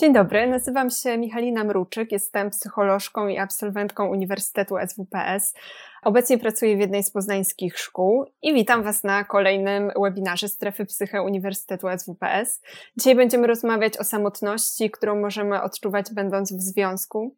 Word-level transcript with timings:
Dzień 0.00 0.12
dobry, 0.12 0.46
nazywam 0.46 0.90
się 0.90 1.18
Michalina 1.18 1.64
Mruczyk, 1.64 2.12
jestem 2.12 2.50
psycholożką 2.50 3.28
i 3.28 3.38
absolwentką 3.38 4.08
Uniwersytetu 4.08 4.74
SWPS. 4.86 5.54
Obecnie 6.02 6.38
pracuję 6.38 6.76
w 6.76 6.80
jednej 6.80 7.02
z 7.02 7.10
poznańskich 7.10 7.78
szkół 7.78 8.24
i 8.42 8.54
witam 8.54 8.82
Was 8.82 9.04
na 9.04 9.24
kolejnym 9.24 9.90
webinarze 10.02 10.48
Strefy 10.48 10.86
Psyche 10.86 11.22
Uniwersytetu 11.22 11.86
SWPS. 11.98 12.62
Dzisiaj 12.96 13.16
będziemy 13.16 13.46
rozmawiać 13.46 13.96
o 13.98 14.04
samotności, 14.04 14.90
którą 14.90 15.20
możemy 15.20 15.62
odczuwać 15.62 16.06
będąc 16.14 16.52
w 16.52 16.60
związku. 16.60 17.34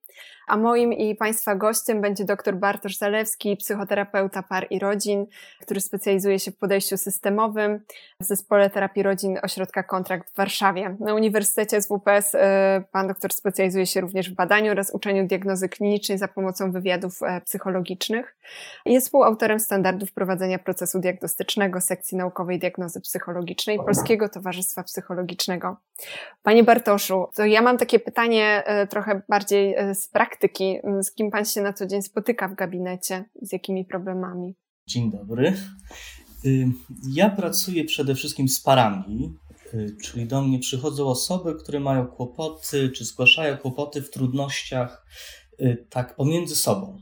A 0.47 0.57
moim 0.57 0.93
i 0.93 1.15
Państwa 1.15 1.55
gościem 1.55 2.01
będzie 2.01 2.25
dr 2.25 2.57
Bartosz 2.57 2.97
Zalewski, 2.97 3.57
psychoterapeuta 3.57 4.43
par 4.43 4.67
i 4.71 4.79
rodzin, 4.79 5.27
który 5.61 5.81
specjalizuje 5.81 6.39
się 6.39 6.51
w 6.51 6.57
podejściu 6.57 6.97
systemowym 6.97 7.81
w 8.21 8.25
Zespole 8.25 8.71
Terapii 8.71 9.03
Rodzin 9.03 9.39
Ośrodka 9.43 9.83
Kontrakt 9.83 10.31
w 10.33 10.37
Warszawie. 10.37 10.97
Na 11.01 11.15
Uniwersytecie 11.15 11.83
SWPS 11.83 12.35
e, 12.35 12.85
pan 12.93 13.09
doktor 13.09 13.33
specjalizuje 13.33 13.87
się 13.87 14.01
również 14.01 14.31
w 14.31 14.35
badaniu 14.35 14.71
oraz 14.71 14.95
uczeniu 14.95 15.27
diagnozy 15.27 15.69
klinicznej 15.69 16.19
za 16.19 16.29
pomocą 16.29 16.73
wywiadów 16.73 17.23
e, 17.23 17.41
psychologicznych. 17.41 18.37
Jest 18.87 19.07
współautorem 19.07 19.61
standardów 19.61 20.13
prowadzenia 20.13 20.59
procesu 20.59 21.01
diagnostycznego 21.01 21.81
sekcji 21.81 22.19
naukowej 22.19 22.59
diagnozy 22.59 23.01
psychologicznej 23.01 23.79
Polskiego 23.79 24.29
Towarzystwa 24.29 24.83
Psychologicznego. 24.83 25.77
Panie 26.43 26.65
Bartoszu, 26.65 27.27
to 27.35 27.45
ja 27.45 27.63
mam 27.63 27.79
takie 27.79 27.99
pytanie 27.99 28.63
e, 28.67 28.87
trochę 28.87 29.23
bardziej 29.29 29.77
z 29.95 30.09
praktyki. 30.09 30.79
Z 31.03 31.13
kim 31.13 31.31
Pan 31.31 31.45
się 31.45 31.63
na 31.63 31.73
co 31.73 31.87
dzień 31.87 32.03
spotyka 32.03 32.49
w 32.49 32.55
gabinecie? 32.55 33.25
Z 33.43 33.53
jakimi 33.53 33.85
problemami? 33.85 34.55
Dzień 34.87 35.11
dobry. 35.11 35.53
Y, 36.45 36.67
ja 37.09 37.31
pracuję 37.31 37.85
przede 37.85 38.15
wszystkim 38.15 38.49
z 38.49 38.61
parami, 38.61 39.35
y, 39.75 39.97
czyli 40.03 40.27
do 40.27 40.43
mnie 40.43 40.59
przychodzą 40.59 41.07
osoby, 41.07 41.55
które 41.55 41.81
mają 41.81 42.07
kłopoty, 42.07 42.91
czy 42.91 43.05
zgłaszają 43.05 43.57
kłopoty 43.57 44.03
w 44.03 44.11
trudnościach 44.11 45.07
y, 45.61 45.87
tak 45.91 46.17
pomiędzy 46.17 46.57
sobą. 46.57 46.99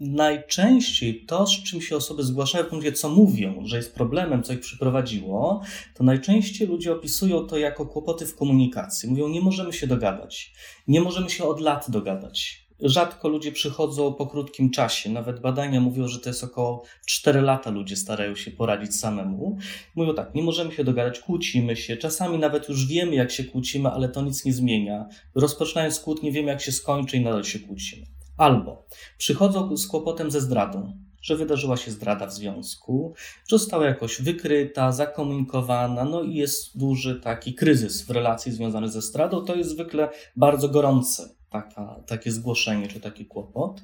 Najczęściej 0.00 1.24
to, 1.26 1.46
z 1.46 1.62
czym 1.62 1.80
się 1.80 1.96
osoby 1.96 2.22
zgłaszają, 2.22 2.64
w 2.64 2.92
co 2.92 3.08
mówią, 3.08 3.62
że 3.64 3.76
jest 3.76 3.94
problemem, 3.94 4.42
co 4.42 4.52
ich 4.52 4.60
przyprowadziło, 4.60 5.62
to 5.94 6.04
najczęściej 6.04 6.68
ludzie 6.68 6.92
opisują 6.92 7.46
to 7.46 7.58
jako 7.58 7.86
kłopoty 7.86 8.26
w 8.26 8.36
komunikacji. 8.36 9.10
Mówią, 9.10 9.28
nie 9.28 9.40
możemy 9.40 9.72
się 9.72 9.86
dogadać, 9.86 10.52
nie 10.88 11.00
możemy 11.00 11.30
się 11.30 11.44
od 11.44 11.60
lat 11.60 11.90
dogadać. 11.90 12.64
Rzadko 12.80 13.28
ludzie 13.28 13.52
przychodzą 13.52 14.14
po 14.14 14.26
krótkim 14.26 14.70
czasie. 14.70 15.10
Nawet 15.10 15.40
badania 15.40 15.80
mówią, 15.80 16.08
że 16.08 16.20
to 16.20 16.30
jest 16.30 16.44
około 16.44 16.84
4 17.06 17.40
lata 17.40 17.70
ludzie 17.70 17.96
starają 17.96 18.36
się 18.36 18.50
poradzić 18.50 18.96
samemu. 18.96 19.58
Mówią 19.94 20.14
tak, 20.14 20.34
nie 20.34 20.42
możemy 20.42 20.72
się 20.72 20.84
dogadać, 20.84 21.20
kłócimy 21.20 21.76
się. 21.76 21.96
Czasami 21.96 22.38
nawet 22.38 22.68
już 22.68 22.86
wiemy, 22.86 23.14
jak 23.14 23.30
się 23.30 23.44
kłócimy, 23.44 23.88
ale 23.88 24.08
to 24.08 24.22
nic 24.22 24.44
nie 24.44 24.52
zmienia. 24.52 25.08
Rozpoczynając 25.34 26.00
kłótnię, 26.00 26.32
wiemy, 26.32 26.48
jak 26.48 26.60
się 26.60 26.72
skończy 26.72 27.16
i 27.16 27.20
nadal 27.20 27.44
się 27.44 27.58
kłócimy. 27.58 28.06
Albo 28.36 28.86
przychodzą 29.18 29.76
z 29.76 29.86
kłopotem 29.86 30.30
ze 30.30 30.40
zdradą, 30.40 30.92
że 31.22 31.36
wydarzyła 31.36 31.76
się 31.76 31.90
zdrada 31.90 32.26
w 32.26 32.32
związku, 32.32 33.14
została 33.48 33.86
jakoś 33.86 34.22
wykryta, 34.22 34.92
zakomunikowana, 34.92 36.04
no 36.04 36.22
i 36.22 36.34
jest 36.34 36.78
duży 36.78 37.20
taki 37.20 37.54
kryzys 37.54 38.02
w 38.02 38.10
relacji 38.10 38.52
związany 38.52 38.88
ze 38.88 39.02
zdradą. 39.02 39.44
To 39.44 39.54
jest 39.54 39.70
zwykle 39.70 40.08
bardzo 40.36 40.68
gorące. 40.68 41.34
Taka, 41.50 42.02
takie 42.06 42.32
zgłoszenie 42.32 42.88
czy 42.88 43.00
taki 43.00 43.26
kłopot. 43.26 43.82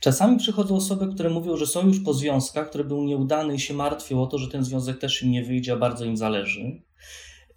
Czasami 0.00 0.38
przychodzą 0.38 0.76
osoby, 0.76 1.14
które 1.14 1.30
mówią, 1.30 1.56
że 1.56 1.66
są 1.66 1.86
już 1.86 2.00
po 2.00 2.14
związkach, 2.14 2.68
które 2.68 2.84
był 2.84 3.04
nieudany 3.04 3.54
i 3.54 3.60
się 3.60 3.74
martwią 3.74 4.22
o 4.22 4.26
to, 4.26 4.38
że 4.38 4.48
ten 4.48 4.64
związek 4.64 4.98
też 4.98 5.22
im 5.22 5.30
nie 5.30 5.44
wyjdzie, 5.44 5.72
a 5.72 5.76
bardzo 5.76 6.04
im 6.04 6.16
zależy. 6.16 6.82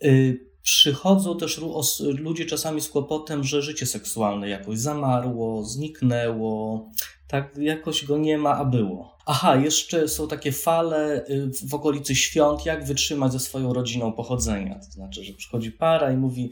Y, 0.04 0.53
Przychodzą 0.64 1.38
też 1.38 1.62
ludzie 2.00 2.46
czasami 2.46 2.82
z 2.82 2.90
kłopotem, 2.90 3.44
że 3.44 3.62
życie 3.62 3.86
seksualne 3.86 4.50
jakoś 4.50 4.80
zamarło, 4.80 5.64
zniknęło, 5.64 6.86
tak 7.28 7.58
jakoś 7.58 8.06
go 8.06 8.18
nie 8.18 8.38
ma, 8.38 8.58
a 8.58 8.66
było. 8.66 9.18
Aha, 9.26 9.56
jeszcze 9.56 10.08
są 10.08 10.28
takie 10.28 10.52
fale 10.52 11.26
y, 11.28 11.52
w 11.68 11.74
okolicy 11.74 12.16
świąt, 12.16 12.66
jak 12.66 12.86
wytrzymać 12.86 13.32
ze 13.32 13.40
swoją 13.40 13.74
rodziną 13.74 14.12
pochodzenia. 14.12 14.76
To 14.76 14.92
znaczy, 14.92 15.24
że 15.24 15.34
przychodzi 15.34 15.72
para 15.72 16.12
i 16.12 16.18
mówi, 16.18 16.52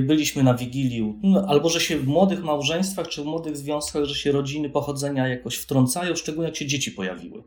byliśmy 0.00 0.42
na 0.42 0.54
Wigilii, 0.54 1.14
no, 1.22 1.44
albo 1.48 1.68
że 1.68 1.80
się 1.80 1.98
w 1.98 2.06
młodych 2.06 2.44
małżeństwach 2.44 3.08
czy 3.08 3.22
w 3.22 3.24
młodych 3.24 3.56
związkach, 3.56 4.04
że 4.04 4.14
się 4.14 4.32
rodziny 4.32 4.70
pochodzenia 4.70 5.28
jakoś 5.28 5.56
wtrącają, 5.56 6.16
szczególnie 6.16 6.48
jak 6.48 6.56
się 6.56 6.66
dzieci 6.66 6.90
pojawiły. 6.92 7.42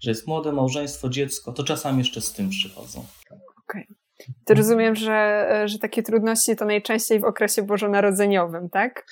Że 0.00 0.10
jest 0.10 0.26
młode 0.26 0.52
małżeństwo, 0.52 1.08
dziecko, 1.08 1.52
to 1.52 1.64
czasami 1.64 1.98
jeszcze 1.98 2.20
z 2.20 2.32
tym 2.32 2.50
przychodzą. 2.50 3.04
Okej. 3.26 3.84
Okay. 3.84 3.97
To 4.44 4.54
rozumiem, 4.54 4.96
że, 4.96 5.48
że 5.64 5.78
takie 5.78 6.02
trudności 6.02 6.56
to 6.56 6.64
najczęściej 6.64 7.20
w 7.20 7.24
okresie 7.24 7.62
bożonarodzeniowym, 7.62 8.68
tak? 8.68 9.04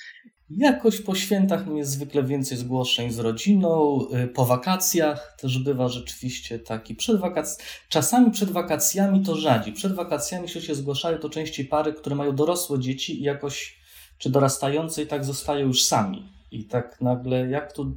Jakoś 0.49 1.01
po 1.01 1.15
świętach 1.15 1.67
jest 1.75 1.91
zwykle 1.91 2.23
więcej 2.23 2.57
zgłoszeń 2.57 3.11
z 3.11 3.19
rodziną, 3.19 3.99
y, 4.23 4.27
po 4.27 4.45
wakacjach 4.45 5.35
też 5.39 5.59
bywa 5.59 5.89
rzeczywiście 5.89 6.59
taki. 6.59 6.95
Przed 6.95 7.19
wakac... 7.19 7.63
Czasami 7.89 8.31
przed 8.31 8.51
wakacjami 8.51 9.23
to 9.23 9.35
rzadziej. 9.35 9.73
Przed 9.73 9.93
wakacjami, 9.93 10.49
się 10.49 10.75
zgłaszają, 10.75 11.17
to 11.17 11.29
częściej 11.29 11.65
pary, 11.65 11.93
które 11.93 12.15
mają 12.15 12.35
dorosłe 12.35 12.79
dzieci 12.79 13.19
i 13.19 13.23
jakoś, 13.23 13.79
czy 14.17 14.29
dorastające 14.29 15.03
i 15.03 15.07
tak 15.07 15.25
zostają 15.25 15.67
już 15.67 15.83
sami. 15.83 16.29
I 16.51 16.65
tak 16.65 17.01
nagle, 17.01 17.49
jak 17.49 17.73
tu 17.73 17.95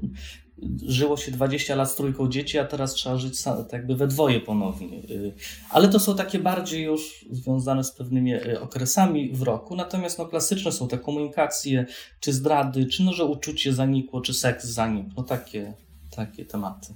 żyło 0.87 1.17
się 1.17 1.33
20 1.33 1.75
lat 1.75 1.91
z 1.91 1.95
trójką 1.95 2.29
dzieci, 2.29 2.59
a 2.59 2.65
teraz 2.65 2.93
trzeba 2.95 3.17
żyć 3.17 3.43
tak 3.43 3.73
jakby 3.73 3.97
we 3.97 4.07
dwoje 4.07 4.41
ponownie. 4.41 4.99
Y, 5.11 5.33
ale 5.71 5.89
to 5.89 6.01
są 6.01 6.17
takie 6.17 6.39
bardziej 6.39 6.83
już 6.85 7.25
związane 7.31 7.85
z 7.85 7.93
pewnymi 7.93 8.35
y, 8.35 8.61
okresami 8.61 9.33
w 9.33 9.43
roku. 9.43 9.77
Natomiast 9.77 10.19
no, 10.19 10.27
klasyczne 10.27 10.73
są 10.73 10.89
te 10.89 10.99
komunikacje, 10.99 11.87
czy 12.21 12.33
zdrady, 12.33 12.87
czy 12.87 13.03
no, 13.03 13.13
że 13.13 13.25
uczucie 13.25 13.73
zanikło, 13.73 14.21
czy 14.21 14.35
seks 14.35 14.65
zanikł. 14.65 15.11
No 15.17 15.23
takie, 15.23 15.73
takie 16.17 16.45
tematy. 16.45 16.95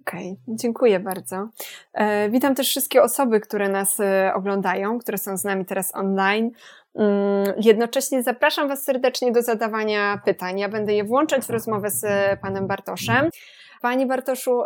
Okej, 0.00 0.32
okay, 0.32 0.56
dziękuję 0.56 1.00
bardzo. 1.00 1.48
E, 1.92 2.30
witam 2.30 2.54
też 2.54 2.68
wszystkie 2.68 3.02
osoby, 3.02 3.40
które 3.40 3.68
nas 3.68 4.00
e, 4.00 4.32
oglądają, 4.34 4.98
które 4.98 5.18
są 5.18 5.36
z 5.36 5.44
nami 5.44 5.64
teraz 5.64 5.94
online. 5.94 6.50
Mm, 6.98 7.54
jednocześnie 7.60 8.22
zapraszam 8.22 8.68
Was 8.68 8.84
serdecznie 8.84 9.32
do 9.32 9.42
zadawania 9.42 10.20
pytań. 10.24 10.58
Ja 10.58 10.68
będę 10.68 10.94
je 10.94 11.04
włączać 11.04 11.44
w 11.44 11.50
rozmowę 11.50 11.90
z 11.90 12.04
panem 12.40 12.66
Bartoszem. 12.66 13.30
Panie 13.82 14.06
Bartoszu, 14.06 14.62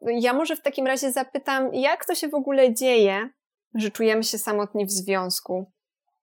ja 0.00 0.32
może 0.32 0.56
w 0.56 0.62
takim 0.62 0.86
razie 0.86 1.12
zapytam, 1.12 1.74
jak 1.74 2.04
to 2.04 2.14
się 2.14 2.28
w 2.28 2.34
ogóle 2.34 2.74
dzieje, 2.74 3.28
że 3.74 3.90
czujemy 3.90 4.24
się 4.24 4.38
samotni 4.38 4.86
w 4.86 4.90
związku? 4.90 5.72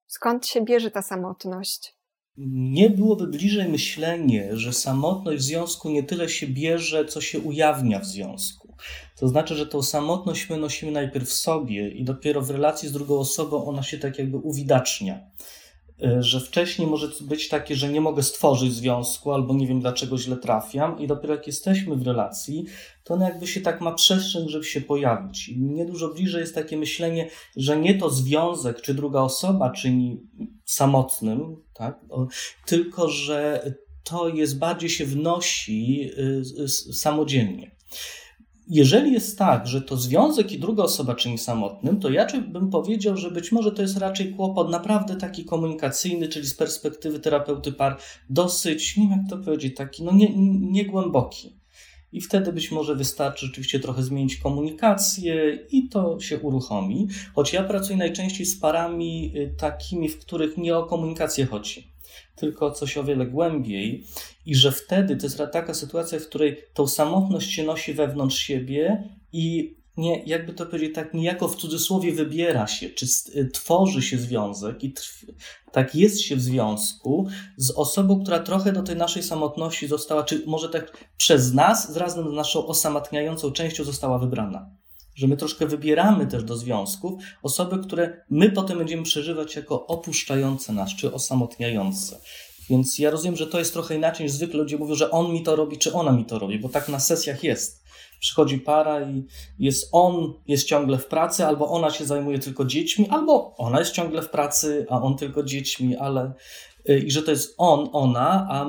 Skąd 0.07 0.47
się 0.47 0.61
bierze 0.61 0.91
ta 0.91 1.01
samotność? 1.01 1.95
Nie 2.37 2.89
byłoby 2.89 3.27
bliżej 3.27 3.69
myślenie, 3.69 4.49
że 4.51 4.73
samotność 4.73 5.37
w 5.37 5.45
związku 5.45 5.89
nie 5.89 6.03
tyle 6.03 6.29
się 6.29 6.47
bierze, 6.47 7.05
co 7.05 7.21
się 7.21 7.39
ujawnia 7.39 7.99
w 7.99 8.05
związku. 8.05 8.75
To 9.21 9.27
znaczy, 9.27 9.55
że 9.55 9.65
tą 9.65 9.81
samotność 9.81 10.49
my 10.49 10.57
nosimy 10.57 10.91
najpierw 10.91 11.29
w 11.29 11.33
sobie 11.33 11.89
i 11.89 12.03
dopiero 12.03 12.41
w 12.41 12.49
relacji 12.49 12.89
z 12.89 12.91
drugą 12.91 13.19
osobą 13.19 13.65
ona 13.65 13.83
się 13.83 13.97
tak 13.97 14.19
jakby 14.19 14.37
uwidacznia. 14.37 15.19
E, 16.03 16.23
że 16.23 16.39
wcześniej 16.39 16.87
może 16.87 17.07
być 17.21 17.49
takie, 17.49 17.75
że 17.75 17.89
nie 17.89 18.01
mogę 18.01 18.23
stworzyć 18.23 18.73
związku, 18.73 19.31
albo 19.31 19.53
nie 19.53 19.67
wiem 19.67 19.79
dlaczego 19.79 20.17
źle 20.17 20.37
trafiam, 20.37 20.99
i 20.99 21.07
dopiero 21.07 21.33
jak 21.33 21.47
jesteśmy 21.47 21.95
w 21.95 22.07
relacji, 22.07 22.65
to 23.03 23.13
ona 23.13 23.29
jakby 23.29 23.47
się 23.47 23.61
tak 23.61 23.81
ma 23.81 23.91
przestrzeń, 23.91 24.49
żeby 24.49 24.65
się 24.65 24.81
pojawić. 24.81 25.49
I 25.49 25.57
mnie 25.57 25.85
dużo 25.85 26.07
bliżej 26.07 26.41
jest 26.41 26.55
takie 26.55 26.77
myślenie, 26.77 27.29
że 27.55 27.77
nie 27.77 27.97
to 27.97 28.09
związek, 28.09 28.81
czy 28.81 28.93
druga 28.93 29.21
osoba 29.21 29.69
czyni 29.69 30.21
samotnym, 30.65 31.55
tak? 31.73 31.99
tylko 32.65 33.09
że 33.09 33.71
to 34.03 34.29
jest 34.29 34.57
bardziej 34.57 34.89
się 34.89 35.05
wnosi 35.05 36.09
y, 36.59 36.67
samodzielnie 36.93 37.71
jeżeli 38.73 39.13
jest 39.13 39.37
tak, 39.37 39.67
że 39.67 39.81
to 39.81 39.97
związek 39.97 40.51
i 40.51 40.59
druga 40.59 40.83
osoba 40.83 41.15
czyni 41.15 41.37
samotnym, 41.37 41.99
to 41.99 42.09
ja 42.09 42.27
bym 42.47 42.69
powiedział, 42.69 43.17
że 43.17 43.31
być 43.31 43.51
może 43.51 43.71
to 43.71 43.81
jest 43.81 43.97
raczej 43.97 44.33
kłopot 44.33 44.69
naprawdę 44.69 45.15
taki 45.15 45.45
komunikacyjny, 45.45 46.27
czyli 46.27 46.47
z 46.47 46.53
perspektywy 46.53 47.19
terapeuty 47.19 47.71
par 47.71 47.97
dosyć, 48.29 48.97
nie 48.97 49.07
wiem 49.09 49.19
jak 49.19 49.29
to 49.29 49.45
powiedzieć, 49.45 49.75
taki 49.75 50.03
no 50.03 50.11
niegłęboki. 50.59 51.47
Nie 51.47 51.53
I 52.11 52.21
wtedy 52.21 52.53
być 52.53 52.71
może 52.71 52.95
wystarczy 52.95 53.45
rzeczywiście 53.45 53.79
trochę 53.79 54.03
zmienić 54.03 54.37
komunikację 54.37 55.59
i 55.71 55.89
to 55.89 56.19
się 56.19 56.39
uruchomi. 56.39 57.07
Choć 57.35 57.53
ja 57.53 57.63
pracuję 57.63 57.97
najczęściej 57.97 58.45
z 58.45 58.59
parami 58.59 59.33
y, 59.35 59.55
takimi, 59.57 60.09
w 60.09 60.19
których 60.19 60.57
nie 60.57 60.77
o 60.77 60.85
komunikację 60.85 61.45
chodzi 61.45 61.90
tylko 62.35 62.71
coś 62.71 62.97
o 62.97 63.03
wiele 63.03 63.25
głębiej, 63.25 64.05
i 64.45 64.55
że 64.55 64.71
wtedy 64.71 65.17
to 65.17 65.25
jest 65.25 65.41
taka 65.51 65.73
sytuacja, 65.73 66.19
w 66.19 66.27
której 66.27 66.57
tą 66.73 66.87
samotność 66.87 67.51
się 67.51 67.63
nosi 67.63 67.93
wewnątrz 67.93 68.37
siebie 68.37 69.03
i 69.33 69.75
nie, 69.97 70.23
jakby 70.25 70.53
to 70.53 70.65
powiedzieć, 70.65 70.95
tak 70.95 71.13
niejako 71.13 71.47
w 71.47 71.55
cudzysłowie 71.55 72.11
wybiera 72.11 72.67
się, 72.67 72.89
czy 72.89 73.05
y, 73.35 73.49
tworzy 73.53 74.01
się 74.01 74.17
związek 74.17 74.83
i 74.83 74.93
tak 75.71 75.95
jest 75.95 76.21
się 76.21 76.35
w 76.35 76.41
związku 76.41 77.27
z 77.57 77.71
osobą, 77.71 78.23
która 78.23 78.39
trochę 78.39 78.73
do 78.73 78.83
tej 78.83 78.95
naszej 78.95 79.23
samotności 79.23 79.87
została, 79.87 80.23
czy 80.23 80.43
może 80.45 80.69
tak 80.69 80.97
przez 81.17 81.53
nas, 81.53 81.93
z 81.93 81.97
razem 81.97 82.29
z 82.29 82.33
naszą 82.33 82.67
osamotniającą 82.67 83.51
częścią 83.51 83.83
została 83.83 84.19
wybrana 84.19 84.80
że 85.21 85.27
my 85.27 85.37
troszkę 85.37 85.67
wybieramy 85.67 86.27
też 86.27 86.43
do 86.43 86.55
związków 86.55 87.13
osoby, 87.43 87.79
które 87.83 88.23
my 88.29 88.51
potem 88.51 88.77
będziemy 88.77 89.03
przeżywać 89.03 89.55
jako 89.55 89.87
opuszczające 89.87 90.73
nas, 90.73 90.95
czy 90.95 91.13
osamotniające. 91.13 92.19
Więc 92.69 92.99
ja 92.99 93.11
rozumiem, 93.11 93.35
że 93.35 93.47
to 93.47 93.59
jest 93.59 93.73
trochę 93.73 93.95
inaczej 93.95 94.23
niż 94.23 94.33
zwykle 94.33 94.59
ludzie 94.59 94.77
mówią, 94.77 94.95
że 94.95 95.11
on 95.11 95.33
mi 95.33 95.43
to 95.43 95.55
robi, 95.55 95.77
czy 95.77 95.93
ona 95.93 96.11
mi 96.11 96.25
to 96.25 96.39
robi, 96.39 96.59
bo 96.59 96.69
tak 96.69 96.89
na 96.89 96.99
sesjach 96.99 97.43
jest. 97.43 97.83
Przychodzi 98.19 98.57
para 98.57 99.01
i 99.01 99.25
jest 99.59 99.89
on 99.91 100.33
jest 100.47 100.67
ciągle 100.67 100.97
w 100.97 101.05
pracy, 101.05 101.45
albo 101.45 101.67
ona 101.67 101.91
się 101.91 102.05
zajmuje 102.05 102.39
tylko 102.39 102.65
dziećmi, 102.65 103.07
albo 103.09 103.55
ona 103.57 103.79
jest 103.79 103.91
ciągle 103.91 104.21
w 104.21 104.29
pracy, 104.29 104.85
a 104.89 105.01
on 105.01 105.17
tylko 105.17 105.43
dziećmi, 105.43 105.95
ale 105.95 106.33
y, 106.89 106.99
i 106.99 107.11
że 107.11 107.23
to 107.23 107.31
jest 107.31 107.55
on, 107.57 107.89
ona, 107.93 108.47
a 108.49 108.65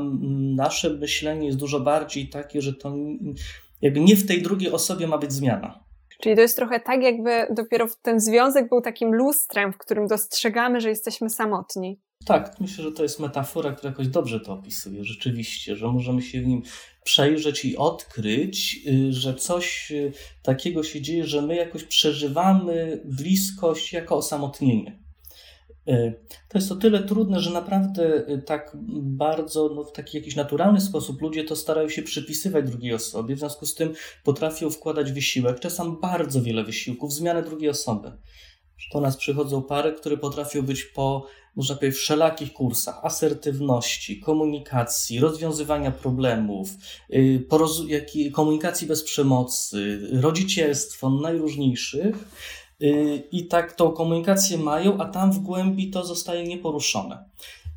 nasze 0.56 0.90
myślenie 0.90 1.46
jest 1.46 1.58
dużo 1.58 1.80
bardziej 1.80 2.28
takie, 2.28 2.62
że 2.62 2.72
to 2.72 2.94
jakby 3.82 4.00
nie 4.00 4.16
w 4.16 4.26
tej 4.26 4.42
drugiej 4.42 4.72
osobie 4.72 5.06
ma 5.06 5.18
być 5.18 5.32
zmiana. 5.32 5.91
Czyli 6.22 6.34
to 6.34 6.40
jest 6.40 6.56
trochę 6.56 6.80
tak, 6.80 7.02
jakby 7.02 7.46
dopiero 7.50 7.86
ten 8.02 8.20
związek 8.20 8.68
był 8.68 8.80
takim 8.80 9.14
lustrem, 9.14 9.72
w 9.72 9.78
którym 9.78 10.06
dostrzegamy, 10.06 10.80
że 10.80 10.88
jesteśmy 10.88 11.30
samotni. 11.30 12.00
Tak, 12.26 12.60
myślę, 12.60 12.84
że 12.84 12.92
to 12.92 13.02
jest 13.02 13.20
metafora, 13.20 13.72
która 13.72 13.90
jakoś 13.90 14.08
dobrze 14.08 14.40
to 14.40 14.52
opisuje, 14.52 15.04
rzeczywiście, 15.04 15.76
że 15.76 15.86
możemy 15.86 16.22
się 16.22 16.40
w 16.40 16.46
nim 16.46 16.62
przejrzeć 17.04 17.64
i 17.64 17.76
odkryć, 17.76 18.80
y, 18.86 19.12
że 19.12 19.34
coś 19.34 19.90
y, 19.92 20.12
takiego 20.42 20.82
się 20.82 21.00
dzieje, 21.00 21.26
że 21.26 21.42
my 21.42 21.56
jakoś 21.56 21.84
przeżywamy 21.84 23.02
bliskość 23.04 23.92
jako 23.92 24.16
osamotnienie. 24.16 25.01
Y, 25.88 26.14
to 26.48 26.58
jest 26.58 26.72
o 26.72 26.76
tyle 26.76 27.02
trudne, 27.02 27.40
że 27.40 27.50
naprawdę 27.50 28.22
tak 28.46 28.76
bardzo, 29.02 29.68
no, 29.74 29.84
w 29.84 29.92
taki 29.92 30.16
jakiś 30.16 30.36
naturalny 30.36 30.80
sposób 30.80 31.22
ludzie 31.22 31.44
to 31.44 31.56
starają 31.56 31.88
się 31.88 32.02
przypisywać 32.02 32.70
drugiej 32.70 32.94
osobie, 32.94 33.36
w 33.36 33.38
związku 33.38 33.66
z 33.66 33.74
tym 33.74 33.94
potrafią 34.24 34.70
wkładać 34.70 35.12
wysiłek, 35.12 35.60
czasem 35.60 36.00
bardzo 36.00 36.42
wiele 36.42 36.64
wysiłków 36.64 37.10
w 37.10 37.14
zmianę 37.14 37.42
drugiej 37.42 37.70
osoby. 37.70 38.12
Do 38.92 39.00
nas 39.00 39.16
przychodzą 39.16 39.62
pary, 39.62 39.92
które 39.92 40.16
potrafią 40.16 40.62
być 40.62 40.84
po 40.84 41.26
można 41.56 41.74
powiedzieć, 41.74 41.98
wszelakich 41.98 42.52
kursach 42.52 43.04
asertywności, 43.04 44.20
komunikacji, 44.20 45.20
rozwiązywania 45.20 45.90
problemów, 45.90 46.70
y, 47.14 48.30
komunikacji 48.32 48.86
bez 48.86 49.02
przemocy, 49.02 50.00
rodzicielstwo 50.12 51.10
najróżniejszych. 51.10 52.16
Y, 52.82 53.22
I 53.32 53.46
tak 53.46 53.72
tą 53.72 53.90
komunikację 53.90 54.58
mają, 54.58 54.98
a 54.98 55.04
tam 55.04 55.32
w 55.32 55.38
głębi 55.38 55.90
to 55.90 56.04
zostaje 56.04 56.44
nieporuszone. 56.44 57.24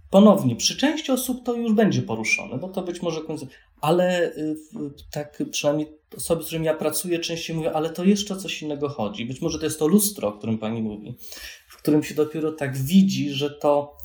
Ponownie, 0.09 0.55
przy 0.55 0.77
części 0.77 1.11
osób 1.11 1.43
to 1.43 1.53
już 1.53 1.73
będzie 1.73 2.01
poruszone, 2.01 2.57
bo 2.57 2.69
to 2.69 2.81
być 2.81 3.01
może 3.01 3.21
ale 3.81 4.35
y, 4.35 4.55
tak 5.11 5.43
przynajmniej 5.51 5.87
osoby, 6.17 6.43
z 6.43 6.45
którymi 6.45 6.65
ja 6.65 6.73
pracuję, 6.73 7.19
częściej 7.19 7.55
mówią, 7.55 7.71
ale 7.71 7.89
to 7.89 8.03
jeszcze 8.03 8.37
coś 8.37 8.61
innego 8.61 8.89
chodzi. 8.89 9.25
Być 9.25 9.41
może 9.41 9.59
to 9.59 9.65
jest 9.65 9.79
to 9.79 9.87
lustro, 9.87 10.27
o 10.27 10.31
którym 10.31 10.57
pani 10.57 10.81
mówi 10.81 11.15
którym 11.85 12.03
się 12.03 12.15
dopiero 12.15 12.51
tak 12.51 12.77
widzi, 12.77 13.29
że 13.29 13.49
to 13.49 13.97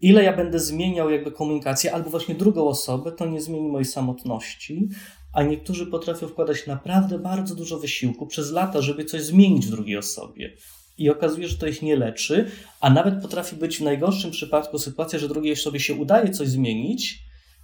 ile 0.00 0.24
ja 0.24 0.36
będę 0.36 0.60
zmieniał 0.60 1.10
jakby 1.10 1.32
komunikację, 1.32 1.94
albo 1.94 2.10
właśnie 2.10 2.34
drugą 2.34 2.68
osobę, 2.68 3.12
to 3.12 3.26
nie 3.26 3.40
zmieni 3.40 3.68
mojej 3.68 3.84
samotności, 3.84 4.88
a 5.36 5.42
niektórzy 5.42 5.86
potrafią 5.86 6.28
wkładać 6.28 6.66
naprawdę 6.66 7.18
bardzo 7.18 7.54
dużo 7.54 7.78
wysiłku 7.78 8.26
przez 8.26 8.52
lata, 8.52 8.82
żeby 8.82 9.04
coś 9.04 9.22
zmienić 9.22 9.66
w 9.66 9.70
drugiej 9.70 9.96
osobie. 9.96 10.56
I 10.98 11.10
okazuje, 11.10 11.48
że 11.48 11.58
to 11.58 11.66
ich 11.66 11.82
nie 11.82 11.96
leczy, 11.96 12.50
a 12.80 12.90
nawet 12.90 13.22
potrafi 13.22 13.56
być 13.56 13.78
w 13.78 13.82
najgorszym 13.82 14.30
przypadku 14.30 14.78
sytuacja, 14.78 15.18
że 15.18 15.28
drugiej 15.28 15.52
osobie 15.52 15.80
się 15.80 15.94
udaje 15.94 16.30
coś 16.30 16.48
zmienić, 16.48 17.18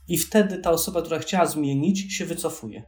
i 0.09 0.19
wtedy 0.19 0.59
ta 0.59 0.71
osoba, 0.71 1.03
która 1.03 1.19
chciała 1.19 1.47
zmienić, 1.47 2.17
się 2.17 2.27
wycofuje 2.27 2.83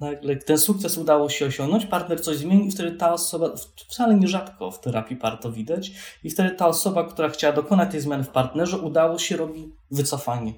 nagle 0.00 0.36
ten 0.36 0.58
sukces 0.58 0.98
udało 0.98 1.28
się 1.28 1.46
osiągnąć, 1.46 1.86
partner 1.86 2.22
coś 2.22 2.36
zmienił 2.36 2.66
i 2.66 2.70
wtedy 2.70 2.92
ta 2.92 3.12
osoba, 3.12 3.54
wcale 3.88 4.14
nierzadko 4.14 4.70
w 4.70 4.80
terapii 4.80 5.16
par 5.16 5.38
to 5.38 5.52
widać, 5.52 5.92
i 6.24 6.30
wtedy 6.30 6.50
ta 6.50 6.66
osoba, 6.66 7.04
która 7.04 7.28
chciała 7.28 7.54
dokonać 7.54 7.90
tej 7.90 8.00
zmiany 8.00 8.24
w 8.24 8.28
partnerze, 8.28 8.78
udało 8.78 9.18
się, 9.18 9.36
robi 9.36 9.72
wycofanie. 9.90 10.52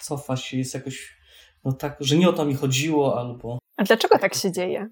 Cofa 0.00 0.36
się, 0.36 0.58
jest 0.58 0.74
jakoś, 0.74 1.17
no 1.68 1.74
tak, 1.74 1.96
że 2.00 2.16
nie 2.16 2.28
o 2.28 2.32
to 2.32 2.44
mi 2.44 2.54
chodziło, 2.54 3.20
albo... 3.20 3.58
A 3.76 3.84
dlaczego 3.84 4.18
tak 4.18 4.34
się 4.34 4.52
dzieje? 4.52 4.88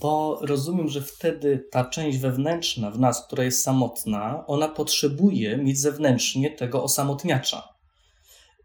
Bo 0.00 0.38
rozumiem, 0.42 0.88
że 0.88 1.00
wtedy 1.00 1.68
ta 1.70 1.84
część 1.84 2.18
wewnętrzna 2.18 2.90
w 2.90 2.98
nas, 2.98 3.26
która 3.26 3.44
jest 3.44 3.62
samotna, 3.62 4.44
ona 4.46 4.68
potrzebuje 4.68 5.56
mieć 5.56 5.80
zewnętrznie 5.80 6.50
tego 6.50 6.82
osamotniacza 6.82 7.80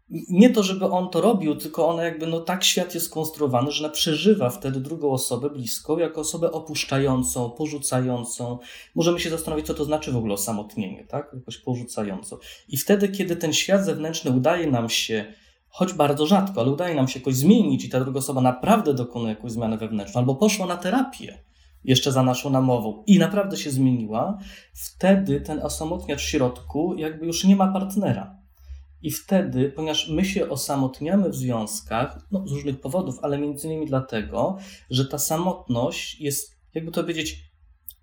nie 0.08 0.50
to, 0.50 0.62
żeby 0.62 0.84
on 0.84 1.10
to 1.10 1.20
robił, 1.20 1.54
tylko 1.54 1.88
ona 1.88 2.04
jakby, 2.04 2.26
no 2.26 2.40
tak 2.40 2.64
świat 2.64 2.94
jest 2.94 3.06
skonstruowany, 3.06 3.70
że 3.70 3.84
ona 3.84 3.92
przeżywa 3.92 4.50
wtedy 4.50 4.80
drugą 4.80 5.10
osobę 5.10 5.50
bliską 5.50 5.98
jako 5.98 6.20
osobę 6.20 6.52
opuszczającą, 6.52 7.50
porzucającą. 7.50 8.58
Możemy 8.94 9.20
się 9.20 9.30
zastanowić, 9.30 9.66
co 9.66 9.74
to 9.74 9.84
znaczy 9.84 10.12
w 10.12 10.16
ogóle 10.16 10.34
osamotnienie, 10.34 11.04
tak? 11.04 11.30
Jakoś 11.34 11.58
porzucającą. 11.58 12.36
I 12.68 12.76
wtedy, 12.76 13.08
kiedy 13.08 13.36
ten 13.36 13.52
świat 13.52 13.84
zewnętrzny 13.84 14.30
udaje 14.30 14.66
nam 14.66 14.88
się, 14.88 15.34
choć 15.76 15.92
bardzo 15.92 16.26
rzadko, 16.26 16.60
ale 16.60 16.70
udaje 16.70 16.94
nam 16.94 17.08
się 17.08 17.18
jakoś 17.18 17.34
zmienić 17.34 17.84
i 17.84 17.88
ta 17.88 18.00
druga 18.00 18.18
osoba 18.18 18.40
naprawdę 18.40 18.94
dokonuje 18.94 19.34
jakąś 19.34 19.52
zmianę 19.52 19.78
wewnętrzną, 19.78 20.20
albo 20.20 20.34
poszła 20.34 20.66
na 20.66 20.76
terapię, 20.76 21.38
jeszcze 21.84 22.12
za 22.12 22.22
naszą 22.22 22.50
namową 22.50 23.02
i 23.06 23.18
naprawdę 23.18 23.56
się 23.56 23.70
zmieniła, 23.70 24.38
wtedy 24.74 25.40
ten 25.40 25.62
osamotniacz 25.62 26.20
w 26.20 26.28
środku 26.28 26.94
jakby 26.98 27.26
już 27.26 27.44
nie 27.44 27.56
ma 27.56 27.72
partnera. 27.72 28.36
I 29.02 29.10
wtedy, 29.10 29.72
ponieważ 29.76 30.08
my 30.08 30.24
się 30.24 30.48
osamotniamy 30.48 31.30
w 31.30 31.34
związkach, 31.34 32.26
no, 32.30 32.48
z 32.48 32.52
różnych 32.52 32.80
powodów, 32.80 33.18
ale 33.22 33.38
między 33.38 33.66
innymi 33.66 33.86
dlatego, 33.86 34.56
że 34.90 35.06
ta 35.06 35.18
samotność 35.18 36.20
jest, 36.20 36.56
jakby 36.74 36.92
to 36.92 37.00
powiedzieć, 37.00 37.45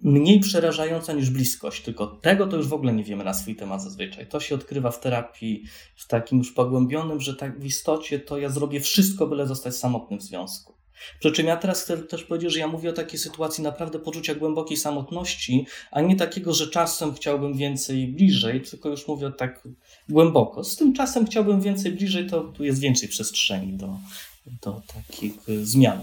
mniej 0.03 0.39
przerażająca 0.39 1.13
niż 1.13 1.29
bliskość. 1.29 1.81
Tylko 1.81 2.07
tego 2.07 2.47
to 2.47 2.57
już 2.57 2.67
w 2.67 2.73
ogóle 2.73 2.93
nie 2.93 3.03
wiemy 3.03 3.23
na 3.23 3.33
swój 3.33 3.55
temat 3.55 3.83
zazwyczaj. 3.83 4.27
To 4.27 4.39
się 4.39 4.55
odkrywa 4.55 4.91
w 4.91 4.99
terapii, 4.99 5.63
w 5.95 6.07
takim 6.07 6.37
już 6.37 6.51
pogłębionym, 6.51 7.21
że 7.21 7.35
tak 7.35 7.59
w 7.59 7.65
istocie 7.65 8.19
to 8.19 8.37
ja 8.37 8.49
zrobię 8.49 8.79
wszystko, 8.79 9.27
byle 9.27 9.47
zostać 9.47 9.75
samotnym 9.75 10.19
w 10.19 10.23
związku. 10.23 10.73
Przy 11.19 11.31
czym 11.31 11.47
ja 11.47 11.57
teraz 11.57 11.83
chcę 11.83 11.97
też 11.97 12.23
powiedzieć, 12.23 12.53
że 12.53 12.59
ja 12.59 12.67
mówię 12.67 12.89
o 12.89 12.93
takiej 12.93 13.19
sytuacji 13.19 13.63
naprawdę 13.63 13.99
poczucia 13.99 14.35
głębokiej 14.35 14.77
samotności, 14.77 15.65
a 15.91 16.01
nie 16.01 16.15
takiego, 16.15 16.53
że 16.53 16.67
czasem 16.67 17.13
chciałbym 17.13 17.57
więcej 17.57 18.07
bliżej, 18.07 18.61
tylko 18.61 18.89
już 18.89 19.07
mówię 19.07 19.31
tak 19.37 19.67
głęboko. 20.09 20.63
Z 20.63 20.75
tym 20.75 20.93
czasem 20.93 21.25
chciałbym 21.25 21.61
więcej 21.61 21.91
bliżej, 21.91 22.27
to 22.27 22.41
tu 22.41 22.63
jest 22.63 22.79
więcej 22.79 23.09
przestrzeni 23.09 23.73
do, 23.73 23.97
do 24.61 24.81
takich 24.93 25.33
zmian. 25.63 26.01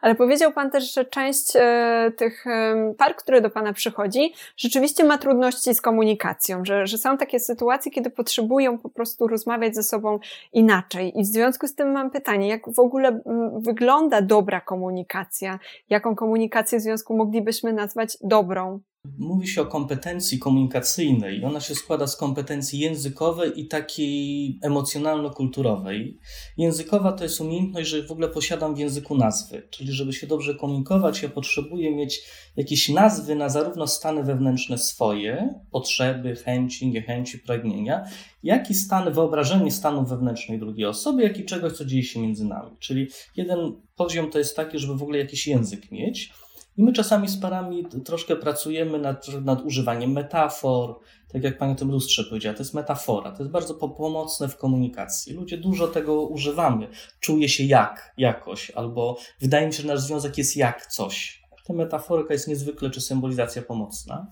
Ale 0.00 0.14
powiedział 0.14 0.52
Pan 0.52 0.70
też, 0.70 0.94
że 0.94 1.04
część 1.04 1.56
e, 1.56 2.12
tych 2.16 2.46
e, 2.46 2.94
par, 2.98 3.16
które 3.16 3.40
do 3.40 3.50
Pana 3.50 3.72
przychodzi, 3.72 4.34
rzeczywiście 4.56 5.04
ma 5.04 5.18
trudności 5.18 5.74
z 5.74 5.80
komunikacją, 5.80 6.64
że, 6.64 6.86
że 6.86 6.98
są 6.98 7.18
takie 7.18 7.40
sytuacje, 7.40 7.92
kiedy 7.92 8.10
potrzebują 8.10 8.78
po 8.78 8.88
prostu 8.88 9.26
rozmawiać 9.26 9.74
ze 9.74 9.82
sobą 9.82 10.18
inaczej. 10.52 11.20
I 11.20 11.22
w 11.22 11.26
związku 11.26 11.66
z 11.66 11.74
tym 11.74 11.92
mam 11.92 12.10
pytanie, 12.10 12.48
jak 12.48 12.74
w 12.74 12.78
ogóle 12.78 13.20
wygląda 13.58 14.22
dobra 14.22 14.60
komunikacja? 14.60 15.58
Jaką 15.90 16.16
komunikację 16.16 16.78
w 16.78 16.82
związku 16.82 17.16
moglibyśmy 17.16 17.72
nazwać 17.72 18.18
dobrą? 18.20 18.80
Mówi 19.18 19.48
się 19.48 19.62
o 19.62 19.66
kompetencji 19.66 20.38
komunikacyjnej. 20.38 21.44
Ona 21.44 21.60
się 21.60 21.74
składa 21.74 22.06
z 22.06 22.16
kompetencji 22.16 22.78
językowej 22.78 23.60
i 23.60 23.68
takiej 23.68 24.58
emocjonalno-kulturowej. 24.62 26.18
Językowa 26.56 27.12
to 27.12 27.24
jest 27.24 27.40
umiejętność, 27.40 27.88
że 27.88 28.02
w 28.02 28.10
ogóle 28.10 28.28
posiadam 28.28 28.74
w 28.74 28.78
języku 28.78 29.16
nazwy, 29.16 29.68
czyli 29.70 29.92
żeby 29.92 30.12
się 30.12 30.26
dobrze 30.26 30.54
komunikować, 30.54 31.22
ja 31.22 31.28
potrzebuję 31.28 31.96
mieć 31.96 32.20
jakieś 32.56 32.88
nazwy 32.88 33.34
na 33.34 33.48
zarówno 33.48 33.86
stany 33.86 34.22
wewnętrzne 34.22 34.78
swoje, 34.78 35.54
potrzeby, 35.70 36.36
chęci, 36.36 36.88
niechęci, 36.88 37.38
pragnienia, 37.38 38.04
jak 38.42 38.70
i 38.70 38.74
stan, 38.74 39.12
wyobrażenie 39.12 39.70
stanu 39.70 40.06
wewnętrznej 40.06 40.58
drugiej 40.58 40.86
osoby, 40.86 41.22
jak 41.22 41.38
i 41.38 41.44
czegoś, 41.44 41.72
co 41.72 41.84
dzieje 41.84 42.02
się 42.02 42.20
między 42.20 42.44
nami. 42.44 42.76
Czyli 42.78 43.08
jeden 43.36 43.72
poziom 43.96 44.30
to 44.30 44.38
jest 44.38 44.56
taki, 44.56 44.78
żeby 44.78 44.94
w 44.94 45.02
ogóle 45.02 45.18
jakiś 45.18 45.46
język 45.46 45.90
mieć. 45.90 46.32
I 46.78 46.82
my 46.82 46.92
czasami 46.92 47.28
z 47.28 47.36
parami 47.40 47.86
troszkę 48.04 48.36
pracujemy 48.36 48.98
nad, 48.98 49.28
nad 49.28 49.62
używaniem 49.62 50.12
metafor, 50.12 50.98
tak 51.32 51.42
jak 51.44 51.58
pani 51.58 51.72
o 51.72 51.76
tym 51.76 51.90
lustrze 51.90 52.24
powiedziała, 52.24 52.54
to 52.54 52.62
jest 52.62 52.74
metafora, 52.74 53.32
to 53.32 53.38
jest 53.38 53.52
bardzo 53.52 53.74
pomocne 53.74 54.48
w 54.48 54.56
komunikacji. 54.56 55.34
Ludzie 55.34 55.58
dużo 55.58 55.88
tego 55.88 56.22
używamy. 56.22 56.88
Czuję 57.20 57.48
się 57.48 57.64
jak, 57.64 58.14
jakoś, 58.16 58.70
albo 58.70 59.18
wydaje 59.40 59.66
mi 59.66 59.72
się, 59.72 59.82
że 59.82 59.88
nasz 59.88 60.00
związek 60.00 60.38
jest 60.38 60.56
jak 60.56 60.86
coś 60.86 61.37
ta 61.68 61.74
metaforyka 61.74 62.34
jest 62.34 62.48
niezwykle, 62.48 62.90
czy 62.90 63.00
symbolizacja 63.00 63.62
pomocna. 63.62 64.26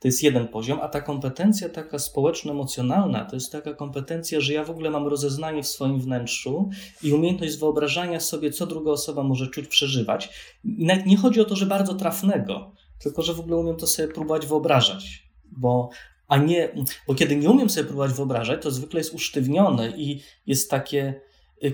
To 0.00 0.08
jest 0.08 0.22
jeden 0.22 0.48
poziom, 0.48 0.78
a 0.82 0.88
ta 0.88 1.00
kompetencja 1.00 1.68
taka 1.68 1.98
społeczno-emocjonalna 1.98 3.24
to 3.24 3.36
jest 3.36 3.52
taka 3.52 3.74
kompetencja, 3.74 4.40
że 4.40 4.52
ja 4.52 4.64
w 4.64 4.70
ogóle 4.70 4.90
mam 4.90 5.06
rozeznanie 5.06 5.62
w 5.62 5.68
swoim 5.68 6.00
wnętrzu 6.00 6.70
i 7.02 7.12
umiejętność 7.12 7.58
wyobrażania 7.58 8.20
sobie, 8.20 8.50
co 8.50 8.66
druga 8.66 8.90
osoba 8.90 9.22
może 9.22 9.46
czuć, 9.46 9.68
przeżywać. 9.68 10.28
I 10.64 10.84
nawet 10.84 11.06
nie 11.06 11.16
chodzi 11.16 11.40
o 11.40 11.44
to, 11.44 11.56
że 11.56 11.66
bardzo 11.66 11.94
trafnego, 11.94 12.72
tylko 12.98 13.22
że 13.22 13.34
w 13.34 13.40
ogóle 13.40 13.56
umiem 13.56 13.76
to 13.76 13.86
sobie 13.86 14.08
próbować 14.08 14.46
wyobrażać, 14.46 15.28
bo 15.52 15.90
a 16.28 16.36
nie, 16.36 16.74
bo 17.08 17.14
kiedy 17.14 17.36
nie 17.36 17.50
umiem 17.50 17.70
sobie 17.70 17.86
próbować 17.86 18.12
wyobrażać, 18.12 18.62
to 18.62 18.70
zwykle 18.70 19.00
jest 19.00 19.14
usztywnione 19.14 19.90
i 19.96 20.20
jest 20.46 20.70
takie 20.70 21.20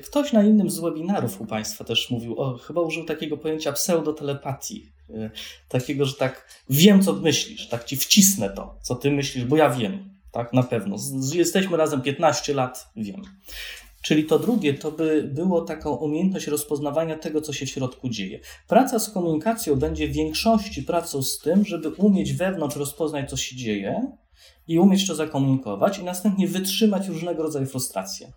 Ktoś 0.05 0.33
na 0.33 0.45
innym 0.45 0.71
z 0.71 0.79
webinarów 0.79 1.41
u 1.41 1.47
Państwa 1.47 1.85
też 1.85 2.11
mówił, 2.11 2.41
o, 2.41 2.59
chyba 2.59 2.81
użył 2.81 3.05
takiego 3.05 3.37
pojęcia 3.37 3.73
pseudotelepatii 3.73 4.93
Y, 5.00 5.00
takiego, 5.69 6.05
że 6.05 6.15
tak 6.15 6.63
wiem, 6.71 7.03
co 7.03 7.13
myślisz, 7.13 7.69
tak 7.69 7.85
ci 7.85 7.97
wcisnę 7.97 8.51
to, 8.51 8.79
co 8.83 8.95
ty 8.95 9.11
myślisz, 9.11 9.45
bo 9.45 9.57
ja 9.57 9.71
wiem, 9.71 10.11
tak 10.33 10.53
na 10.53 10.63
pewno. 10.63 10.97
Jesteśmy 11.35 11.77
razem 11.77 12.03
15 12.03 12.55
lat, 12.55 12.89
wiem. 12.97 13.23
Czyli 14.03 14.25
to 14.25 14.39
drugie 14.39 14.75
to 14.75 14.93
by 14.93 15.31
było 15.35 15.61
taką 15.61 15.91
umiejętność 15.91 16.47
rozpoznawania 16.47 17.19
tego, 17.19 17.41
co 17.41 17.53
się 17.53 17.67
w 17.67 17.71
środku 17.71 18.09
dzieje. 18.09 18.41
Praca 18.69 18.99
z 18.99 19.11
komunikacją 19.11 19.77
będzie 19.77 20.09
w 20.09 20.13
większości 20.13 20.83
pracą 20.83 21.23
z 21.23 21.39
tym, 21.39 21.65
żeby 21.65 21.89
umieć 21.89 22.33
wewnątrz 22.33 22.77
rozpoznać, 22.77 23.31
co 23.31 23.37
się 23.37 23.57
dzieje 23.57 24.13
i 24.69 24.79
umieć 24.79 25.07
to 25.07 25.15
zakomunikować 25.15 25.99
i 25.99 26.05
następnie 26.05 26.49
wytrzymać 26.49 27.09
różnego 27.09 27.43
rodzaju 27.43 27.67
frustracje. 27.67 28.33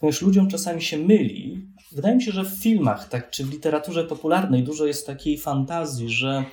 Ponieważ 0.00 0.22
ludziom 0.22 0.48
czasami 0.48 0.82
się 0.82 0.98
myli. 0.98 1.68
Wydaje 1.92 2.14
mi 2.14 2.22
się, 2.22 2.32
że 2.32 2.44
w 2.44 2.62
filmach, 2.62 3.08
tak, 3.08 3.30
czy 3.30 3.44
w 3.44 3.50
literaturze 3.50 4.04
popularnej 4.04 4.62
dużo 4.62 4.86
jest 4.86 5.06
takiej 5.06 5.38
fantazji, 5.38 6.10
że 6.10 6.44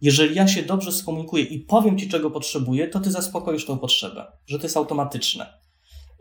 jeżeli 0.00 0.34
ja 0.34 0.48
się 0.48 0.62
dobrze 0.62 0.92
skomunikuję 0.92 1.44
i 1.44 1.58
powiem 1.58 1.98
ci, 1.98 2.08
czego 2.08 2.30
potrzebuję, 2.30 2.88
to 2.88 3.00
ty 3.00 3.10
zaspokoisz 3.10 3.66
tą 3.66 3.78
potrzebę, 3.78 4.32
że 4.46 4.58
to 4.58 4.62
jest 4.64 4.76
automatyczne. 4.76 5.60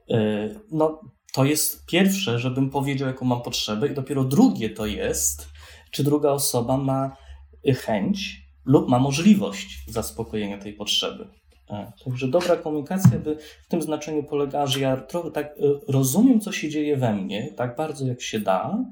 Yy, 0.08 0.60
no, 0.72 1.02
to 1.34 1.46
jest 1.46 1.86
pierwsze, 1.86 2.40
żebym 2.40 2.70
powiedział, 2.70 3.08
jaką 3.08 3.26
mam 3.26 3.42
potrzebę, 3.42 3.88
i 3.88 3.94
dopiero 3.94 4.24
drugie 4.24 4.70
to 4.70 4.86
jest, 4.86 5.48
czy 5.92 6.04
druga 6.04 6.32
osoba 6.32 6.78
ma 6.78 7.18
chęć 7.76 8.42
lub 8.66 8.90
ma 8.90 9.00
możliwość 9.00 9.84
zaspokojenia 9.88 10.58
tej 10.58 10.74
potrzeby. 10.74 11.39
E, 11.70 11.92
także 12.06 12.28
dobra 12.28 12.56
komunikacja 12.56 13.20
by 13.20 13.38
w 13.66 13.68
tym 13.68 13.82
znaczeniu 13.82 14.24
polegała, 14.24 14.68
że 14.68 14.80
ja 14.80 14.98
trochę 14.98 15.32
tak 15.32 15.46
e, 15.46 15.52
rozumiem, 15.88 16.40
co 16.40 16.52
się 16.52 16.70
dzieje 16.70 16.98
we 16.98 17.14
mnie, 17.14 17.54
tak 17.56 17.76
bardzo 17.76 18.06
jak 18.06 18.22
się 18.22 18.40
da. 18.40 18.86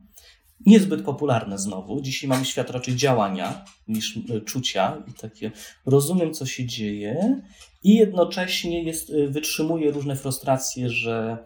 Niezbyt 0.66 1.06
popularne 1.06 1.58
znowu. 1.58 2.02
Dzisiaj 2.02 2.30
mamy 2.30 2.46
świat 2.46 2.70
raczej 2.70 2.96
działania 2.96 3.66
niż 3.88 4.18
e, 4.18 4.42
czucia 4.42 5.04
i 5.08 5.14
takie 5.14 5.52
rozumiem, 5.86 6.34
co 6.34 6.46
się 6.46 6.66
dzieje 6.66 7.42
i 7.84 7.96
jednocześnie 7.96 8.84
jest, 8.84 9.12
wytrzymuję 9.28 9.92
różne 9.92 10.16
frustracje, 10.16 10.90
że 10.90 11.38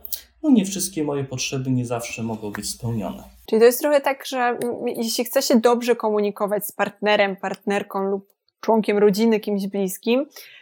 no 0.43 0.49
nie 0.49 0.65
wszystkie 0.65 1.03
moje 1.03 1.23
potrzeby 1.23 1.71
nie 1.71 1.85
zawsze 1.85 2.23
mogą 2.23 2.51
być 2.51 2.69
spełnione. 2.69 3.23
Czyli 3.45 3.59
to 3.59 3.65
jest 3.65 3.79
trochę 3.79 4.01
tak, 4.01 4.25
że 4.25 4.59
jeśli 4.97 5.25
chce 5.25 5.41
się 5.41 5.59
dobrze 5.59 5.95
komunikować 5.95 6.65
z 6.65 6.71
partnerem, 6.71 7.35
partnerką 7.35 8.03
lub 8.03 8.27
członkiem 8.61 8.97
rodziny, 8.97 9.39
kimś 9.39 9.67
bliskim, 9.67 10.25
E, 10.25 10.60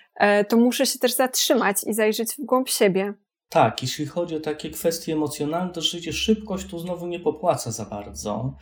to 0.49 0.57
muszę 0.57 0.85
się 0.85 0.99
też 0.99 1.13
zatrzymać 1.13 1.77
i 1.87 1.93
zajrzeć 1.93 2.29
w 2.33 2.45
głąb 2.45 2.69
siebie. 2.69 3.13
Tak, 3.49 3.81
jeśli 3.81 4.05
chodzi 4.05 4.35
o 4.35 4.39
takie 4.39 4.69
kwestie 4.69 5.13
emocjonalne, 5.13 5.73
to 5.73 5.81
życie 5.81 6.13
szybkość 6.13 6.67
tu 6.67 6.79
znowu 6.79 7.07
nie 7.07 7.19
popłaca 7.19 7.71
za 7.71 7.85
bardzo. 7.85 8.55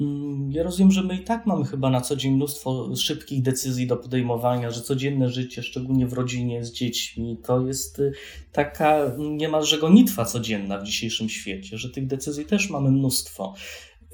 Mm, 0.00 0.52
ja 0.52 0.62
rozumiem, 0.62 0.90
że 0.90 1.02
my 1.02 1.16
i 1.16 1.24
tak 1.24 1.46
mamy 1.46 1.64
chyba 1.64 1.90
na 1.90 2.00
co 2.00 2.16
dzień 2.16 2.34
mnóstwo 2.34 2.96
szybkich 2.96 3.42
decyzji 3.42 3.86
do 3.86 3.96
podejmowania, 3.96 4.70
że 4.70 4.82
codzienne 4.82 5.28
życie, 5.28 5.62
szczególnie 5.62 6.06
w 6.06 6.12
rodzinie 6.12 6.64
z 6.64 6.72
dziećmi, 6.72 7.38
to 7.44 7.66
jest 7.66 7.98
y, 7.98 8.12
taka 8.52 8.98
niemalże 9.18 9.78
gonitwa 9.78 10.24
codzienna 10.24 10.78
w 10.78 10.84
dzisiejszym 10.84 11.28
świecie, 11.28 11.78
że 11.78 11.90
tych 11.90 12.06
decyzji 12.06 12.44
też 12.44 12.70
mamy 12.70 12.90
mnóstwo. 12.90 13.54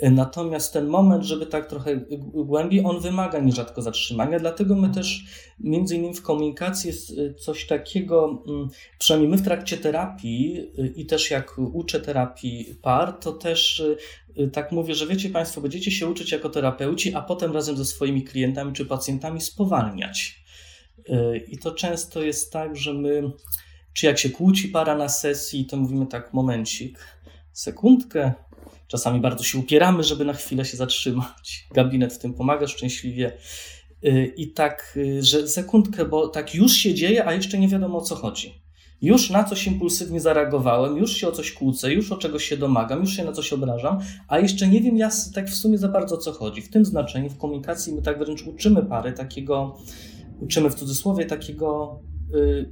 Natomiast 0.02 0.72
ten 0.72 0.86
moment, 0.86 1.24
żeby 1.24 1.46
tak 1.46 1.66
trochę 1.66 2.00
głębiej, 2.20 2.84
on 2.84 3.00
wymaga 3.00 3.38
nierzadko 3.38 3.82
zatrzymania, 3.82 4.38
dlatego 4.38 4.74
my 4.74 4.90
też 4.90 5.24
między 5.60 5.96
innymi 5.96 6.14
w 6.14 6.22
komunikacji 6.22 6.88
jest 6.88 7.10
y, 7.10 7.34
coś 7.34 7.66
takiego, 7.66 8.44
mm, 8.48 8.68
przynajmniej 8.98 9.30
my 9.30 9.36
w 9.36 9.42
trakcie 9.42 9.76
terapii 9.76 10.58
y, 10.78 10.92
i 10.96 11.06
też 11.06 11.30
jak 11.30 11.58
uczę 11.58 12.00
terapii 12.00 12.74
par, 12.82 13.12
to 13.12 13.32
też 13.32 13.80
y, 14.38 14.50
tak 14.52 14.72
mówię, 14.72 14.94
że 14.94 15.06
wiecie 15.06 15.30
Państwo, 15.30 15.60
będziecie 15.60 15.90
się 15.90 16.06
uczyć 16.06 16.32
jako 16.32 16.48
terapeuci, 16.48 17.14
a 17.14 17.22
potem 17.22 17.52
razem 17.52 17.76
ze 17.76 17.84
swoimi 17.84 18.22
klientami 18.22 18.72
czy 18.72 18.86
pacjentami 18.86 19.40
spowalniać. 19.40 20.44
I 21.48 21.58
to 21.58 21.72
często 21.72 22.22
jest 22.22 22.52
tak, 22.52 22.76
że 22.76 22.94
my, 22.94 23.22
czy 23.92 24.06
jak 24.06 24.18
się 24.18 24.30
kłóci 24.30 24.68
para 24.68 24.96
na 24.96 25.08
sesji, 25.08 25.64
to 25.66 25.76
mówimy 25.76 26.06
tak, 26.06 26.32
momencik, 26.32 26.98
sekundkę, 27.52 28.32
Czasami 28.94 29.20
bardzo 29.20 29.44
się 29.44 29.58
upieramy, 29.58 30.02
żeby 30.02 30.24
na 30.24 30.32
chwilę 30.32 30.64
się 30.64 30.76
zatrzymać. 30.76 31.66
Gabinet 31.74 32.12
w 32.12 32.18
tym 32.18 32.34
pomaga 32.34 32.66
szczęśliwie. 32.66 33.32
Y, 34.04 34.34
I 34.36 34.52
tak, 34.52 34.94
y, 34.96 35.22
że 35.22 35.48
sekundkę, 35.48 36.04
bo 36.04 36.28
tak 36.28 36.54
już 36.54 36.72
się 36.72 36.94
dzieje, 36.94 37.26
a 37.26 37.32
jeszcze 37.32 37.58
nie 37.58 37.68
wiadomo 37.68 37.98
o 37.98 38.00
co 38.00 38.14
chodzi. 38.14 38.62
Już 39.00 39.30
na 39.30 39.44
coś 39.44 39.66
impulsywnie 39.66 40.20
zareagowałem, 40.20 40.96
już 40.96 41.16
się 41.16 41.28
o 41.28 41.32
coś 41.32 41.52
kłócę, 41.52 41.92
już 41.92 42.12
o 42.12 42.16
czegoś 42.16 42.44
się 42.44 42.56
domagam, 42.56 43.00
już 43.00 43.16
się 43.16 43.24
na 43.24 43.32
coś 43.32 43.52
obrażam, 43.52 43.98
a 44.28 44.38
jeszcze 44.38 44.68
nie 44.68 44.80
wiem 44.80 44.96
ja 44.96 45.10
tak 45.34 45.48
w 45.48 45.54
sumie 45.54 45.78
za 45.78 45.88
bardzo 45.88 46.14
o 46.14 46.18
co 46.18 46.32
chodzi. 46.32 46.62
W 46.62 46.70
tym 46.70 46.84
znaczeniu, 46.84 47.30
w 47.30 47.38
komunikacji 47.38 47.94
my 47.94 48.02
tak 48.02 48.18
wręcz 48.18 48.42
uczymy 48.42 48.82
pary 48.82 49.12
takiego, 49.12 49.78
uczymy 50.40 50.70
w 50.70 50.74
cudzysłowie 50.74 51.24
takiego, 51.24 52.00
y, 52.34 52.70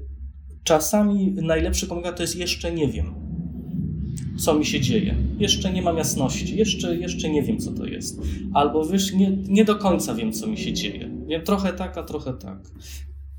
czasami 0.64 1.32
najlepszy 1.32 1.86
komunikat 1.88 2.16
to 2.16 2.22
jest 2.22 2.36
jeszcze 2.36 2.72
nie 2.72 2.88
wiem 2.88 3.21
co 4.36 4.54
mi 4.54 4.66
się 4.66 4.80
dzieje. 4.80 5.14
Jeszcze 5.38 5.72
nie 5.72 5.82
mam 5.82 5.96
jasności, 5.96 6.56
jeszcze, 6.56 6.96
jeszcze 6.96 7.30
nie 7.30 7.42
wiem, 7.42 7.58
co 7.58 7.72
to 7.72 7.86
jest. 7.86 8.20
Albo 8.54 8.86
wiesz, 8.86 9.12
nie, 9.12 9.30
nie 9.30 9.64
do 9.64 9.76
końca 9.76 10.14
wiem, 10.14 10.32
co 10.32 10.46
mi 10.46 10.58
się 10.58 10.72
dzieje. 10.72 11.10
Wiem 11.26 11.42
trochę 11.42 11.72
tak, 11.72 11.98
a 11.98 12.02
trochę 12.02 12.32
tak. 12.32 12.58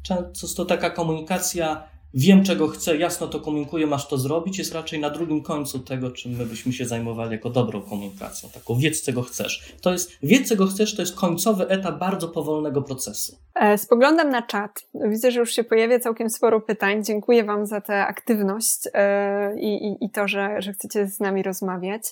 Często 0.02 0.48
to 0.56 0.66
taka 0.66 0.90
komunikacja 0.90 1.84
wiem, 2.14 2.44
czego 2.44 2.68
chcę, 2.68 2.98
jasno 2.98 3.28
to 3.28 3.40
komunikuję, 3.40 3.88
masz 3.88 4.08
to 4.08 4.18
zrobić, 4.18 4.58
jest 4.58 4.74
raczej 4.74 5.00
na 5.00 5.10
drugim 5.10 5.44
końcu 5.44 5.80
tego, 5.80 6.12
czym 6.12 6.32
my 6.32 6.46
byśmy 6.46 6.74
się 6.74 6.86
zajmowali 6.86 7.32
jako 7.32 7.50
dobrą 7.50 7.82
komunikacją, 7.82 8.50
taką 8.50 8.76
wiedz, 8.76 9.04
czego 9.04 9.22
chcesz. 9.22 9.74
To 9.82 9.92
jest, 9.92 10.12
wiedz, 10.24 10.50
czego 10.50 10.68
chcesz, 10.68 10.96
to 10.96 11.02
jest 11.02 11.16
końcowy 11.16 11.68
etap 11.68 12.00
bardzo 12.00 12.28
powolnego 12.28 12.82
procesu. 12.82 13.38
E, 13.56 13.78
spoglądam 13.78 14.30
na 14.30 14.42
czat. 14.42 14.86
Widzę, 14.94 15.32
że 15.32 15.40
już 15.40 15.52
się 15.52 15.64
pojawia 15.64 16.00
całkiem 16.00 16.30
sporo 16.30 16.62
pytań. 16.62 17.04
Dziękuję 17.04 17.44
Wam 17.44 17.66
za 17.66 17.82
tę 17.82 18.06
aktywność 18.06 18.80
e, 18.94 19.60
i, 19.60 19.88
i, 19.88 20.06
i 20.06 20.10
to, 20.10 20.28
że, 20.28 20.62
że 20.62 20.74
chcecie 20.74 21.08
z 21.08 21.20
nami 21.20 21.44
rozmawiać. 21.44 22.04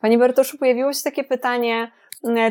Panie 0.00 0.18
Bartoszu, 0.18 0.58
pojawiło 0.58 0.92
się 0.92 1.02
takie 1.04 1.24
pytanie, 1.24 1.92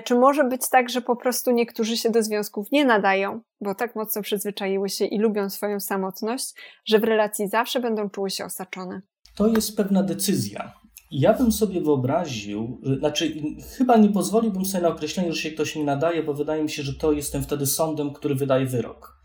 czy 0.04 0.16
może 0.16 0.44
być 0.44 0.70
tak, 0.70 0.90
że 0.90 1.02
po 1.02 1.16
prostu 1.16 1.52
niektórzy 1.52 1.98
się 1.98 2.10
do 2.10 2.24
związków 2.24 2.72
nie 2.72 2.86
nadają, 2.86 3.42
bo 3.62 3.76
tak 3.76 3.96
mocno 3.96 4.22
przyzwyczaiły 4.22 4.90
się 4.90 5.06
i 5.06 5.20
lubią 5.20 5.50
swoją 5.50 5.80
samotność, 5.80 6.54
że 6.86 7.00
w 7.00 7.04
relacji 7.04 7.48
zawsze 7.48 7.80
będą 7.80 8.10
czuły 8.10 8.30
się 8.30 8.46
osaczone? 8.46 9.02
To 9.36 9.48
jest 9.48 9.78
pewna 9.78 10.04
decyzja. 10.04 10.74
Ja 11.12 11.34
bym 11.34 11.52
sobie 11.52 11.82
wyobraził, 11.82 12.82
znaczy 13.00 13.34
chyba 13.78 13.98
nie 13.98 14.10
pozwoliłbym 14.10 14.66
sobie 14.66 14.84
na 14.84 14.90
określenie, 14.90 15.34
że 15.34 15.42
się 15.42 15.52
ktoś 15.52 15.76
nie 15.76 15.84
nadaje, 15.84 16.24
bo 16.24 16.34
wydaje 16.34 16.64
mi 16.64 16.70
się, 16.70 16.84
że 16.84 16.94
to 16.94 17.12
jestem 17.12 17.44
wtedy 17.44 17.66
sądem, 17.66 18.14
który 18.14 18.36
wydaje 18.36 18.66
wyrok. 18.66 19.16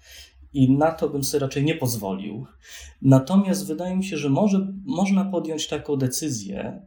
I 0.53 0.73
na 0.73 0.93
to 0.93 1.09
bym 1.09 1.25
sobie 1.25 1.41
raczej 1.41 1.65
nie 1.65 1.75
pozwolił. 1.75 2.47
Natomiast 3.03 3.67
wydaje 3.67 3.97
mi 3.97 4.05
się, 4.05 4.17
że 4.17 4.29
może, 4.29 4.73
można 4.87 5.25
podjąć 5.25 5.69
taką 5.69 5.97
decyzję, 5.97 6.83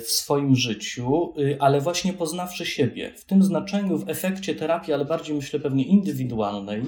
w 0.00 0.10
swoim 0.10 0.56
życiu, 0.56 1.34
y, 1.38 1.56
ale 1.60 1.80
właśnie 1.80 2.12
poznawszy 2.12 2.66
siebie. 2.66 3.12
W 3.16 3.24
tym 3.24 3.42
znaczeniu, 3.42 3.98
w 3.98 4.08
efekcie 4.08 4.54
terapii, 4.54 4.92
ale 4.92 5.04
bardziej 5.04 5.36
myślę 5.36 5.60
pewnie 5.60 5.84
indywidualnej, 5.84 6.82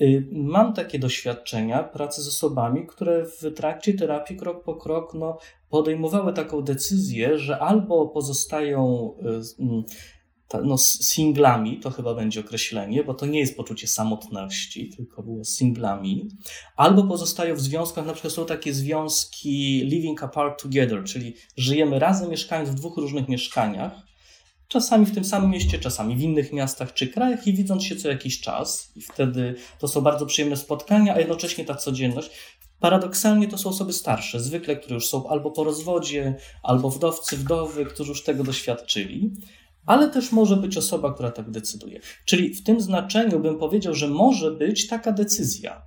y, 0.00 0.28
mam 0.32 0.72
takie 0.72 0.98
doświadczenia 0.98 1.82
pracy 1.82 2.22
z 2.22 2.28
osobami, 2.28 2.86
które 2.86 3.26
w 3.26 3.54
trakcie 3.54 3.94
terapii 3.94 4.36
krok 4.36 4.64
po 4.64 4.74
krok 4.74 5.14
no, 5.14 5.38
podejmowały 5.68 6.32
taką 6.32 6.62
decyzję, 6.62 7.38
że 7.38 7.58
albo 7.58 8.08
pozostają 8.08 9.12
no, 10.64 10.78
singlami, 10.78 11.80
to 11.80 11.90
chyba 11.90 12.14
będzie 12.14 12.40
określenie, 12.40 13.04
bo 13.04 13.14
to 13.14 13.26
nie 13.26 13.40
jest 13.40 13.56
poczucie 13.56 13.86
samotności, 13.86 14.90
tylko 14.96 15.22
było 15.22 15.44
singlami, 15.44 16.28
albo 16.76 17.04
pozostają 17.04 17.54
w 17.54 17.60
związkach, 17.60 18.06
na 18.06 18.12
przykład 18.12 18.34
są 18.34 18.46
takie 18.46 18.74
związki 18.74 19.84
living 19.84 20.22
apart 20.22 20.62
together, 20.62 21.04
czyli 21.04 21.34
żyjemy 21.56 21.98
razem, 21.98 22.30
mieszkając 22.30 22.70
w 22.70 22.74
dwóch 22.74 22.96
różnych 22.96 23.28
mieszkaniach, 23.28 23.92
czasami 24.68 25.06
w 25.06 25.14
tym 25.14 25.24
samym 25.24 25.50
mieście, 25.50 25.78
czasami 25.78 26.16
w 26.16 26.20
innych 26.20 26.52
miastach 26.52 26.94
czy 26.94 27.08
krajach 27.08 27.46
i 27.46 27.52
widząc 27.52 27.84
się 27.84 27.96
co 27.96 28.08
jakiś 28.08 28.40
czas. 28.40 28.92
I 28.96 29.02
wtedy 29.02 29.54
to 29.78 29.88
są 29.88 30.00
bardzo 30.00 30.26
przyjemne 30.26 30.56
spotkania, 30.56 31.14
a 31.14 31.18
jednocześnie 31.18 31.64
ta 31.64 31.74
codzienność. 31.74 32.30
Paradoksalnie 32.80 33.48
to 33.48 33.58
są 33.58 33.68
osoby 33.68 33.92
starsze, 33.92 34.40
zwykle, 34.40 34.76
które 34.76 34.94
już 34.94 35.08
są 35.08 35.28
albo 35.28 35.50
po 35.50 35.64
rozwodzie, 35.64 36.36
albo 36.62 36.90
wdowcy, 36.90 37.36
wdowy, 37.36 37.86
którzy 37.86 38.10
już 38.10 38.24
tego 38.24 38.44
doświadczyli 38.44 39.30
ale 39.86 40.10
też 40.10 40.32
może 40.32 40.56
być 40.56 40.76
osoba, 40.76 41.14
która 41.14 41.30
tak 41.30 41.50
decyduje. 41.50 42.00
Czyli 42.24 42.54
w 42.54 42.62
tym 42.62 42.80
znaczeniu 42.80 43.40
bym 43.40 43.58
powiedział, 43.58 43.94
że 43.94 44.08
może 44.08 44.50
być 44.50 44.86
taka 44.86 45.12
decyzja. 45.12 45.82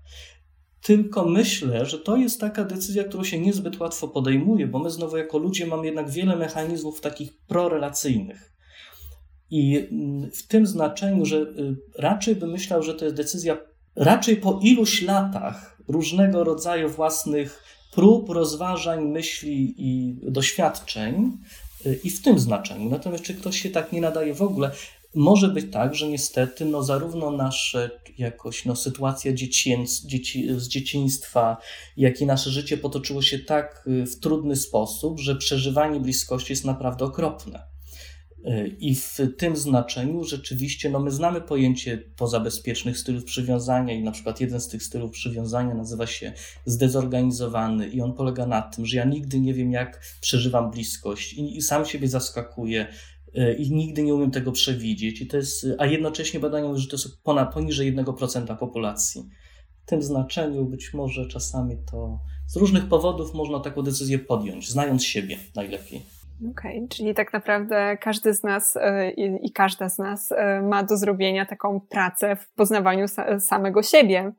Tylko 0.81 1.25
myślę, 1.25 1.85
że 1.85 1.99
to 1.99 2.17
jest 2.17 2.39
taka 2.39 2.63
decyzja, 2.63 3.03
którą 3.03 3.23
się 3.23 3.39
niezbyt 3.39 3.79
łatwo 3.79 4.07
podejmuje, 4.07 4.67
bo 4.67 4.79
my 4.79 4.89
znowu 4.89 5.17
jako 5.17 5.37
ludzie 5.37 5.67
mamy 5.67 5.85
jednak 5.85 6.09
wiele 6.09 6.35
mechanizmów 6.35 7.01
takich 7.01 7.37
prorelacyjnych. 7.37 8.53
I 9.49 9.87
mm, 9.91 10.31
w 10.31 10.47
tym 10.47 10.67
znaczeniu, 10.67 11.25
że 11.25 11.37
y, 11.37 11.75
raczej 11.99 12.35
bym 12.35 12.51
myślał, 12.51 12.83
że 12.83 12.93
to 12.93 13.05
jest 13.05 13.17
decyzja 13.17 13.57
raczej 13.95 14.35
po 14.35 14.59
iluś 14.63 15.01
latach 15.01 15.77
różnego 15.87 16.43
rodzaju 16.43 16.89
własnych 16.89 17.63
prób, 17.93 18.29
rozważań, 18.29 19.05
myśli 19.05 19.75
i 19.77 20.19
doświadczeń, 20.31 21.37
i 22.03 22.09
w 22.09 22.21
tym 22.21 22.39
znaczeniu. 22.39 22.89
Natomiast 22.89 23.23
czy 23.23 23.33
ktoś 23.33 23.61
się 23.61 23.69
tak 23.69 23.91
nie 23.91 24.01
nadaje 24.01 24.33
w 24.33 24.41
ogóle? 24.41 24.71
może 25.15 25.47
być 25.47 25.71
tak, 25.71 25.95
że 25.95 26.07
niestety 26.07 26.65
no, 26.65 26.83
zarówno 26.83 27.31
nasze 27.31 27.91
jakoś 28.17 28.65
no, 28.65 28.75
sytuacja 28.75 29.33
dziecięc, 29.33 30.05
dzieci, 30.05 30.47
z 30.57 30.67
dzieciństwa, 30.67 31.57
jak 31.97 32.21
i 32.21 32.25
nasze 32.25 32.49
życie 32.49 32.77
potoczyło 32.77 33.21
się 33.21 33.39
tak 33.39 33.83
y, 33.87 34.05
w 34.05 34.19
trudny 34.19 34.55
sposób, 34.55 35.19
że 35.19 35.35
przeżywanie 35.35 35.99
bliskości 35.99 36.53
jest 36.53 36.65
naprawdę 36.65 37.05
okropne. 37.05 37.76
Y, 38.47 38.75
I 38.79 38.95
w 38.95 39.17
tym 39.37 39.55
znaczeniu 39.55 40.23
rzeczywiście 40.23 40.89
no 40.89 40.99
my 40.99 41.11
znamy 41.11 41.41
pojęcie 41.41 41.97
pozabezpiecznych 41.97 42.97
stylów 42.97 43.23
przywiązania 43.23 43.93
i 43.93 44.03
na 44.03 44.11
przykład 44.11 44.41
jeden 44.41 44.61
z 44.61 44.67
tych 44.67 44.83
stylów 44.83 45.11
przywiązania 45.11 45.73
nazywa 45.73 46.07
się 46.07 46.33
zdezorganizowany 46.65 47.87
i 47.87 48.01
on 48.01 48.13
polega 48.13 48.45
na 48.45 48.61
tym, 48.61 48.85
że 48.85 48.97
ja 48.97 49.05
nigdy 49.05 49.39
nie 49.39 49.53
wiem 49.53 49.71
jak 49.71 50.01
przeżywam 50.21 50.71
bliskość 50.71 51.33
i, 51.33 51.57
i 51.57 51.61
sam 51.61 51.85
siebie 51.85 52.07
zaskakuję 52.07 52.87
y, 53.37 53.53
i 53.53 53.71
nigdy 53.71 54.03
nie 54.03 54.15
umiem 54.15 54.31
tego 54.31 54.51
przewidzieć. 54.51 55.21
I 55.21 55.27
to 55.27 55.37
jest, 55.37 55.65
a 55.77 55.85
jednocześnie 55.85 56.39
badania 56.39 56.67
mówią, 56.67 56.79
że 56.79 56.87
to 56.87 56.95
jest 56.95 57.23
ponad, 57.23 57.53
poniżej 57.53 57.95
1% 57.95 58.57
populacji. 58.57 59.29
W 59.85 59.89
tym 59.89 60.01
znaczeniu 60.01 60.65
być 60.65 60.93
może 60.93 61.27
czasami 61.27 61.77
to 61.91 62.19
z 62.47 62.55
różnych 62.55 62.87
powodów 62.87 63.33
można 63.33 63.59
taką 63.59 63.81
decyzję 63.81 64.19
podjąć, 64.19 64.69
znając 64.69 65.03
siebie 65.03 65.37
najlepiej. 65.55 66.16
Okej, 66.39 66.77
okay, 66.77 66.87
czyli 66.89 67.13
tak 67.13 67.33
naprawdę 67.33 67.97
każdy 68.01 68.33
z 68.33 68.43
nas 68.43 68.77
e, 68.77 69.11
i 69.11 69.51
każda 69.51 69.89
z 69.89 69.97
nas 69.97 70.31
e, 70.31 70.61
ma 70.61 70.83
do 70.83 70.97
zrobienia 70.97 71.45
taką 71.45 71.79
pracę 71.79 72.35
w 72.35 72.49
poznawaniu 72.49 73.05
samego 73.39 73.83
siebie, 73.83 74.31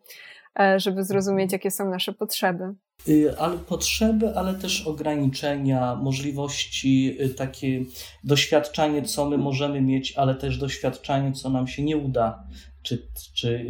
e, 0.61 0.81
żeby 0.81 1.05
zrozumieć, 1.05 1.53
jakie 1.53 1.71
są 1.71 1.91
nasze 1.91 2.13
potrzeby. 2.13 2.75
Y, 3.09 3.39
ale 3.39 3.59
potrzeby, 3.59 4.33
ale 4.37 4.55
też 4.55 4.87
ograniczenia, 4.87 5.95
możliwości, 5.95 7.17
y, 7.21 7.35
takie 7.35 7.85
doświadczanie, 8.25 9.03
co 9.03 9.31
my 9.31 9.39
możemy 9.39 9.81
mieć, 9.81 10.13
ale 10.17 10.35
też 10.35 10.59
doświadczanie, 10.59 11.33
co 11.33 11.51
nam 11.51 11.67
się 11.67 11.83
nie 11.83 11.97
uda 11.97 12.45
czy, 12.89 13.09
czy 13.35 13.67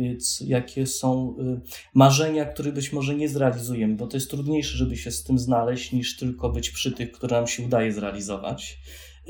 jakie 0.46 0.86
są 0.86 1.36
y, 1.38 1.60
marzenia, 1.94 2.44
które 2.44 2.72
być 2.72 2.92
może 2.92 3.14
nie 3.14 3.28
zrealizujemy, 3.28 3.94
bo 3.94 4.06
to 4.06 4.16
jest 4.16 4.30
trudniejsze, 4.30 4.76
żeby 4.76 4.96
się 4.96 5.10
z 5.10 5.24
tym 5.24 5.38
znaleźć, 5.38 5.92
niż 5.92 6.16
tylko 6.16 6.50
być 6.50 6.70
przy 6.70 6.92
tych, 6.92 7.12
które 7.12 7.36
nam 7.36 7.46
się 7.46 7.62
udaje 7.62 7.92
zrealizować. 7.92 8.78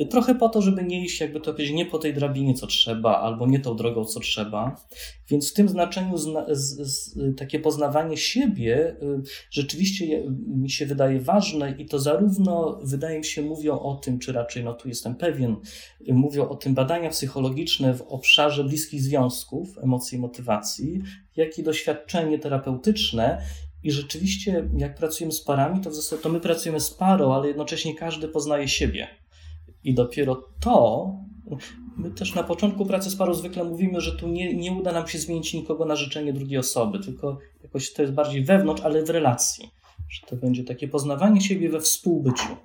Trochę 0.07 0.35
po 0.35 0.49
to, 0.49 0.63
żeby 0.63 0.85
nie 0.85 1.05
iść, 1.05 1.21
jakby 1.21 1.41
to 1.41 1.53
powiedzieć, 1.53 1.75
nie 1.75 1.87
po 1.87 1.99
tej 1.99 2.15
drabinie, 2.15 2.55
co 2.55 2.67
trzeba, 2.67 3.21
albo 3.21 3.47
nie 3.47 3.61
tą 3.61 3.77
drogą, 3.77 4.05
co 4.05 4.21
trzeba. 4.21 4.77
Więc 5.29 5.51
w 5.51 5.55
tym 5.55 5.69
znaczeniu 5.69 6.17
zna, 6.17 6.47
z, 6.49 6.77
z, 6.81 7.19
takie 7.37 7.59
poznawanie 7.61 8.17
siebie 8.17 8.97
y, 9.03 9.23
rzeczywiście 9.51 10.23
mi 10.47 10.71
się 10.71 10.87
wydaje 10.87 11.21
ważne 11.21 11.75
i 11.79 11.87
to 11.87 11.99
zarówno, 11.99 12.81
wydaje 12.83 13.19
mi 13.19 13.25
się, 13.25 13.43
mówią 13.43 13.79
o 13.79 13.95
tym, 13.95 14.19
czy 14.19 14.33
raczej, 14.33 14.65
no 14.65 14.75
tu 14.75 14.89
jestem 14.89 15.15
pewien, 15.15 15.57
y, 16.09 16.15
mówią 16.15 16.49
o 16.49 16.57
tym 16.57 16.75
badania 16.75 17.11
psychologiczne 17.11 17.95
w 17.95 18.03
obszarze 18.03 18.65
bliskich 18.65 19.03
związków, 19.03 19.79
emocji 19.79 20.19
i 20.19 20.21
motywacji, 20.21 21.03
jak 21.37 21.59
i 21.59 21.63
doświadczenie 21.63 22.39
terapeutyczne 22.39 23.43
i 23.83 23.93
rzeczywiście, 23.93 24.69
jak 24.77 24.95
pracujemy 24.95 25.33
z 25.33 25.41
parami, 25.41 25.81
to 25.81 25.91
w 25.91 25.95
zasadzie 25.95 26.23
to 26.23 26.29
my 26.29 26.41
pracujemy 26.41 26.81
z 26.81 26.91
parą, 26.91 27.35
ale 27.35 27.49
jednocześnie 27.49 27.95
każdy 27.95 28.29
poznaje 28.29 28.69
siebie. 28.69 29.09
I 29.85 29.95
dopiero 29.95 30.49
to, 30.61 31.15
my 31.97 32.11
też 32.11 32.35
na 32.35 32.43
początku 32.43 32.87
pracy 32.87 33.11
z 33.11 33.17
zwykle 33.33 33.65
mówimy, 33.65 34.01
że 34.01 34.17
tu 34.17 34.29
nie, 34.29 34.57
nie 34.57 34.73
uda 34.73 34.93
nam 34.93 35.09
się 35.09 35.19
zmienić 35.19 35.55
nikogo 35.55 35.85
na 35.85 35.97
życzenie 35.97 36.33
drugiej 36.33 36.59
osoby, 36.59 36.99
tylko 36.99 37.39
jakoś 37.63 37.93
to 37.93 38.03
jest 38.03 38.15
bardziej 38.15 38.45
wewnątrz, 38.45 38.83
ale 38.83 39.05
w 39.05 39.11
relacji. 39.11 39.71
Że 40.09 40.27
to 40.27 40.37
będzie 40.37 40.65
takie 40.65 40.89
poznawanie 40.89 41.41
siebie 41.41 41.71
we 41.71 41.81
współbyciu. 41.81 42.57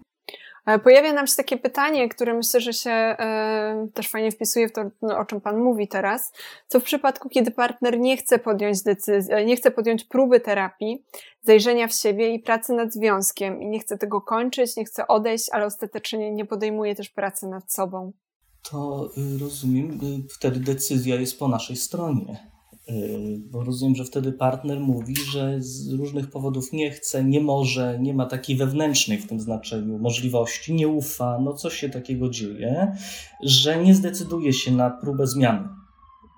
Pojawia 0.84 1.14
nam 1.14 1.28
się 1.28 1.36
takie 1.36 1.58
pytanie, 1.58 2.10
które 2.10 2.34
myślę, 2.34 2.62
że 2.62 2.74
się 2.74 2.92
e, 2.92 3.88
też 3.94 4.10
fajnie 4.10 4.32
wpisuje 4.32 4.68
w 4.68 4.72
to, 4.72 4.82
no, 5.02 5.18
o 5.18 5.26
czym 5.26 5.42
Pan 5.42 5.58
mówi 5.58 5.88
teraz. 5.88 6.32
Co 6.68 6.80
w 6.80 6.84
przypadku, 6.84 7.30
kiedy 7.30 7.52
partner 7.52 8.00
nie 8.00 8.18
chce 8.18 8.40
podjąć 8.40 8.84
decyzji, 8.84 9.34
nie 9.46 9.56
chce 9.56 9.72
podjąć 9.72 10.04
próby 10.04 10.40
terapii, 10.40 11.04
zajrzenia 11.42 11.88
w 11.88 11.94
siebie 11.94 12.34
i 12.34 12.40
pracy 12.40 12.74
nad 12.74 12.94
związkiem 12.94 13.62
i 13.62 13.68
nie 13.68 13.80
chce 13.80 13.98
tego 13.98 14.22
kończyć, 14.22 14.76
nie 14.76 14.86
chce 14.86 15.08
odejść, 15.08 15.50
ale 15.52 15.66
ostatecznie 15.66 16.32
nie 16.32 16.46
podejmuje 16.46 16.96
też 16.96 17.10
pracy 17.10 17.48
nad 17.48 17.74
sobą? 17.74 18.12
To 18.72 19.10
y, 19.18 19.40
rozumiem, 19.40 19.92
y, 19.92 20.28
wtedy 20.30 20.60
decyzja 20.60 21.16
jest 21.16 21.40
po 21.40 21.48
naszej 21.48 21.76
stronie. 21.76 22.53
Y, 22.90 23.40
bo 23.40 23.64
rozumiem, 23.64 23.96
że 23.96 24.06
wtedy 24.06 24.32
partner 24.32 24.80
mówi, 24.80 25.16
że 25.32 25.62
z 25.62 25.94
różnych 25.94 26.30
powodów 26.30 26.74
nie 26.74 26.92
chce, 26.92 27.24
nie 27.24 27.42
może, 27.42 28.00
nie 28.00 28.14
ma 28.14 28.26
takiej 28.26 28.56
wewnętrznej 28.56 29.18
w 29.18 29.28
tym 29.28 29.40
znaczeniu 29.40 30.00
możliwości, 30.00 30.74
nie 30.74 30.88
ufa, 30.88 31.40
no 31.40 31.54
coś 31.54 31.74
się 31.74 31.90
takiego 31.90 32.30
dzieje, 32.30 32.96
że 33.44 33.84
nie 33.84 33.96
zdecyduje 33.96 34.54
się 34.54 34.72
na 34.72 34.90
próbę 34.90 35.28
zmiany 35.28 35.68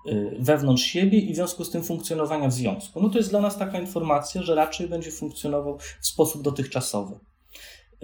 y, 0.08 0.36
wewnątrz 0.38 0.82
siebie 0.82 1.18
i 1.18 1.32
w 1.32 1.36
związku 1.36 1.64
z 1.64 1.70
tym 1.70 1.82
funkcjonowania 1.82 2.48
w 2.48 2.52
związku. 2.52 3.02
No 3.02 3.08
to 3.10 3.18
jest 3.18 3.30
dla 3.30 3.40
nas 3.40 3.58
taka 3.58 3.80
informacja, 3.80 4.42
że 4.42 4.54
raczej 4.54 4.88
będzie 4.88 5.10
funkcjonował 5.10 5.78
w 6.00 6.06
sposób 6.06 6.42
dotychczasowy. 6.42 7.14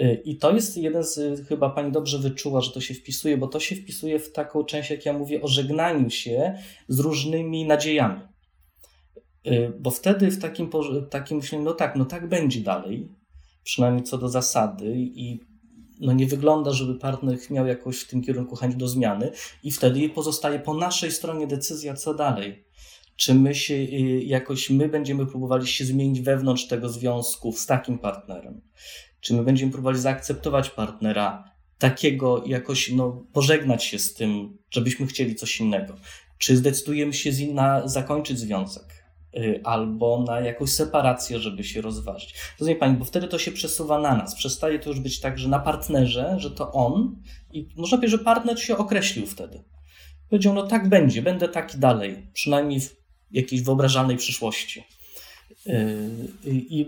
Y, 0.00 0.22
I 0.24 0.36
to 0.36 0.54
jest 0.54 0.76
jeden 0.76 1.04
z, 1.04 1.48
chyba 1.48 1.70
pani 1.70 1.92
dobrze 1.92 2.18
wyczuła, 2.18 2.60
że 2.60 2.70
to 2.70 2.80
się 2.80 2.94
wpisuje, 2.94 3.36
bo 3.36 3.46
to 3.46 3.60
się 3.60 3.76
wpisuje 3.76 4.18
w 4.18 4.32
taką 4.32 4.64
część, 4.64 4.90
jak 4.90 5.06
ja 5.06 5.12
mówię, 5.12 5.42
o 5.42 5.48
żegnaniu 5.48 6.10
się 6.10 6.58
z 6.88 6.98
różnymi 6.98 7.64
nadziejami. 7.64 8.31
Y, 9.46 9.72
bo 9.80 9.90
wtedy 9.90 10.30
w 10.30 10.38
takim, 10.38 10.70
takim 11.10 11.36
myśleniu, 11.36 11.64
no 11.64 11.72
tak, 11.72 11.96
no 11.96 12.04
tak 12.04 12.28
będzie 12.28 12.60
dalej, 12.60 13.08
przynajmniej 13.64 14.04
co 14.04 14.18
do 14.18 14.28
zasady 14.28 14.94
i 14.96 15.40
no 16.00 16.12
nie 16.12 16.26
wygląda, 16.26 16.72
żeby 16.72 16.94
partner 16.94 17.38
miał 17.50 17.66
jakoś 17.66 18.00
w 18.00 18.08
tym 18.08 18.22
kierunku 18.22 18.56
chęć 18.56 18.76
do 18.76 18.88
zmiany 18.88 19.30
i 19.62 19.70
wtedy 19.70 20.08
pozostaje 20.08 20.58
po 20.58 20.74
naszej 20.74 21.10
stronie 21.10 21.46
decyzja, 21.46 21.94
co 21.94 22.14
dalej. 22.14 22.64
Czy 23.16 23.34
my 23.34 23.54
się 23.54 23.74
y, 23.74 24.22
jakoś, 24.24 24.70
my 24.70 24.88
będziemy 24.88 25.26
próbowali 25.26 25.66
się 25.66 25.84
zmienić 25.84 26.20
wewnątrz 26.20 26.66
tego 26.66 26.88
związku 26.88 27.52
z 27.52 27.66
takim 27.66 27.98
partnerem? 27.98 28.60
Czy 29.20 29.34
my 29.34 29.44
będziemy 29.44 29.72
próbowali 29.72 29.98
zaakceptować 29.98 30.70
partnera 30.70 31.52
takiego, 31.78 32.44
jakoś 32.46 32.92
no, 32.92 33.26
pożegnać 33.32 33.84
się 33.84 33.98
z 33.98 34.14
tym, 34.14 34.58
żebyśmy 34.70 35.06
chcieli 35.06 35.34
coś 35.34 35.60
innego? 35.60 35.94
Czy 36.38 36.56
zdecydujemy 36.56 37.12
się 37.12 37.32
na 37.54 37.88
zakończyć 37.88 38.38
związek? 38.38 39.01
Y, 39.36 39.60
albo 39.64 40.24
na 40.26 40.40
jakąś 40.40 40.70
separację, 40.70 41.38
żeby 41.38 41.64
się 41.64 41.80
rozważyć. 41.80 42.34
Rozumie 42.60 42.76
Pani, 42.76 42.96
bo 42.96 43.04
wtedy 43.04 43.28
to 43.28 43.38
się 43.38 43.52
przesuwa 43.52 44.00
na 44.00 44.16
nas. 44.16 44.34
Przestaje 44.34 44.78
to 44.78 44.90
już 44.90 45.00
być 45.00 45.20
tak, 45.20 45.38
że 45.38 45.48
na 45.48 45.58
partnerze, 45.58 46.34
że 46.38 46.50
to 46.50 46.72
on 46.72 47.16
i 47.52 47.68
można 47.76 47.98
powiedzieć, 47.98 48.18
że 48.18 48.24
partner 48.24 48.62
się 48.62 48.76
określił 48.76 49.26
wtedy. 49.26 49.64
Powiedział, 50.30 50.54
no 50.54 50.66
tak 50.66 50.88
będzie, 50.88 51.22
będę 51.22 51.48
taki 51.48 51.78
dalej, 51.78 52.30
przynajmniej 52.32 52.80
w 52.80 52.96
jakiejś 53.30 53.62
wyobrażalnej 53.62 54.16
przyszłości. 54.16 54.84
Y, 55.66 56.10
I 56.46 56.86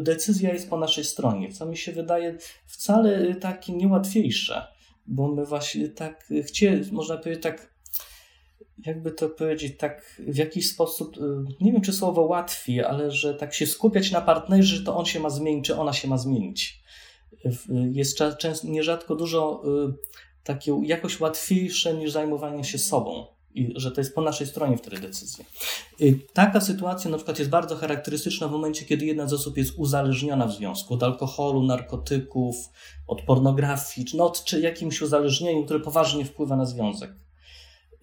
decyzja 0.00 0.52
jest 0.52 0.70
po 0.70 0.78
naszej 0.78 1.04
stronie, 1.04 1.52
co 1.52 1.66
mi 1.66 1.76
się 1.76 1.92
wydaje 1.92 2.38
wcale 2.66 3.34
takie 3.34 3.72
niełatwiejsze, 3.72 4.66
bo 5.06 5.28
my 5.28 5.46
właśnie 5.46 5.88
tak 5.88 6.28
chcieli, 6.46 6.92
można 6.92 7.16
powiedzieć, 7.16 7.42
tak 7.42 7.71
jakby 8.86 9.10
to 9.10 9.28
powiedzieć, 9.28 9.78
tak 9.78 10.20
w 10.28 10.36
jakiś 10.36 10.70
sposób, 10.70 11.16
y, 11.16 11.20
nie 11.60 11.72
wiem 11.72 11.80
czy 11.80 11.92
słowo 11.92 12.22
łatwiej, 12.22 12.84
ale 12.84 13.10
że 13.10 13.34
tak 13.34 13.54
się 13.54 13.66
skupiać 13.66 14.10
na 14.10 14.20
partnerze, 14.20 14.76
że 14.76 14.84
to 14.84 14.96
on 14.96 15.04
się 15.04 15.20
ma 15.20 15.30
zmienić, 15.30 15.66
czy 15.66 15.76
ona 15.76 15.92
się 15.92 16.08
ma 16.08 16.18
zmienić. 16.18 16.82
Jest 17.92 18.18
często, 18.38 18.68
nierzadko 18.68 19.16
dużo 19.16 19.62
y, 19.88 19.94
takie 20.44 20.80
jakoś 20.84 21.20
łatwiejsze 21.20 21.94
niż 21.94 22.12
zajmowanie 22.12 22.64
się 22.64 22.78
sobą. 22.78 23.26
I 23.54 23.72
że 23.76 23.92
to 23.92 24.00
jest 24.00 24.14
po 24.14 24.20
naszej 24.20 24.46
stronie 24.46 24.76
wtedy 24.76 25.00
decyzja. 25.00 25.44
Y, 26.00 26.18
taka 26.32 26.60
sytuacja 26.60 27.10
na 27.10 27.16
przykład 27.16 27.38
jest 27.38 27.50
bardzo 27.50 27.76
charakterystyczna 27.76 28.48
w 28.48 28.52
momencie, 28.52 28.84
kiedy 28.84 29.06
jedna 29.06 29.26
z 29.26 29.32
osób 29.32 29.56
jest 29.56 29.72
uzależniona 29.76 30.46
w 30.46 30.52
związku 30.52 30.94
od 30.94 31.02
alkoholu, 31.02 31.62
narkotyków, 31.62 32.56
od 33.06 33.22
pornografii, 33.22 34.06
no, 34.14 34.32
czy 34.44 34.60
jakimś 34.60 35.02
uzależnieniu, 35.02 35.64
które 35.64 35.80
poważnie 35.80 36.24
wpływa 36.24 36.56
na 36.56 36.66
związek. 36.66 37.12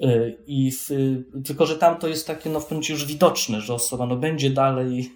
Y, 0.03 0.37
I 0.47 0.71
w, 0.71 0.89
tylko, 1.45 1.65
że 1.65 1.75
tam 1.75 1.99
to 1.99 2.07
jest 2.07 2.27
takie 2.27 2.49
no, 2.49 2.59
w 2.59 2.65
pewnym 2.65 2.83
już 2.89 3.05
widoczne, 3.05 3.61
że 3.61 3.73
osoba 3.73 4.05
no, 4.05 4.15
będzie 4.15 4.49
dalej 4.49 5.11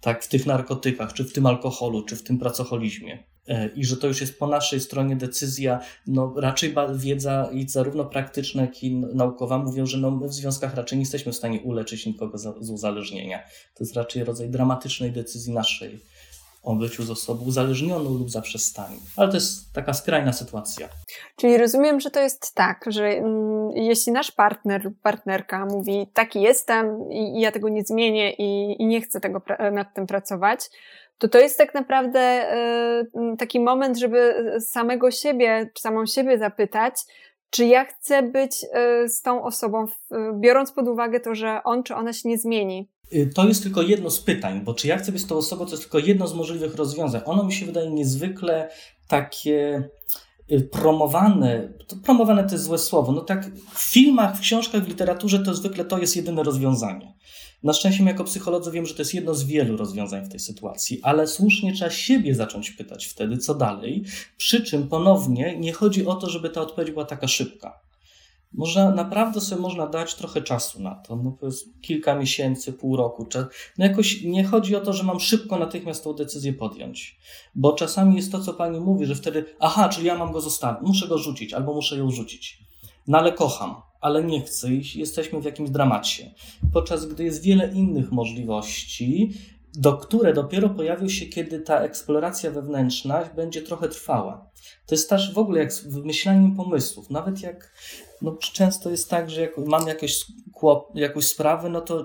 tak 0.00 0.24
w 0.24 0.28
tych 0.28 0.46
narkotykach, 0.46 1.12
czy 1.12 1.24
w 1.24 1.32
tym 1.32 1.46
alkoholu, 1.46 2.02
czy 2.02 2.16
w 2.16 2.22
tym 2.22 2.38
pracoholizmie. 2.38 3.24
Y, 3.48 3.70
I 3.76 3.84
że 3.84 3.96
to 3.96 4.06
już 4.06 4.20
jest 4.20 4.38
po 4.38 4.46
naszej 4.46 4.80
stronie 4.80 5.16
decyzja, 5.16 5.80
no 6.06 6.34
raczej 6.36 6.74
wiedza 6.94 7.48
i 7.52 7.68
zarówno 7.68 8.04
praktyczna, 8.04 8.62
jak 8.62 8.82
i 8.82 8.94
naukowa 8.94 9.58
mówią, 9.58 9.86
że 9.86 9.98
no, 9.98 10.10
my 10.10 10.28
w 10.28 10.34
związkach 10.34 10.74
raczej 10.74 10.98
nie 10.98 11.02
jesteśmy 11.02 11.32
w 11.32 11.36
stanie 11.36 11.60
uleczyć 11.60 12.06
nikogo 12.06 12.38
z 12.38 12.70
uzależnienia. 12.70 13.38
To 13.74 13.84
jest 13.84 13.96
raczej 13.96 14.24
rodzaj 14.24 14.48
dramatycznej 14.48 15.12
decyzji 15.12 15.52
naszej 15.52 16.00
o 16.64 16.74
byciu 16.74 17.02
z 17.02 17.10
osobą 17.10 17.44
uzależnioną 17.44 18.10
lub 18.10 18.30
zaprzestaniu. 18.30 18.98
Ale 19.16 19.28
to 19.28 19.34
jest 19.34 19.72
taka 19.72 19.94
skrajna 19.94 20.32
sytuacja. 20.32 20.88
Czyli 21.36 21.58
rozumiem, 21.58 22.00
że 22.00 22.10
to 22.10 22.20
jest 22.20 22.54
tak, 22.54 22.84
że 22.86 23.06
mm, 23.06 23.70
jeśli 23.74 24.12
nasz 24.12 24.30
partner 24.30 24.84
lub 24.84 25.00
partnerka 25.02 25.66
mówi 25.66 26.06
taki 26.14 26.40
jestem 26.40 27.10
i, 27.10 27.38
i 27.38 27.40
ja 27.40 27.52
tego 27.52 27.68
nie 27.68 27.84
zmienię 27.84 28.32
i, 28.32 28.82
i 28.82 28.86
nie 28.86 29.00
chcę 29.00 29.20
tego 29.20 29.42
nad 29.72 29.94
tym 29.94 30.06
pracować, 30.06 30.70
to 31.18 31.28
to 31.28 31.38
jest 31.38 31.58
tak 31.58 31.74
naprawdę 31.74 32.54
y, 33.34 33.36
taki 33.38 33.60
moment, 33.60 33.98
żeby 33.98 34.34
samego 34.60 35.10
siebie, 35.10 35.70
czy 35.74 35.82
samą 35.82 36.06
siebie 36.06 36.38
zapytać, 36.38 36.94
czy 37.50 37.64
ja 37.64 37.84
chcę 37.84 38.22
być 38.22 38.64
y, 38.64 39.08
z 39.08 39.22
tą 39.22 39.42
osobą, 39.42 39.86
biorąc 40.34 40.72
pod 40.72 40.88
uwagę 40.88 41.20
to, 41.20 41.34
że 41.34 41.60
on 41.64 41.82
czy 41.82 41.94
ona 41.94 42.12
się 42.12 42.28
nie 42.28 42.38
zmieni. 42.38 42.93
Y, 43.12 43.30
to 43.34 43.48
jest 43.48 43.62
tylko 43.62 43.82
jedno 43.82 44.10
z 44.10 44.20
pytań, 44.20 44.60
bo 44.64 44.74
czy 44.74 44.88
ja 44.88 44.98
chcę 44.98 45.12
być 45.12 45.24
tą 45.24 45.36
osobą, 45.36 45.64
to 45.64 45.70
jest 45.70 45.82
tylko 45.82 45.98
jedno 45.98 46.28
z 46.28 46.34
możliwych 46.34 46.74
rozwiązań. 46.74 47.20
Ono 47.24 47.44
mi 47.44 47.52
się 47.52 47.66
wydaje 47.66 47.90
niezwykle 47.90 48.70
takie 49.08 49.88
y, 50.52 50.60
promowane, 50.60 51.68
to 51.86 51.96
promowane 51.96 52.44
to 52.44 52.52
jest 52.52 52.64
złe 52.64 52.78
słowo, 52.78 53.12
no 53.12 53.20
tak 53.20 53.50
w 53.74 53.92
filmach, 53.92 54.36
w 54.36 54.40
książkach, 54.40 54.84
w 54.84 54.88
literaturze 54.88 55.38
to 55.38 55.54
zwykle 55.54 55.84
to 55.84 55.98
jest 55.98 56.16
jedyne 56.16 56.42
rozwiązanie. 56.42 57.14
Na 57.62 57.72
szczęście 57.72 58.04
jako 58.04 58.24
psycholodzy 58.24 58.70
wiem, 58.70 58.86
że 58.86 58.94
to 58.94 59.02
jest 59.02 59.14
jedno 59.14 59.34
z 59.34 59.44
wielu 59.44 59.76
rozwiązań 59.76 60.24
w 60.24 60.28
tej 60.28 60.40
sytuacji, 60.40 61.00
ale 61.02 61.26
słusznie 61.26 61.72
trzeba 61.72 61.90
siebie 61.90 62.34
zacząć 62.34 62.70
pytać 62.70 63.06
wtedy, 63.06 63.38
co 63.38 63.54
dalej, 63.54 64.04
przy 64.36 64.62
czym 64.62 64.88
ponownie 64.88 65.58
nie 65.58 65.72
chodzi 65.72 66.06
o 66.06 66.14
to, 66.14 66.30
żeby 66.30 66.50
ta 66.50 66.60
odpowiedź 66.60 66.90
była 66.90 67.04
taka 67.04 67.28
szybka. 67.28 67.80
Można, 68.54 68.90
naprawdę 68.90 69.40
sobie 69.40 69.62
można 69.62 69.86
dać 69.86 70.14
trochę 70.14 70.42
czasu 70.42 70.82
na 70.82 70.94
to, 70.94 71.16
no 71.16 71.36
jest 71.42 71.80
kilka 71.80 72.14
miesięcy, 72.14 72.72
pół 72.72 72.96
roku. 72.96 73.26
No 73.78 73.84
jakoś 73.84 74.22
nie 74.22 74.44
chodzi 74.44 74.76
o 74.76 74.80
to, 74.80 74.92
że 74.92 75.02
mam 75.02 75.20
szybko 75.20 75.58
natychmiast 75.58 76.04
tą 76.04 76.12
decyzję 76.12 76.52
podjąć, 76.52 77.18
bo 77.54 77.72
czasami 77.72 78.16
jest 78.16 78.32
to, 78.32 78.40
co 78.40 78.54
pani 78.54 78.80
mówi, 78.80 79.06
że 79.06 79.14
wtedy, 79.14 79.44
aha, 79.60 79.88
czyli 79.88 80.06
ja 80.06 80.18
mam 80.18 80.32
go 80.32 80.40
zostawić, 80.40 80.88
muszę 80.88 81.08
go 81.08 81.18
rzucić 81.18 81.54
albo 81.54 81.74
muszę 81.74 81.96
ją 81.96 82.10
rzucić. 82.10 82.58
No 83.06 83.18
ale 83.18 83.32
kocham, 83.32 83.74
ale 84.00 84.24
nie 84.24 84.40
chcę 84.40 84.74
i 84.74 84.82
jesteśmy 84.94 85.40
w 85.40 85.44
jakimś 85.44 85.70
dramacie. 85.70 86.34
Podczas 86.72 87.06
gdy 87.06 87.24
jest 87.24 87.42
wiele 87.42 87.72
innych 87.72 88.12
możliwości, 88.12 89.32
do 89.76 89.96
które 89.96 90.32
dopiero 90.32 90.70
pojawią 90.70 91.08
się, 91.08 91.26
kiedy 91.26 91.60
ta 91.60 91.80
eksploracja 91.80 92.50
wewnętrzna 92.50 93.24
będzie 93.36 93.62
trochę 93.62 93.88
trwała. 93.88 94.50
To 94.86 94.94
jest 94.94 95.10
też 95.10 95.34
w 95.34 95.38
ogóle 95.38 95.60
jak 95.60 95.72
z 95.72 95.86
wymyślaniem 95.86 96.56
pomysłów. 96.56 97.10
Nawet 97.10 97.40
jak 97.40 97.72
no, 98.22 98.36
często 98.52 98.90
jest 98.90 99.10
tak, 99.10 99.30
że 99.30 99.40
jak 99.40 99.58
mam 99.58 99.88
jakieś, 99.88 100.24
jakąś 100.94 101.26
sprawę, 101.26 101.68
no 101.68 101.80
to 101.80 102.00
y, 102.00 102.04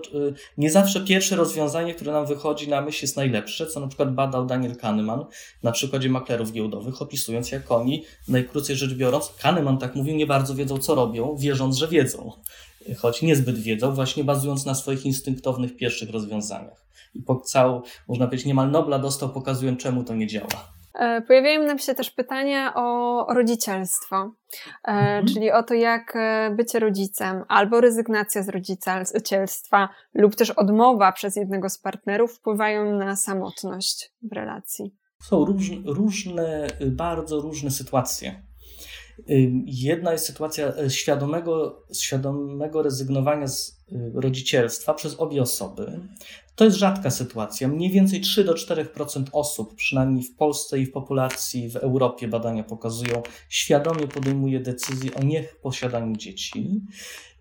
nie 0.58 0.72
zawsze 0.72 1.02
pierwsze 1.02 1.36
rozwiązanie, 1.36 1.96
które 1.96 2.12
nam 2.12 2.26
wychodzi 2.26 2.70
na 2.70 2.82
myśl 2.82 3.00
jest 3.02 3.18
najlepsze, 3.18 3.68
co 3.68 3.80
na 3.80 3.88
przykład 3.88 4.14
badał 4.14 4.46
Daniel 4.46 4.76
Kahneman 4.76 5.26
na 5.64 5.72
przykładzie 5.72 6.10
maklerów 6.10 6.52
giełdowych, 6.52 7.02
opisując 7.02 7.52
jak 7.52 7.72
oni, 7.72 8.04
najkrócej 8.28 8.76
rzecz 8.76 8.94
biorąc, 8.94 9.34
Kahneman 9.42 9.78
tak 9.78 9.96
mówił, 9.96 10.16
nie 10.16 10.28
bardzo 10.28 10.56
wiedzą 10.56 10.78
co 10.78 10.96
robią, 10.96 11.36
wierząc, 11.36 11.78
że 11.78 11.88
wiedzą. 11.88 12.32
Choć 12.98 13.22
niezbyt 13.22 13.60
wiedzą, 13.60 13.96
właśnie 13.96 14.24
bazując 14.24 14.66
na 14.66 14.76
swoich 14.76 15.06
instynktownych 15.06 15.78
pierwszych 15.78 16.10
rozwiązaniach. 16.10 16.89
I 17.14 17.22
po 17.22 17.40
całą, 17.40 17.82
można 18.08 18.26
powiedzieć, 18.26 18.46
niemal 18.46 18.72
Nobla 18.72 19.00
dostał, 19.00 19.30
pokazując 19.30 19.80
czemu 19.80 20.04
to 20.04 20.16
nie 20.16 20.28
działa. 20.28 20.80
E, 20.94 21.22
pojawiają 21.22 21.68
nam 21.68 21.80
się 21.80 21.96
też 21.96 22.12
pytania 22.12 22.74
o 22.76 23.26
rodzicielstwo, 23.34 24.16
e, 24.16 24.92
mhm. 24.92 25.26
czyli 25.28 25.52
o 25.52 25.64
to, 25.64 25.74
jak 25.74 26.16
e, 26.16 26.52
bycie 26.56 26.80
rodzicem 26.80 27.44
albo 27.48 27.82
rezygnacja 27.82 28.44
z 28.44 28.50
rodzicielstwa 28.50 29.90
lub 30.14 30.36
też 30.36 30.50
odmowa 30.50 31.12
przez 31.12 31.36
jednego 31.36 31.70
z 31.70 31.78
partnerów 31.78 32.34
wpływają 32.34 32.98
na 32.98 33.16
samotność 33.16 34.12
w 34.22 34.34
relacji. 34.34 34.96
Są 35.24 35.46
różne, 35.46 35.76
różne 35.86 36.68
bardzo 36.92 37.42
różne 37.42 37.72
sytuacje. 37.72 38.44
Jedna 39.66 40.12
jest 40.12 40.26
sytuacja 40.26 40.90
świadomego, 40.90 41.84
świadomego 41.94 42.82
rezygnowania 42.82 43.48
z 43.48 43.84
rodzicielstwa 44.14 44.94
przez 44.94 45.20
obie 45.20 45.42
osoby. 45.42 46.00
To 46.60 46.66
jest 46.66 46.78
rzadka 46.78 47.12
sytuacja. 47.12 47.68
Mniej 47.68 47.92
więcej 47.92 48.22
3 48.22 48.44
do 48.44 48.54
4% 48.54 49.24
osób, 49.32 49.76
przynajmniej 49.76 50.24
w 50.24 50.36
Polsce 50.36 50.80
i 50.80 50.86
w 50.86 50.92
populacji 50.92 51.70
w 51.70 51.76
Europie 51.76 52.28
badania 52.28 52.64
pokazują, 52.64 53.24
świadomie 53.50 54.08
podejmuje 54.08 54.60
decyzję 54.60 55.14
o 55.14 55.24
nieposiadaniu 55.24 56.16
dzieci. 56.16 56.82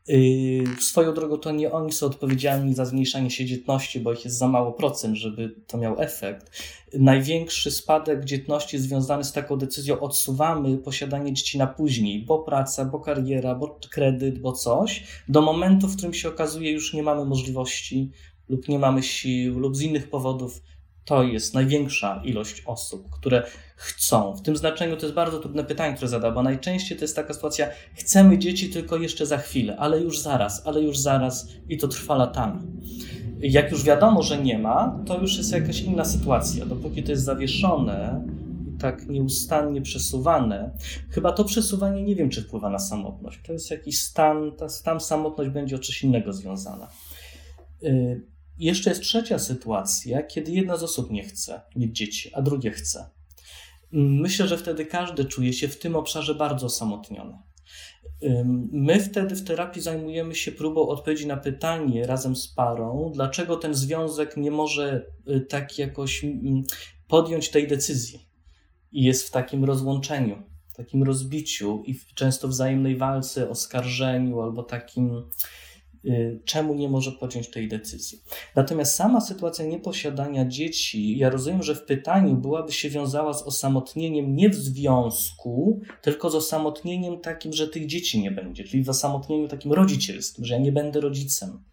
Yy, 0.09 0.65
swoją 0.81 1.15
drogą 1.15 1.39
to 1.39 1.51
nie 1.51 1.73
oni 1.73 1.93
są 1.93 2.07
odpowiedzialni 2.07 2.75
za 2.75 2.85
zmniejszanie 2.85 3.31
się 3.31 3.45
dzietności, 3.45 4.01
bo 4.01 4.13
ich 4.13 4.25
jest 4.25 4.39
za 4.39 4.49
mało 4.49 4.73
procent, 4.73 5.17
żeby 5.17 5.55
to 5.67 5.79
miał 5.79 6.01
efekt. 6.01 6.51
Największy 6.99 7.71
spadek 7.71 8.25
dzietności 8.25 8.79
związany 8.79 9.25
z 9.25 9.33
taką 9.33 9.57
decyzją 9.57 10.01
odsuwamy 10.01 10.79
posiadanie 10.79 11.33
dzieci 11.33 11.59
na 11.59 11.67
później, 11.67 12.25
bo 12.25 12.39
praca, 12.39 12.85
bo 12.85 13.01
kariera, 13.01 13.55
bo 13.55 13.79
kredyt, 13.91 14.39
bo 14.39 14.53
coś, 14.53 15.05
do 15.29 15.43
momentu, 15.43 15.89
w 15.89 15.97
którym 15.97 16.15
się 16.15 16.29
okazuje, 16.29 16.73
już 16.73 16.95
nie 16.95 17.03
mamy 17.03 17.25
możliwości 17.25 18.11
lub 18.49 18.69
nie 18.69 18.79
mamy 18.79 19.03
sił, 19.03 19.59
lub 19.59 19.77
z 19.77 19.81
innych 19.81 20.11
powodów, 20.11 20.63
to 21.05 21.23
jest 21.23 21.55
największa 21.55 22.23
ilość 22.25 22.63
osób, 22.67 23.11
które 23.11 23.43
chcą. 23.77 24.37
W 24.37 24.43
tym 24.43 24.57
znaczeniu 24.57 24.97
to 24.97 25.03
jest 25.07 25.15
bardzo 25.15 25.39
trudne 25.39 25.65
pytanie, 25.65 25.97
które 25.97 26.09
zada, 26.09 26.31
bo 26.31 26.43
najczęściej 26.43 26.99
to 26.99 27.05
jest 27.05 27.17
taka 27.17 27.35
sytuacja: 27.35 27.69
chcemy 27.95 28.39
dzieci 28.39 28.71
tylko 28.71 28.97
jeszcze 28.97 29.27
za 29.27 29.39
chwilę, 29.39 29.77
ale 29.77 30.01
już 30.01 30.21
zaraz, 30.21 30.67
ale 30.67 30.83
już 30.83 30.99
zaraz 30.99 31.49
i 31.69 31.79
to 31.79 31.89
trwa 31.89 32.17
latami. 32.17 32.61
Jak 33.41 33.71
już 33.71 33.85
wiadomo, 33.85 34.23
że 34.23 34.43
nie 34.43 34.59
ma, 34.59 35.03
to 35.07 35.21
już 35.21 35.37
jest 35.37 35.53
jakaś 35.53 35.81
inna 35.81 36.05
sytuacja. 36.05 36.67
Dopóki 36.67 37.03
to 37.03 37.11
jest 37.11 37.25
zawieszone, 37.25 38.27
tak 38.79 39.09
nieustannie 39.09 39.83
przesuwane, 39.83 40.71
chyba 41.11 41.33
to 41.33 41.45
przesuwanie 41.45 42.03
nie 42.03 42.15
wiem, 42.15 42.31
czy 42.31 42.43
wpływa 42.43 42.71
na 42.71 42.79
samotność. 42.79 43.41
To 43.47 43.53
jest 43.53 43.71
jakiś 43.71 44.01
stan, 44.01 44.53
ta, 44.57 44.67
tam 44.85 45.01
samotność 45.01 45.51
będzie 45.51 45.77
o 45.77 45.79
coś 45.79 46.03
innego 46.03 46.33
związana. 46.33 46.89
Y, 48.61 48.65
jeszcze 48.65 48.91
jest 48.91 49.03
trzecia 49.03 49.39
sytuacja, 49.39 50.23
kiedy 50.23 50.53
jedna 50.53 50.77
z 50.77 50.83
osób 50.83 51.11
nie 51.11 51.25
chce 51.25 51.61
mieć 51.77 51.97
dzieci, 51.97 52.35
a 52.35 52.43
drugie 52.43 52.71
chce. 52.71 53.11
Myślę, 53.93 54.49
że 54.49 54.59
wtedy 54.59 54.87
każdy 54.87 55.25
czuje 55.25 55.53
się 55.53 55.69
w 55.69 55.79
tym 55.79 55.97
obszarze 55.97 56.35
bardzo 56.35 56.67
osamotniony. 56.67 57.39
My 58.73 59.01
wtedy 59.01 59.37
w 59.37 59.45
terapii 59.45 59.83
zajmujemy 59.83 60.35
się 60.35 60.53
próbą 60.53 60.89
odpowiedzi 60.89 61.27
na 61.27 61.37
pytanie 61.37 62.07
razem 62.07 62.37
z 62.37 62.49
parą, 62.49 63.11
dlaczego 63.15 63.57
ten 63.57 63.75
związek 63.75 64.37
nie 64.37 64.51
może 64.51 65.07
y, 65.29 65.41
tak 65.41 65.79
jakoś 65.79 66.25
podjąć 67.09 67.49
tej 67.49 67.69
decyzji 67.69 68.29
i 68.93 69.05
jest 69.05 69.29
w 69.29 69.31
takim 69.31 69.65
rozłączeniu, 69.65 70.43
takim 70.77 71.03
rozbiciu 71.03 71.83
i 71.87 72.01
często 72.15 72.49
wzajemnej 72.49 72.97
walce, 72.97 73.51
oskarżeniu 73.51 74.41
albo 74.41 74.63
takim 74.63 75.23
czemu 76.45 76.75
nie 76.75 76.89
może 76.89 77.13
podjąć 77.13 77.51
tej 77.51 77.69
decyzji. 77.69 78.23
Natomiast 78.57 78.95
sama 78.95 79.21
sytuacja 79.21 79.65
nieposiadania 79.65 80.49
dzieci, 80.49 81.19
ja 81.19 81.31
rozumiem, 81.31 81.63
że 81.63 81.75
w 81.75 81.85
pytaniu 81.85 82.37
byłaby 82.37 82.73
się 82.73 82.91
wiązała 82.91 83.35
z 83.35 83.43
osamotnieniem 83.43 84.37
nie 84.37 84.51
w 84.51 84.55
związku, 84.55 85.81
tylko 86.03 86.31
z 86.31 86.35
osamotnieniem 86.35 87.21
takim, 87.21 87.53
że 87.53 87.69
tych 87.69 87.87
dzieci 87.87 88.21
nie 88.21 88.31
będzie, 88.31 88.65
czyli 88.65 88.85
w 88.85 88.91
osamotnieniu 88.91 89.49
takim 89.49 89.73
rodzicielskim, 89.73 90.45
że 90.45 90.55
ja 90.55 90.61
nie 90.61 90.73
będę 90.73 91.01
rodzicem, 91.01 91.65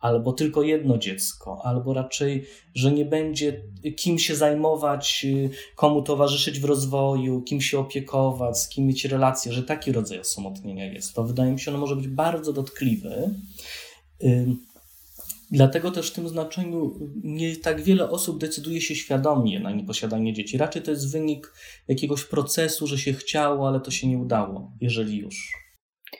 albo 0.00 0.32
tylko 0.32 0.62
jedno 0.62 0.98
dziecko, 0.98 1.60
albo 1.64 1.94
raczej, 1.94 2.46
że 2.74 2.92
nie 2.92 3.04
będzie 3.04 3.62
kim 3.96 4.18
się 4.18 4.36
zajmować, 4.36 5.26
y, 5.28 5.50
komu 5.76 6.02
towarzyszyć 6.02 6.60
w 6.60 6.64
rozwoju, 6.64 7.42
kim 7.42 7.60
się 7.60 7.78
opiekować, 7.78 8.58
z 8.58 8.68
kim 8.68 8.86
mieć 8.86 9.04
relacje, 9.04 9.52
że 9.52 9.62
taki 9.62 9.92
rodzaj 9.92 10.20
osamotnienia 10.20 10.92
jest. 10.92 11.14
To 11.14 11.24
wydaje 11.24 11.52
mi 11.52 11.60
się, 11.60 11.74
on 11.74 11.80
może 11.80 11.96
być 11.96 12.08
bardzo 12.08 12.52
dotkliwy. 12.52 13.34
Dlatego 15.50 15.90
też 15.90 16.10
w 16.10 16.14
tym 16.14 16.28
znaczeniu 16.28 16.98
nie 17.24 17.56
tak 17.56 17.82
wiele 17.82 18.10
osób 18.10 18.38
decyduje 18.38 18.80
się 18.80 18.94
świadomie 18.94 19.60
na 19.60 19.70
nieposiadanie 19.70 20.32
dzieci. 20.32 20.58
Raczej 20.58 20.82
to 20.82 20.90
jest 20.90 21.12
wynik 21.12 21.54
jakiegoś 21.88 22.24
procesu, 22.24 22.86
że 22.86 22.98
się 22.98 23.12
chciało, 23.12 23.68
ale 23.68 23.80
to 23.80 23.90
się 23.90 24.08
nie 24.08 24.18
udało, 24.18 24.72
jeżeli 24.80 25.18
już. 25.18 25.52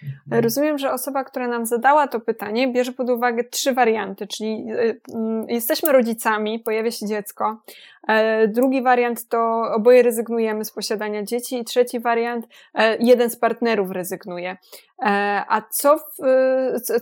Mhm. 0.03 0.43
Rozumiem, 0.43 0.79
że 0.79 0.93
osoba, 0.93 1.25
która 1.25 1.49
nam 1.49 1.67
zadała 1.67 2.09
to 2.09 2.21
pytanie, 2.21 2.73
bierze 2.73 2.93
pod 2.93 3.11
uwagę 3.11 3.45
trzy 3.45 3.73
warianty, 3.73 4.27
czyli 4.27 4.65
y, 4.73 5.01
mm, 5.15 5.49
jesteśmy 5.49 5.93
rodzicami, 5.93 6.59
pojawia 6.59 6.91
się 6.91 7.07
dziecko. 7.07 7.63
E, 8.09 8.49
drugi 8.49 8.83
wariant 8.83 9.29
to 9.29 9.63
oboje 9.75 10.03
rezygnujemy 10.03 10.65
z 10.65 10.71
posiadania 10.71 11.23
dzieci, 11.23 11.59
i 11.59 11.65
trzeci 11.65 12.01
wariant, 12.01 12.47
e, 12.75 12.97
jeden 12.97 13.31
z 13.31 13.37
partnerów 13.37 13.91
rezygnuje. 13.91 14.57
E, 15.03 15.07
a 15.49 15.63
co 15.71 15.99
w, 15.99 16.03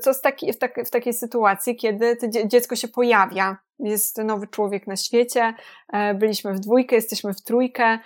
co 0.00 0.14
w, 0.14 0.20
taki, 0.20 0.52
w, 0.52 0.58
tak, 0.58 0.86
w 0.86 0.90
takiej 0.90 1.14
sytuacji, 1.14 1.76
kiedy 1.76 2.16
dziecko 2.46 2.76
się 2.76 2.88
pojawia? 2.88 3.56
jest 3.80 4.18
nowy 4.18 4.46
człowiek 4.46 4.86
na 4.86 4.96
świecie, 4.96 5.54
byliśmy 6.14 6.52
w 6.52 6.60
dwójkę, 6.60 6.96
jesteśmy 6.96 7.34
w 7.34 7.42
trójkę. 7.42 7.98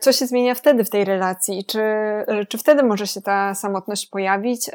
Co 0.00 0.12
się 0.12 0.26
zmienia 0.26 0.54
wtedy 0.54 0.84
w 0.84 0.90
tej 0.90 1.04
relacji? 1.04 1.64
Czy, 1.64 1.82
czy 2.48 2.58
wtedy 2.58 2.82
może 2.82 3.06
się 3.06 3.22
ta 3.22 3.54
samotność 3.54 4.06
pojawić, 4.06 4.70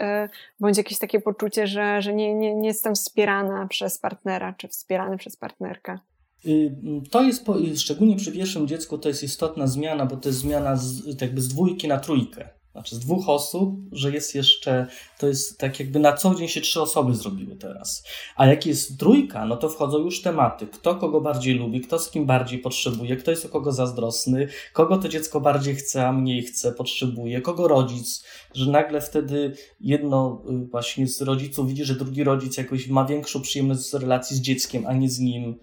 bądź 0.59 0.77
jakieś 0.77 0.99
takie 0.99 1.19
poczucie, 1.19 1.67
że, 1.67 2.01
że 2.01 2.13
nie, 2.13 2.35
nie, 2.35 2.55
nie 2.55 2.67
jestem 2.67 2.95
wspierana 2.95 3.67
przez 3.67 3.99
partnera, 3.99 4.53
czy 4.57 4.67
wspierany 4.67 5.17
przez 5.17 5.37
partnerkę? 5.37 5.99
Y, 6.45 6.75
to 7.09 7.23
jest, 7.23 7.45
szczególnie 7.77 8.15
przy 8.15 8.31
pierwszym 8.31 8.67
dziecku, 8.67 8.97
to 8.97 9.09
jest 9.09 9.23
istotna 9.23 9.67
zmiana, 9.67 10.05
bo 10.05 10.17
to 10.17 10.29
jest 10.29 10.39
zmiana 10.39 10.75
z, 10.75 11.21
jakby 11.21 11.41
z 11.41 11.47
dwójki 11.47 11.87
na 11.87 11.99
trójkę. 11.99 12.49
Znaczy 12.71 12.95
z 12.95 12.99
dwóch 12.99 13.29
osób, 13.29 13.79
że 13.91 14.11
jest 14.11 14.35
jeszcze, 14.35 14.87
to 15.19 15.27
jest 15.27 15.57
tak 15.57 15.79
jakby 15.79 15.99
na 15.99 16.13
co 16.13 16.35
dzień 16.35 16.47
się 16.47 16.61
trzy 16.61 16.81
osoby 16.81 17.15
zrobiły 17.15 17.55
teraz. 17.55 18.03
A 18.35 18.45
jak 18.45 18.65
jest 18.65 18.99
trójka, 18.99 19.45
no 19.45 19.57
to 19.57 19.69
wchodzą 19.69 19.97
już 19.97 20.21
tematy. 20.21 20.67
Kto 20.67 20.95
kogo 20.95 21.21
bardziej 21.21 21.55
lubi, 21.55 21.81
kto 21.81 21.99
z 21.99 22.09
kim 22.09 22.25
bardziej 22.25 22.59
potrzebuje, 22.59 23.15
kto 23.15 23.31
jest 23.31 23.45
o 23.45 23.49
kogo 23.49 23.71
zazdrosny, 23.71 24.47
kogo 24.73 24.97
to 24.97 25.09
dziecko 25.09 25.41
bardziej 25.41 25.75
chce, 25.75 26.07
a 26.07 26.11
mniej 26.11 26.43
chce, 26.43 26.71
potrzebuje, 26.71 27.41
kogo 27.41 27.67
rodzic, 27.67 28.23
że 28.53 28.71
nagle 28.71 29.01
wtedy 29.01 29.53
jedno 29.79 30.43
y, 30.49 30.65
właśnie 30.65 31.07
z 31.07 31.21
rodziców 31.21 31.67
widzi, 31.67 31.85
że 31.85 31.95
drugi 31.95 32.23
rodzic 32.23 32.57
jakoś 32.57 32.87
ma 32.87 33.05
większą 33.05 33.41
przyjemność 33.41 33.81
z 33.81 33.93
relacji 33.93 34.37
z 34.37 34.41
dzieckiem, 34.41 34.85
a 34.87 34.93
nie 34.93 35.09
z 35.09 35.19
nim 35.19 35.55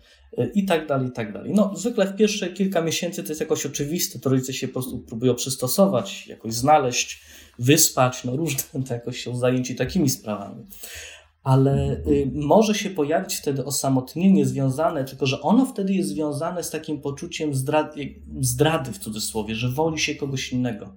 i 0.54 0.64
tak 0.64 0.86
dalej, 0.86 1.08
i 1.08 1.12
tak 1.12 1.32
dalej. 1.32 1.52
No, 1.54 1.72
zwykle 1.76 2.06
w 2.06 2.16
pierwsze 2.16 2.48
kilka 2.48 2.82
miesięcy 2.82 3.22
to 3.22 3.28
jest 3.28 3.40
jakoś 3.40 3.66
oczywiste, 3.66 4.18
to 4.18 4.30
rodzice 4.30 4.52
się 4.52 4.68
po 4.68 4.72
prostu 4.72 4.98
próbują 4.98 5.34
przystosować, 5.34 6.26
jakoś 6.26 6.54
znaleźć, 6.54 7.22
wyspać, 7.58 8.24
no 8.24 8.36
różne 8.36 8.62
to 8.88 8.94
jakoś 8.94 9.18
się 9.18 9.36
zajęci 9.36 9.76
takimi 9.76 10.10
sprawami. 10.10 10.66
Ale 11.42 12.02
y, 12.06 12.30
może 12.34 12.74
się 12.74 12.90
pojawić 12.90 13.36
wtedy 13.36 13.64
osamotnienie 13.64 14.46
związane, 14.46 15.04
tylko 15.04 15.26
że 15.26 15.40
ono 15.40 15.66
wtedy 15.66 15.94
jest 15.94 16.08
związane 16.08 16.62
z 16.62 16.70
takim 16.70 17.00
poczuciem 17.00 17.54
zdrady, 17.54 18.22
zdrady 18.40 18.92
w 18.92 18.98
cudzysłowie, 18.98 19.54
że 19.54 19.68
woli 19.68 19.98
się 19.98 20.14
kogoś 20.14 20.52
innego 20.52 20.94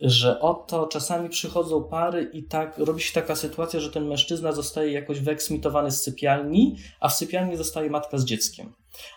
że 0.00 0.40
oto 0.40 0.86
czasami 0.86 1.28
przychodzą 1.28 1.84
pary 1.84 2.30
i 2.32 2.42
tak 2.42 2.78
robi 2.78 3.00
się 3.02 3.12
taka 3.12 3.36
sytuacja, 3.36 3.80
że 3.80 3.90
ten 3.90 4.08
mężczyzna 4.08 4.52
zostaje 4.52 4.92
jakoś 4.92 5.20
wyeksmitowany 5.20 5.90
z 5.90 6.02
sypialni, 6.02 6.76
a 7.00 7.08
w 7.08 7.14
sypialni 7.14 7.56
zostaje 7.56 7.90
matka 7.90 8.18
z 8.18 8.24
dzieckiem. 8.24 8.72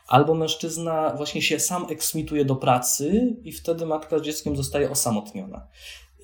Albo 0.08 0.34
mężczyzna 0.34 1.14
właśnie 1.18 1.42
się 1.42 1.60
sam 1.60 1.86
eksmituje 1.90 2.46
do 2.46 2.56
pracy 2.56 3.36
i 3.44 3.52
wtedy 3.52 3.86
matka 3.86 4.20
z 4.20 4.22
dzieckiem 4.22 4.56
zostaje 4.56 4.92
osamotniona. 4.92 5.68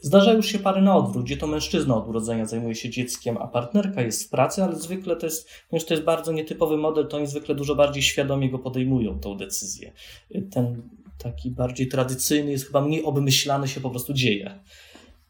Zdarza 0.01 0.33
już 0.33 0.45
się 0.45 0.59
pary 0.59 0.81
na 0.81 0.95
odwrót, 0.97 1.25
gdzie 1.25 1.37
to 1.37 1.47
mężczyzna 1.47 1.95
od 1.95 2.07
urodzenia 2.07 2.45
zajmuje 2.45 2.75
się 2.75 2.89
dzieckiem, 2.89 3.37
a 3.37 3.47
partnerka 3.47 4.01
jest 4.01 4.27
w 4.27 4.29
pracy, 4.29 4.63
ale 4.63 4.75
zwykle 4.75 5.15
to 5.15 5.25
jest, 5.25 5.49
ponieważ 5.69 5.87
to 5.87 5.93
jest 5.93 6.03
bardzo 6.03 6.31
nietypowy 6.31 6.77
model, 6.77 7.07
to 7.07 7.17
oni 7.17 7.27
zwykle 7.27 7.55
dużo 7.55 7.75
bardziej 7.75 8.03
świadomie 8.03 8.49
go 8.49 8.59
podejmują, 8.59 9.19
tą 9.19 9.37
decyzję. 9.37 9.93
Ten 10.51 10.89
taki 11.19 11.51
bardziej 11.51 11.87
tradycyjny, 11.87 12.51
jest 12.51 12.65
chyba 12.65 12.81
mniej 12.81 13.03
obmyślany, 13.03 13.67
się 13.67 13.81
po 13.81 13.89
prostu 13.89 14.13
dzieje. 14.13 14.59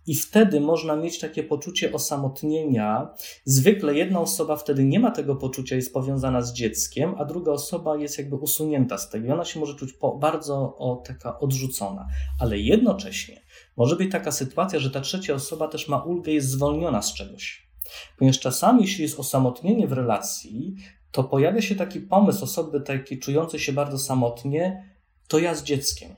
I 0.08 0.15
wtedy 0.15 0.62
można 0.62 0.95
mieć 0.95 1.19
takie 1.19 1.43
poczucie 1.43 1.93
osamotnienia. 1.93 3.13
Zwykle 3.45 3.93
jedna 3.93 4.19
osoba 4.19 4.56
wtedy 4.56 4.84
nie 4.84 4.99
ma 4.99 5.12
tego 5.12 5.36
poczucia, 5.36 5.75
jest 5.75 5.93
powiązana 5.93 6.41
z 6.41 6.54
dzieckiem, 6.54 7.15
a 7.17 7.25
druga 7.25 7.52
osoba 7.52 7.97
jest 7.97 8.17
jakby 8.17 8.36
usunięta 8.36 8.97
z 8.97 9.10
tego 9.10 9.28
i 9.28 9.32
ona 9.32 9.45
się 9.45 9.60
może 9.60 9.75
czuć 9.75 9.93
bardzo 10.19 10.78
o, 10.78 11.04
taka 11.08 11.39
odrzucona. 11.39 12.08
Ale 12.39 12.60
jednocześnie 12.60 13.41
może 13.78 13.95
być 13.95 14.12
taka 14.12 14.32
sytuacja, 14.32 14.80
że 14.80 14.91
ta 14.91 15.02
trzecia 15.02 15.34
osoba 15.34 15.67
też 15.67 15.88
ma 15.88 16.04
ulgę, 16.04 16.32
jest 16.32 16.49
zwolniona 16.49 17.02
z 17.02 17.13
czegoś. 17.13 17.69
Ponieważ 18.17 18.39
czasami, 18.39 18.82
jeśli 18.82 19.04
jest 19.04 19.19
osamotnienie 19.19 19.88
w 19.88 19.93
relacji, 19.93 20.75
to 21.12 21.23
pojawia 21.23 21.62
się 21.62 21.75
taki 21.75 21.99
pomysł 21.99 22.43
osoby 22.43 22.82
takiej 22.82 23.19
czującej 23.19 23.60
się 23.60 23.73
bardzo 23.73 23.99
samotnie, 23.99 24.89
to 25.29 25.39
ja 25.39 25.55
z 25.55 25.63
dzieckiem. 25.63 26.15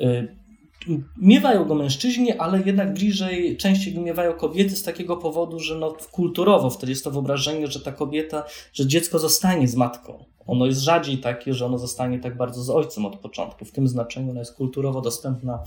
Y, 0.00 0.36
miewają 1.16 1.64
go 1.64 1.74
mężczyźni, 1.74 2.32
ale 2.32 2.62
jednak 2.66 2.94
bliżej, 2.94 3.56
częściej 3.56 3.98
miewają 3.98 4.32
kobiety 4.32 4.76
z 4.76 4.82
takiego 4.82 5.16
powodu, 5.16 5.60
że 5.60 5.74
no, 5.74 5.96
kulturowo 6.10 6.70
wtedy 6.70 6.92
jest 6.92 7.04
to 7.04 7.10
wyobrażenie, 7.10 7.66
że 7.66 7.80
ta 7.80 7.92
kobieta, 7.92 8.44
że 8.72 8.86
dziecko 8.86 9.18
zostanie 9.18 9.68
z 9.68 9.74
matką. 9.74 10.24
Ono 10.46 10.66
jest 10.66 10.80
rzadziej 10.80 11.18
takie, 11.18 11.54
że 11.54 11.66
ono 11.66 11.78
zostanie 11.78 12.18
tak 12.18 12.36
bardzo 12.36 12.62
z 12.62 12.70
ojcem 12.70 13.06
od 13.06 13.16
początku. 13.16 13.64
W 13.64 13.72
tym 13.72 13.88
znaczeniu 13.88 14.30
ona 14.30 14.40
jest 14.40 14.54
kulturowo 14.54 15.00
dostępna 15.00 15.62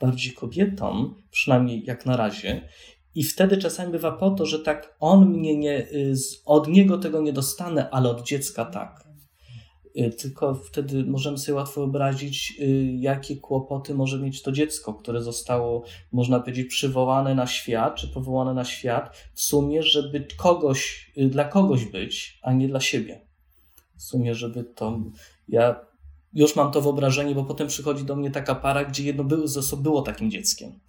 bardziej 0.00 0.32
kobietom, 0.32 1.14
przynajmniej 1.30 1.84
jak 1.84 2.06
na 2.06 2.16
razie. 2.16 2.68
I 3.14 3.24
wtedy 3.24 3.56
czasami 3.56 3.92
bywa 3.92 4.12
po 4.12 4.30
to, 4.30 4.46
że 4.46 4.58
tak 4.58 4.96
on 5.00 5.28
mnie 5.28 5.56
nie, 5.56 5.78
y, 5.78 6.14
od 6.44 6.68
niego 6.68 6.98
tego 6.98 7.20
nie 7.20 7.32
dostanę, 7.32 7.90
ale 7.90 8.10
od 8.10 8.22
dziecka 8.22 8.64
tak. 8.64 9.05
Y, 9.98 10.10
tylko 10.10 10.54
wtedy 10.54 11.04
możemy 11.04 11.38
sobie 11.38 11.56
łatwo 11.56 11.80
wyobrazić, 11.80 12.54
y, 12.60 12.96
jakie 12.98 13.36
kłopoty 13.36 13.94
może 13.94 14.18
mieć 14.18 14.42
to 14.42 14.52
dziecko, 14.52 14.94
które 14.94 15.22
zostało, 15.22 15.84
można 16.12 16.40
powiedzieć, 16.40 16.66
przywołane 16.66 17.34
na 17.34 17.46
świat, 17.46 17.94
czy 17.94 18.08
powołane 18.08 18.54
na 18.54 18.64
świat, 18.64 19.16
w 19.34 19.42
sumie, 19.42 19.82
żeby 19.82 20.26
kogoś, 20.36 21.12
y, 21.18 21.28
dla 21.28 21.44
kogoś 21.44 21.84
być, 21.84 22.38
a 22.42 22.52
nie 22.52 22.68
dla 22.68 22.80
siebie. 22.80 23.20
W 23.96 24.02
sumie, 24.02 24.34
żeby 24.34 24.64
to. 24.64 25.00
Ja 25.48 25.80
już 26.32 26.56
mam 26.56 26.72
to 26.72 26.82
wyobrażenie, 26.82 27.34
bo 27.34 27.44
potem 27.44 27.68
przychodzi 27.68 28.04
do 28.04 28.16
mnie 28.16 28.30
taka 28.30 28.54
para, 28.54 28.84
gdzie 28.84 29.04
jedno 29.04 29.24
było, 29.24 29.46
było 29.76 30.02
takim 30.02 30.30
dzieckiem. 30.30 30.80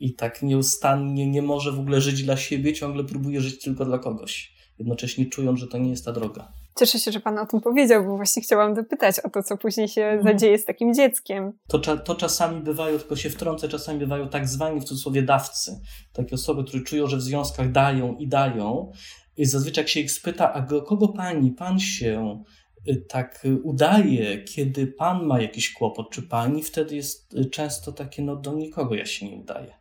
I 0.00 0.14
tak 0.14 0.42
nieustannie 0.42 1.26
nie 1.26 1.42
może 1.42 1.72
w 1.72 1.80
ogóle 1.80 2.00
żyć 2.00 2.22
dla 2.22 2.36
siebie, 2.36 2.72
ciągle 2.72 3.04
próbuje 3.04 3.40
żyć 3.40 3.62
tylko 3.62 3.84
dla 3.84 3.98
kogoś, 3.98 4.54
jednocześnie 4.78 5.26
czując, 5.26 5.60
że 5.60 5.68
to 5.68 5.78
nie 5.78 5.90
jest 5.90 6.04
ta 6.04 6.12
droga. 6.12 6.61
Cieszę 6.78 6.98
się, 6.98 7.12
że 7.12 7.20
Pan 7.20 7.38
o 7.38 7.46
tym 7.46 7.60
powiedział, 7.60 8.04
bo 8.04 8.16
właśnie 8.16 8.42
chciałam 8.42 8.74
dopytać 8.74 9.20
o 9.20 9.30
to, 9.30 9.42
co 9.42 9.56
później 9.56 9.88
się 9.88 10.04
mhm. 10.04 10.22
zadzieje 10.22 10.58
z 10.58 10.64
takim 10.64 10.94
dzieckiem. 10.94 11.52
To, 11.68 11.78
to 11.96 12.14
czasami 12.14 12.60
bywają, 12.60 12.98
tylko 12.98 13.16
się 13.16 13.30
wtrącę, 13.30 13.68
czasami 13.68 13.98
bywają 13.98 14.28
tak 14.28 14.48
zwani 14.48 14.80
w 14.80 14.84
cudzysłowie 14.84 15.22
dawcy. 15.22 15.80
Takie 16.12 16.34
osoby, 16.34 16.64
które 16.64 16.82
czują, 16.82 17.06
że 17.06 17.16
w 17.16 17.22
związkach 17.22 17.72
dają 17.72 18.16
i 18.16 18.28
dają. 18.28 18.92
I 19.36 19.44
zazwyczaj 19.44 19.82
jak 19.84 19.88
się 19.88 20.00
ich 20.00 20.12
spyta, 20.12 20.52
a 20.52 20.62
kogo 20.62 21.08
pani, 21.08 21.50
pan 21.50 21.80
się 21.80 22.42
y, 22.88 23.04
tak 23.08 23.46
udaje, 23.62 24.44
kiedy 24.44 24.86
pan 24.86 25.26
ma 25.26 25.40
jakiś 25.40 25.72
kłopot, 25.72 26.10
czy 26.10 26.22
pani, 26.22 26.62
wtedy 26.62 26.96
jest 26.96 27.34
y, 27.34 27.44
często 27.44 27.92
takie, 27.92 28.22
no 28.22 28.36
do 28.36 28.52
nikogo 28.52 28.94
ja 28.94 29.06
się 29.06 29.28
nie 29.28 29.36
udaję. 29.36 29.74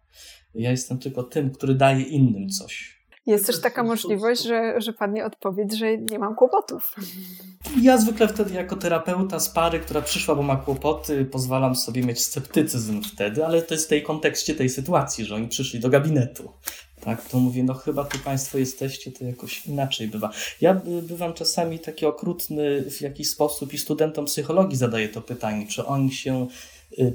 Ja 0.56 0.72
jestem 0.72 1.00
tylko 1.00 1.24
tym, 1.24 1.52
który 1.52 1.76
daje 1.76 2.04
innym 2.04 2.50
coś. 2.50 3.01
Jest 3.26 3.46
też 3.46 3.62
taka 3.62 3.84
możliwość, 3.84 4.44
że, 4.44 4.82
że 4.82 4.94
padnie 4.94 5.26
odpowiedź, 5.26 5.78
że 5.78 5.98
nie 5.98 6.20
mam 6.20 6.36
kłopotów. 6.36 6.96
Ja 7.82 7.98
zwykle 7.98 8.28
wtedy 8.28 8.54
jako 8.54 8.76
terapeuta 8.76 9.40
z 9.40 9.50
pary, 9.50 9.80
która 9.80 10.02
przyszła, 10.02 10.36
bo 10.36 10.44
ma 10.44 10.56
kłopoty, 10.56 11.26
pozwalam 11.26 11.76
sobie 11.76 12.04
mieć 12.04 12.22
sceptycyzm 12.22 13.02
wtedy, 13.04 13.46
ale 13.46 13.62
to 13.62 13.74
jest 13.74 13.86
w 13.86 13.90
tej 13.90 14.04
kontekście 14.04 14.56
tej 14.56 14.70
sytuacji, 14.70 15.26
że 15.26 15.36
oni 15.36 15.48
przyszli 15.48 15.80
do 15.80 15.90
gabinetu. 15.90 16.52
Tak, 17.02 17.30
to 17.30 17.40
mówię, 17.40 17.64
no 17.64 17.74
chyba 17.74 18.04
tu 18.04 18.20
Państwo 18.20 18.58
jesteście, 18.58 19.12
to 19.12 19.26
jakoś 19.26 19.66
inaczej 19.66 20.08
bywa. 20.08 20.30
Ja 20.62 20.82
bywam 21.02 21.34
czasami 21.34 21.80
taki 21.80 22.06
okrutny 22.06 22.92
w 22.92 23.02
jakiś 23.02 23.30
sposób 23.30 23.74
i 23.74 23.78
studentom 23.78 24.26
psychologii 24.26 24.78
zadaję 24.78 25.10
to 25.10 25.22
pytanie, 25.22 25.68
czy 25.68 25.86
oni 25.86 26.12
się 26.12 26.48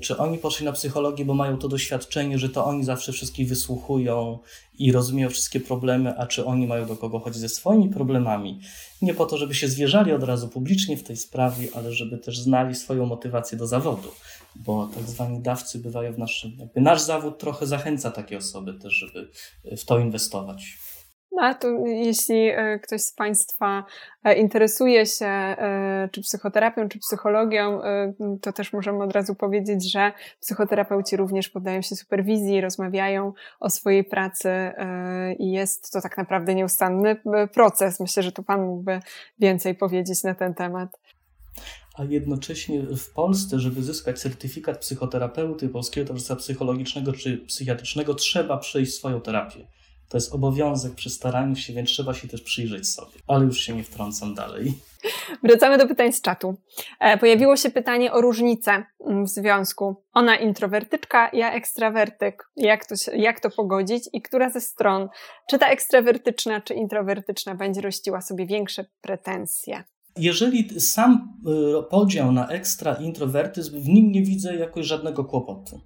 czy 0.01 0.19
oni 0.19 0.39
poszli 0.39 0.65
na 0.65 0.73
psychologię, 0.73 1.25
bo 1.25 1.35
mają 1.35 1.59
to 1.59 1.69
doświadczenie, 1.69 2.39
że 2.39 2.49
to 2.49 2.65
oni 2.65 2.85
zawsze 2.85 3.12
wszystkich 3.12 3.49
wysłuchują 3.49 4.39
i 4.79 4.93
rozumieją 4.93 5.31
wszystkie 5.31 5.61
problemy, 5.61 6.19
a 6.19 6.27
czy 6.27 6.45
oni 6.45 6.67
mają 6.67 6.87
do 6.87 6.97
kogo 6.97 7.19
chodzić 7.19 7.41
ze 7.41 7.49
swoimi 7.49 7.89
problemami? 7.89 8.61
Nie 9.03 9.15
po 9.15 9.27
to, 9.27 9.39
żeby 9.39 9.55
się 9.55 9.69
zwierzali 9.69 10.12
od 10.12 10.23
razu 10.23 10.49
publicznie 10.49 10.97
w 10.97 11.03
tej 11.03 11.17
sprawie, 11.17 11.69
ale 11.75 11.93
żeby 11.93 12.19
też 12.19 12.39
znali 12.39 12.75
swoją 12.75 13.07
motywację 13.07 13.59
do 13.59 13.67
zawodu, 13.67 14.09
bo 14.57 14.89
tak 14.95 15.05
zwani 15.05 15.41
dawcy 15.41 15.79
bywają 15.79 16.12
w 16.12 16.19
naszym, 16.19 16.57
jakby 16.59 16.81
nasz 16.81 17.03
zawód 17.03 17.39
trochę 17.39 17.67
zachęca 17.67 18.11
takie 18.11 18.39
osoby 18.39 18.75
też, 18.75 18.93
żeby 18.93 19.29
w 19.77 19.85
to 19.85 19.99
inwestować. 19.99 20.79
No, 21.37 21.42
a 21.42 21.55
to 21.55 21.68
jeśli 21.87 22.49
e, 22.49 22.79
ktoś 22.79 23.01
z 23.01 23.12
Państwa 23.12 23.85
e, 24.25 24.35
interesuje 24.35 25.07
się 25.07 25.27
e, 25.27 26.09
czy 26.12 26.20
psychoterapią, 26.20 26.88
czy 26.88 26.99
psychologią, 26.99 27.81
to 28.42 28.53
też 28.53 28.72
możemy 28.72 29.05
od 29.05 29.12
razu 29.12 29.35
powiedzieć, 29.35 29.92
że 29.92 30.12
psychoterapeuci 30.40 31.16
również 31.16 31.49
poddają 31.49 31.83
się 31.83 31.96
superwizji, 31.96 32.61
rozmawiają 32.61 33.33
o 33.61 33.70
swojej 33.70 34.05
pracy 34.05 34.72
i 35.38 35.53
jest 35.53 35.92
to 35.92 36.01
tak 36.01 36.16
naprawdę 36.18 36.55
nieustanny 36.55 37.16
proces. 37.55 38.01
Myślę, 38.01 38.22
że 38.22 38.33
tu 38.33 38.42
Pan 38.42 38.62
mógłby 38.62 39.01
więcej 39.38 39.75
powiedzieć 39.75 40.22
na 40.22 40.35
ten 40.35 40.55
temat. 40.55 40.99
A 41.94 42.05
jednocześnie 42.05 42.83
w 42.83 43.12
Polsce, 43.12 43.61
żeby 43.61 43.83
zyskać 43.83 44.18
certyfikat 44.18 44.79
psychoterapeuty, 44.79 45.68
polskiego 45.68 46.07
towarzystwa 46.07 46.37
psychologicznego 46.37 47.12
czy 47.12 47.38
psychiatrycznego, 47.38 48.14
trzeba 48.14 48.59
przejść 48.59 48.94
swoją 48.94 49.20
terapię. 49.20 49.66
To 50.09 50.16
jest 50.16 50.33
obowiązek 50.33 50.95
przy 50.95 51.11
staraniu 51.11 51.57
się, 51.57 51.73
więc 51.73 51.88
trzeba 51.88 52.14
się 52.14 52.29
też 52.29 52.42
przyjrzeć 52.42 52.88
sobie. 52.88 53.12
Ale 53.27 53.45
już 53.45 53.61
się 53.61 53.77
nie 53.77 53.85
wtrącam 53.85 54.35
dalej. 54.35 54.75
Wracamy 55.42 55.79
do 55.79 55.87
pytań 55.87 56.12
z 56.12 56.21
czatu. 56.21 56.57
E, 57.01 57.19
pojawiło 57.19 57.57
się 57.57 57.71
pytanie 57.71 58.12
o 58.12 58.21
różnicę 58.21 58.85
w 59.25 59.29
związku. 59.29 60.05
Ona 60.12 60.37
introwertyczka, 60.37 61.31
ja 61.33 61.53
ekstrawertyk. 61.53 62.51
Jak 62.57 62.87
to, 62.87 62.95
jak 63.12 63.40
to 63.40 63.51
pogodzić 63.51 64.05
i 64.12 64.23
która 64.23 64.51
ze 64.51 64.61
stron, 64.61 65.09
czy 65.51 65.59
ta 65.59 65.69
ekstrawertyczna, 65.69 66.61
czy 66.61 66.75
introwertyczna, 66.75 67.55
będzie 67.55 67.81
rościła 67.81 68.21
sobie 68.21 68.47
większe 68.47 68.85
pretensje? 69.01 69.85
Jeżeli 70.19 70.81
sam 70.81 71.38
y, 71.81 71.83
podział 71.90 72.33
na 72.33 72.49
ekstra 72.49 72.95
i 72.95 73.05
introwertyzm, 73.05 73.81
w 73.81 73.88
nim 73.88 74.12
nie 74.12 74.23
widzę 74.23 74.57
jakoś 74.57 74.87
żadnego 74.87 75.25
kłopotu. 75.25 75.81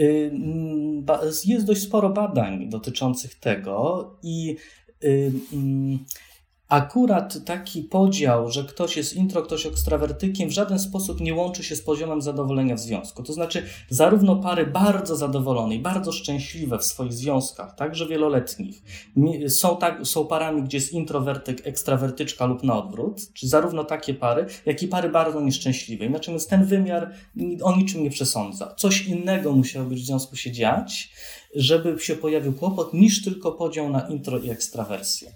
Y, 0.00 0.30
mm, 0.32 1.04
jest 1.44 1.66
dość 1.66 1.82
sporo 1.82 2.10
badań 2.10 2.68
dotyczących 2.68 3.34
tego 3.34 4.10
i 4.22 4.56
y, 5.04 5.32
mm, 5.52 5.98
Akurat 6.72 7.44
taki 7.44 7.82
podział, 7.82 8.50
że 8.50 8.64
ktoś 8.64 8.96
jest 8.96 9.14
intro, 9.14 9.42
ktoś 9.42 9.66
ekstrawertykiem, 9.66 10.48
w 10.48 10.52
żaden 10.52 10.78
sposób 10.78 11.20
nie 11.20 11.34
łączy 11.34 11.64
się 11.64 11.76
z 11.76 11.82
poziomem 11.82 12.22
zadowolenia 12.22 12.76
w 12.76 12.80
związku. 12.80 13.22
To 13.22 13.32
znaczy, 13.32 13.66
zarówno 13.90 14.36
pary 14.36 14.66
bardzo 14.66 15.16
zadowolone 15.16 15.74
i 15.74 15.78
bardzo 15.78 16.12
szczęśliwe 16.12 16.78
w 16.78 16.84
swoich 16.84 17.12
związkach, 17.12 17.74
także 17.74 18.06
wieloletnich, 18.06 18.82
są, 19.48 19.76
tak, 19.76 20.06
są 20.06 20.26
parami, 20.26 20.62
gdzie 20.62 20.76
jest 20.76 20.92
introwertyk, 20.92 21.66
ekstrawertyczka 21.66 22.46
lub 22.46 22.62
na 22.62 22.78
odwrót, 22.78 23.32
czy 23.32 23.48
zarówno 23.48 23.84
takie 23.84 24.14
pary, 24.14 24.46
jak 24.66 24.82
i 24.82 24.88
pary 24.88 25.08
bardzo 25.08 25.40
nieszczęśliwe. 25.40 26.08
Natomiast 26.08 26.50
ten 26.50 26.64
wymiar 26.64 27.10
o 27.62 27.76
niczym 27.76 28.02
nie 28.02 28.10
przesądza. 28.10 28.74
Coś 28.76 29.06
innego 29.06 29.52
musiało 29.52 29.86
być 29.86 30.02
w 30.02 30.06
związku 30.06 30.36
się 30.36 30.52
dziać, 30.52 31.12
żeby 31.54 31.98
się 32.00 32.16
pojawił 32.16 32.52
kłopot, 32.52 32.94
niż 32.94 33.24
tylko 33.24 33.52
podział 33.52 33.90
na 33.90 34.08
intro 34.08 34.38
i 34.38 34.50
ekstrawersję. 34.50 35.32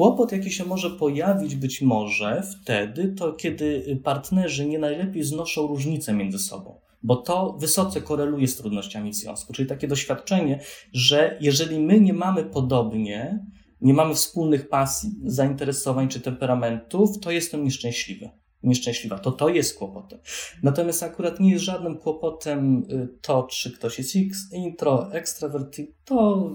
Kłopot, 0.00 0.32
jaki 0.32 0.50
się 0.50 0.64
może 0.64 0.90
pojawić 0.90 1.56
być 1.56 1.82
może 1.82 2.42
wtedy, 2.42 3.14
to 3.18 3.32
kiedy 3.32 4.00
partnerzy 4.04 4.66
nie 4.66 4.78
najlepiej 4.78 5.22
znoszą 5.22 5.66
różnice 5.66 6.12
między 6.12 6.38
sobą 6.38 6.80
bo 7.02 7.16
to 7.16 7.56
wysoce 7.58 8.00
koreluje 8.00 8.48
z 8.48 8.56
trudnościami 8.56 9.10
w 9.10 9.14
związku. 9.14 9.52
Czyli 9.52 9.68
takie 9.68 9.88
doświadczenie, 9.88 10.60
że 10.92 11.38
jeżeli 11.40 11.80
my 11.80 12.00
nie 12.00 12.12
mamy 12.12 12.44
podobnie, 12.44 13.46
nie 13.80 13.94
mamy 13.94 14.14
wspólnych 14.14 14.68
pasji, 14.68 15.10
zainteresowań 15.24 16.08
czy 16.08 16.20
temperamentów, 16.20 17.18
to 17.20 17.30
jestem 17.30 17.64
nieszczęśliwy. 17.64 18.30
Nieszczęśliwa. 18.62 19.18
To 19.18 19.32
to 19.32 19.48
jest 19.48 19.78
kłopotem. 19.78 20.18
Natomiast 20.62 21.02
akurat 21.02 21.40
nie 21.40 21.50
jest 21.50 21.64
żadnym 21.64 21.98
kłopotem 21.98 22.86
y, 22.90 23.08
to, 23.22 23.42
czy 23.42 23.70
ktoś 23.70 23.98
jest 23.98 24.14
intro, 24.52 25.12
ekstrawerty, 25.12 25.92
to 26.04 26.50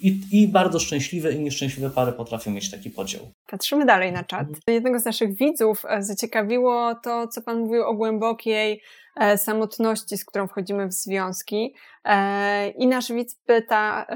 i, 0.00 0.20
I, 0.32 0.48
bardzo 0.48 0.78
szczęśliwe 0.78 1.32
i 1.32 1.40
nieszczęśliwe 1.40 1.90
pary 1.90 2.12
potrafią 2.12 2.50
mieć 2.50 2.70
taki 2.70 2.90
podział. 2.90 3.22
Patrzymy 3.46 3.86
dalej 3.86 4.12
na 4.12 4.24
czat. 4.24 4.40
Mhm. 4.40 4.60
Jednego 4.68 4.98
z 4.98 5.04
naszych 5.04 5.36
widzów 5.36 5.82
e, 5.88 6.02
zaciekawiło 6.02 6.94
to, 6.94 7.28
co 7.28 7.42
Pan 7.42 7.58
mówił 7.58 7.82
o 7.82 7.94
głębokiej 7.94 8.82
e, 9.16 9.38
samotności, 9.38 10.18
z 10.18 10.24
którą 10.24 10.48
wchodzimy 10.48 10.86
w 10.86 10.92
związki. 10.92 11.74
E, 12.04 12.68
I 12.68 12.86
nasz 12.86 13.12
widz 13.12 13.34
pyta, 13.46 14.06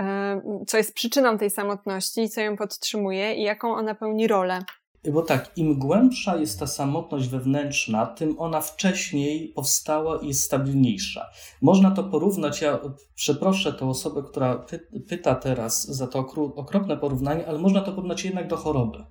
co 0.66 0.76
jest 0.76 0.94
przyczyną 0.94 1.38
tej 1.38 1.50
samotności, 1.50 2.28
co 2.28 2.40
ją 2.40 2.56
podtrzymuje 2.56 3.34
i 3.34 3.42
jaką 3.42 3.74
ona 3.74 3.94
pełni 3.94 4.26
rolę. 4.26 4.58
Bo 5.08 5.22
tak, 5.22 5.50
im 5.56 5.78
głębsza 5.78 6.36
jest 6.36 6.58
ta 6.58 6.66
samotność 6.66 7.28
wewnętrzna, 7.28 8.06
tym 8.06 8.34
ona 8.38 8.60
wcześniej 8.60 9.48
powstała 9.48 10.18
i 10.18 10.28
jest 10.28 10.42
stabilniejsza. 10.42 11.30
Można 11.62 11.90
to 11.90 12.04
porównać, 12.04 12.60
ja 12.60 12.78
przeproszę 13.14 13.72
tę 13.72 13.88
osobę, 13.88 14.22
która 14.22 14.56
py 14.56 14.78
pyta 15.08 15.34
teraz 15.34 15.86
za 15.86 16.06
to 16.06 16.18
okropne 16.56 16.96
porównanie, 16.96 17.46
ale 17.46 17.58
można 17.58 17.80
to 17.80 17.92
porównać 17.92 18.24
jednak 18.24 18.48
do 18.48 18.56
choroby. 18.56 19.04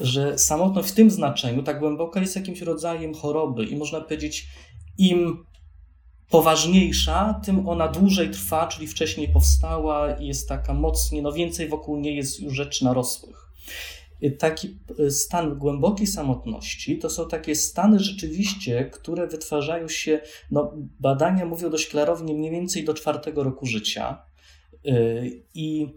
Że 0.00 0.38
samotność 0.38 0.88
w 0.88 0.94
tym 0.94 1.10
znaczeniu, 1.10 1.62
tak 1.62 1.80
głęboka, 1.80 2.20
jest 2.20 2.36
jakimś 2.36 2.60
rodzajem 2.60 3.14
choroby 3.14 3.64
i 3.64 3.76
można 3.76 4.00
powiedzieć, 4.00 4.46
im 4.98 5.44
poważniejsza, 6.30 7.40
tym 7.44 7.68
ona 7.68 7.88
dłużej 7.88 8.30
trwa, 8.30 8.66
czyli 8.66 8.86
wcześniej 8.86 9.28
powstała 9.28 10.14
i 10.16 10.26
jest 10.26 10.48
taka 10.48 10.74
mocniej, 10.74 11.22
no 11.22 11.32
więcej 11.32 11.68
wokół 11.68 11.96
niej 11.96 12.16
jest 12.16 12.40
już 12.40 12.54
rzeczy 12.54 12.84
narosłych 12.84 13.46
taki 14.38 14.78
e, 14.98 15.10
stan 15.10 15.58
głębokiej 15.58 16.06
samotności 16.06 16.98
to 16.98 17.10
są 17.10 17.28
takie 17.28 17.54
stany 17.54 17.98
rzeczywiście, 17.98 18.90
które 18.92 19.26
wytwarzają 19.26 19.88
się, 19.88 20.20
no, 20.50 20.72
badania 21.00 21.46
mówią 21.46 21.70
dość 21.70 21.88
klarownie, 21.88 22.34
mniej 22.34 22.50
więcej 22.50 22.84
do 22.84 22.94
czwartego 22.94 23.42
roku 23.42 23.66
życia. 23.66 24.22
E, 24.84 24.92
I 25.54 25.88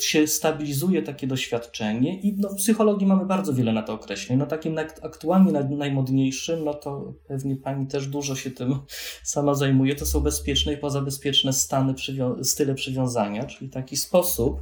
się 0.00 0.26
stabilizuje 0.26 1.02
takie 1.02 1.26
doświadczenie 1.26 2.20
i 2.20 2.36
no, 2.38 2.48
w 2.48 2.54
psychologii 2.54 3.06
mamy 3.06 3.26
bardzo 3.26 3.54
wiele 3.54 3.72
na 3.72 3.82
to 3.82 3.92
określeń. 3.92 4.38
No 4.38 4.46
takim 4.46 4.78
aktualnie 4.78 5.52
najmodniejszym, 5.52 6.64
no 6.64 6.74
to 6.74 7.14
pewnie 7.28 7.56
pani 7.56 7.86
też 7.86 8.06
dużo 8.06 8.36
się 8.36 8.50
tym 8.50 8.74
sama 9.22 9.54
zajmuje, 9.54 9.94
to 9.94 10.06
są 10.06 10.20
bezpieczne 10.20 10.72
i 10.72 10.76
pozabezpieczne 10.76 11.52
stany, 11.52 11.94
style 12.42 12.74
przywiązania, 12.74 13.44
czyli 13.44 13.70
taki 13.70 13.96
sposób, 13.96 14.60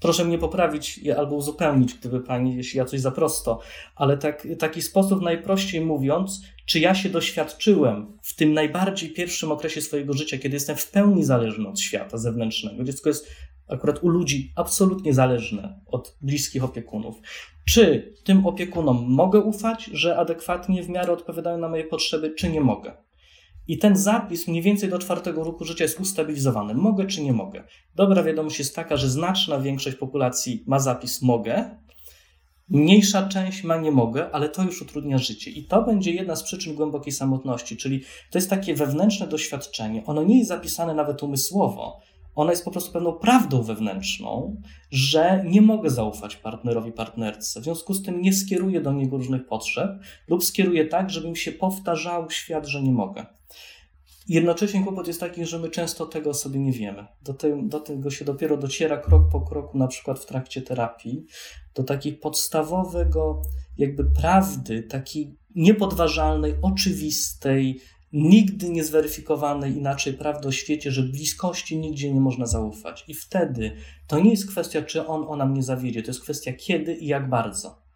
Proszę 0.00 0.24
mnie 0.24 0.38
poprawić 0.38 1.00
albo 1.16 1.36
uzupełnić, 1.36 1.94
gdyby 1.94 2.20
pani, 2.20 2.56
jeśli 2.56 2.78
ja 2.78 2.84
coś 2.84 3.00
za 3.00 3.10
prosto, 3.10 3.60
ale 3.94 4.16
tak, 4.16 4.48
taki 4.58 4.82
sposób 4.82 5.22
najprościej 5.22 5.80
mówiąc, 5.80 6.42
czy 6.66 6.80
ja 6.80 6.94
się 6.94 7.08
doświadczyłem 7.08 8.18
w 8.22 8.34
tym 8.36 8.52
najbardziej 8.52 9.10
pierwszym 9.10 9.52
okresie 9.52 9.80
swojego 9.80 10.12
życia, 10.12 10.38
kiedy 10.38 10.56
jestem 10.56 10.76
w 10.76 10.90
pełni 10.90 11.24
zależny 11.24 11.68
od 11.68 11.80
świata 11.80 12.18
zewnętrznego. 12.18 12.84
Dziecko 12.84 13.08
jest 13.08 13.28
akurat 13.68 14.02
u 14.02 14.08
ludzi 14.08 14.52
absolutnie 14.56 15.14
zależne 15.14 15.80
od 15.86 16.16
bliskich 16.20 16.64
opiekunów. 16.64 17.16
Czy 17.64 18.14
tym 18.24 18.46
opiekunom 18.46 19.06
mogę 19.08 19.40
ufać, 19.40 19.84
że 19.92 20.16
adekwatnie 20.16 20.82
w 20.82 20.88
miarę 20.88 21.12
odpowiadają 21.12 21.58
na 21.58 21.68
moje 21.68 21.84
potrzeby, 21.84 22.30
czy 22.30 22.48
nie 22.48 22.60
mogę? 22.60 23.05
I 23.68 23.78
ten 23.78 23.96
zapis 23.96 24.48
mniej 24.48 24.62
więcej 24.62 24.88
do 24.88 24.98
czwartego 24.98 25.44
roku 25.44 25.64
życia 25.64 25.84
jest 25.84 26.00
ustabilizowany. 26.00 26.74
Mogę 26.74 27.06
czy 27.06 27.22
nie 27.22 27.32
mogę? 27.32 27.64
Dobra 27.94 28.22
wiadomość 28.22 28.58
jest 28.58 28.76
taka, 28.76 28.96
że 28.96 29.10
znaczna 29.10 29.60
większość 29.60 29.96
populacji 29.96 30.64
ma 30.66 30.78
zapis 30.78 31.22
mogę, 31.22 31.70
mniejsza 32.68 33.28
część 33.28 33.64
ma 33.64 33.76
nie 33.76 33.90
mogę, 33.90 34.30
ale 34.32 34.48
to 34.48 34.62
już 34.62 34.82
utrudnia 34.82 35.18
życie. 35.18 35.50
I 35.50 35.64
to 35.64 35.82
będzie 35.82 36.10
jedna 36.10 36.36
z 36.36 36.42
przyczyn 36.42 36.74
głębokiej 36.74 37.12
samotności, 37.12 37.76
czyli 37.76 38.00
to 38.30 38.38
jest 38.38 38.50
takie 38.50 38.74
wewnętrzne 38.74 39.26
doświadczenie. 39.26 40.04
Ono 40.06 40.22
nie 40.22 40.38
jest 40.38 40.48
zapisane 40.48 40.94
nawet 40.94 41.22
umysłowo. 41.22 42.00
Ono 42.36 42.50
jest 42.50 42.64
po 42.64 42.70
prostu 42.70 42.92
pewną 42.92 43.12
prawdą 43.12 43.62
wewnętrzną, 43.62 44.62
że 44.90 45.44
nie 45.46 45.62
mogę 45.62 45.90
zaufać 45.90 46.36
partnerowi, 46.36 46.92
partnerce. 46.92 47.60
W 47.60 47.64
związku 47.64 47.94
z 47.94 48.02
tym 48.02 48.20
nie 48.20 48.32
skieruję 48.32 48.80
do 48.80 48.92
niego 48.92 49.16
różnych 49.16 49.46
potrzeb 49.46 49.90
lub 50.28 50.44
skieruję 50.44 50.84
tak, 50.84 51.10
żeby 51.10 51.28
mi 51.30 51.36
się 51.36 51.52
powtarzał 51.52 52.30
świat, 52.30 52.66
że 52.66 52.82
nie 52.82 52.92
mogę. 52.92 53.26
Jednocześnie 54.28 54.84
kłopot 54.84 55.06
jest 55.06 55.20
taki, 55.20 55.46
że 55.46 55.58
my 55.58 55.70
często 55.70 56.06
tego 56.06 56.34
sobie 56.34 56.60
nie 56.60 56.72
wiemy. 56.72 57.06
Do, 57.22 57.34
te, 57.34 57.62
do 57.62 57.80
tego 57.80 58.10
się 58.10 58.24
dopiero 58.24 58.56
dociera 58.56 58.96
krok 58.96 59.22
po 59.32 59.40
kroku, 59.40 59.78
na 59.78 59.88
przykład 59.88 60.18
w 60.18 60.26
trakcie 60.26 60.62
terapii, 60.62 61.26
do 61.74 61.82
takiej 61.82 62.12
podstawowego, 62.12 63.42
jakby 63.78 64.04
prawdy, 64.04 64.82
takiej 64.82 65.38
niepodważalnej, 65.54 66.54
oczywistej, 66.62 67.80
nigdy 68.12 68.68
nie 68.68 68.84
zweryfikowanej 68.84 69.76
inaczej 69.76 70.14
prawdy 70.14 70.48
o 70.48 70.52
świecie, 70.52 70.90
że 70.90 71.02
bliskości 71.02 71.78
nigdzie 71.78 72.12
nie 72.12 72.20
można 72.20 72.46
zaufać. 72.46 73.04
I 73.08 73.14
wtedy 73.14 73.76
to 74.06 74.20
nie 74.20 74.30
jest 74.30 74.50
kwestia, 74.50 74.82
czy 74.82 75.06
on, 75.06 75.24
ona 75.28 75.46
mnie 75.46 75.62
zawiedzie, 75.62 76.02
to 76.02 76.10
jest 76.10 76.22
kwestia 76.22 76.52
kiedy 76.52 76.94
i 76.94 77.06
jak 77.06 77.28
bardzo. 77.28 77.86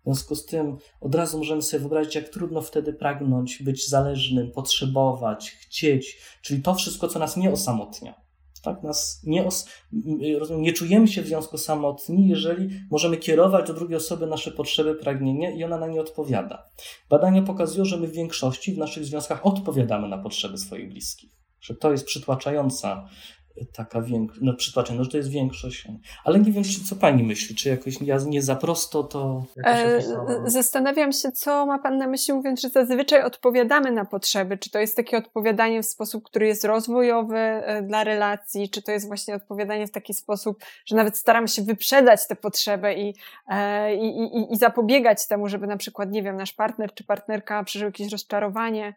W 0.00 0.04
związku 0.04 0.34
z 0.34 0.46
tym 0.46 0.76
od 1.00 1.14
razu 1.14 1.38
możemy 1.38 1.62
sobie 1.62 1.80
wyobrazić, 1.80 2.14
jak 2.14 2.28
trudno 2.28 2.62
wtedy 2.62 2.92
pragnąć, 2.92 3.62
być 3.62 3.88
zależnym, 3.88 4.50
potrzebować, 4.50 5.50
chcieć, 5.50 6.18
czyli 6.42 6.62
to 6.62 6.74
wszystko, 6.74 7.08
co 7.08 7.18
nas 7.18 7.36
nie 7.36 7.50
osamotnia. 7.50 8.27
Tak, 8.60 8.82
nas 8.82 9.20
nie, 9.24 9.46
os, 9.46 9.68
rozumiem, 10.38 10.62
nie 10.62 10.72
czujemy 10.72 11.08
się 11.08 11.22
w 11.22 11.26
związku 11.26 11.58
samotni, 11.58 12.28
jeżeli 12.28 12.68
możemy 12.90 13.16
kierować 13.16 13.66
do 13.66 13.74
drugiej 13.74 13.96
osoby 13.96 14.26
nasze 14.26 14.50
potrzeby, 14.50 14.94
pragnienia 14.94 15.50
i 15.50 15.64
ona 15.64 15.78
na 15.78 15.86
nie 15.86 16.00
odpowiada. 16.00 16.68
Badania 17.10 17.42
pokazują, 17.42 17.84
że 17.84 17.96
my 17.96 18.06
w 18.06 18.12
większości 18.12 18.72
w 18.72 18.78
naszych 18.78 19.04
związkach 19.04 19.46
odpowiadamy 19.46 20.08
na 20.08 20.18
potrzeby 20.18 20.58
swoich 20.58 20.88
bliskich. 20.88 21.30
Że 21.60 21.74
to 21.74 21.92
jest 21.92 22.04
przytłaczająca 22.04 23.08
taka 23.72 24.02
większość, 24.02 24.40
no 24.42 24.54
przytłaczająca, 24.54 25.04
że 25.04 25.10
to 25.10 25.16
jest 25.16 25.30
większość. 25.30 25.88
Ale 26.24 26.40
nie 26.40 26.52
wiem, 26.52 26.64
co 26.88 26.96
pani 26.96 27.22
myśli, 27.22 27.56
czy 27.56 27.68
jakoś 27.68 28.00
ja 28.00 28.18
nie 28.26 28.42
za 28.42 28.56
prosto 28.56 29.02
to. 29.02 29.44
E, 29.64 30.02
zastanawiam 30.44 31.12
się, 31.12 31.32
co 31.32 31.66
ma 31.66 31.78
pan 31.78 31.98
na 31.98 32.06
myśli, 32.06 32.34
mówiąc, 32.34 32.60
że 32.60 32.68
zazwyczaj 32.68 33.22
odpowiadamy 33.22 33.92
na 33.92 34.04
potrzeby. 34.04 34.58
Czy 34.58 34.70
to 34.70 34.78
jest 34.78 34.96
takie 34.96 35.16
odpowiadanie 35.16 35.82
w 35.82 35.86
sposób, 35.86 36.24
który 36.24 36.46
jest 36.46 36.64
rozwojowy 36.64 37.38
e, 37.38 37.82
dla 37.82 38.04
relacji, 38.04 38.70
czy 38.70 38.82
to 38.82 38.92
jest 38.92 39.06
właśnie 39.06 39.34
odpowiadanie 39.34 39.86
w 39.86 39.90
taki 39.90 40.14
sposób, 40.14 40.58
że 40.86 40.96
nawet 40.96 41.18
staramy 41.18 41.48
się 41.48 41.62
wyprzedać 41.62 42.28
tę 42.28 42.36
potrzebę 42.36 42.94
i, 42.94 43.14
e, 43.48 43.94
i, 43.94 44.18
i, 44.18 44.52
i 44.52 44.56
zapobiegać 44.56 45.28
temu, 45.28 45.48
żeby 45.48 45.66
na 45.66 45.76
przykład, 45.76 46.10
nie 46.10 46.22
wiem, 46.22 46.36
nasz 46.36 46.52
partner 46.52 46.94
czy 46.94 47.04
partnerka 47.04 47.64
przeżył 47.64 47.88
jakieś 47.88 48.12
rozczarowanie. 48.12 48.94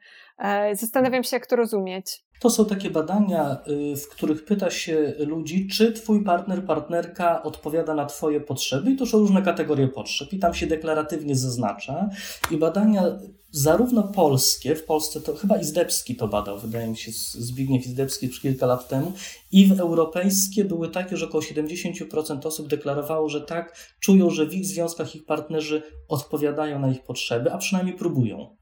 Zastanawiam 0.73 1.23
się, 1.23 1.35
jak 1.35 1.47
to 1.47 1.55
rozumieć. 1.55 2.23
To 2.41 2.49
są 2.49 2.65
takie 2.65 2.89
badania, 2.89 3.57
y, 3.67 3.95
w 3.95 4.07
których 4.07 4.45
pyta 4.45 4.69
się 4.69 5.13
ludzi, 5.19 5.67
czy 5.67 5.91
twój 5.91 6.23
partner, 6.23 6.65
partnerka 6.65 7.43
odpowiada 7.43 7.95
na 7.95 8.05
twoje 8.05 8.41
potrzeby. 8.41 8.91
I 8.91 8.95
to 8.95 9.05
są 9.05 9.19
różne 9.19 9.41
kategorie 9.41 9.87
potrzeb. 9.87 10.33
I 10.33 10.39
tam 10.39 10.53
się 10.53 10.67
deklaratywnie 10.67 11.35
zaznacza. 11.35 12.09
I 12.51 12.57
badania 12.57 13.03
zarówno 13.51 14.03
polskie, 14.03 14.75
w 14.75 14.85
Polsce 14.85 15.21
to 15.21 15.35
chyba 15.35 15.57
Izdebski 15.57 16.15
to 16.15 16.27
badał, 16.27 16.59
wydaje 16.59 16.87
mi 16.87 16.97
się, 16.97 17.11
Zbigniew 17.31 17.85
Izdebski 17.85 18.27
już 18.27 18.39
kilka 18.39 18.65
lat 18.65 18.87
temu. 18.87 19.11
I 19.51 19.65
w 19.65 19.79
europejskie 19.79 20.65
były 20.65 20.89
takie, 20.89 21.17
że 21.17 21.25
około 21.25 21.43
70% 21.43 22.47
osób 22.47 22.67
deklarowało, 22.67 23.29
że 23.29 23.41
tak, 23.41 23.75
czują, 23.99 24.29
że 24.29 24.45
w 24.45 24.53
ich 24.53 24.65
związkach 24.65 25.15
ich 25.15 25.25
partnerzy 25.25 25.83
odpowiadają 26.07 26.79
na 26.79 26.91
ich 26.91 27.03
potrzeby, 27.03 27.51
a 27.53 27.57
przynajmniej 27.57 27.95
próbują. 27.95 28.60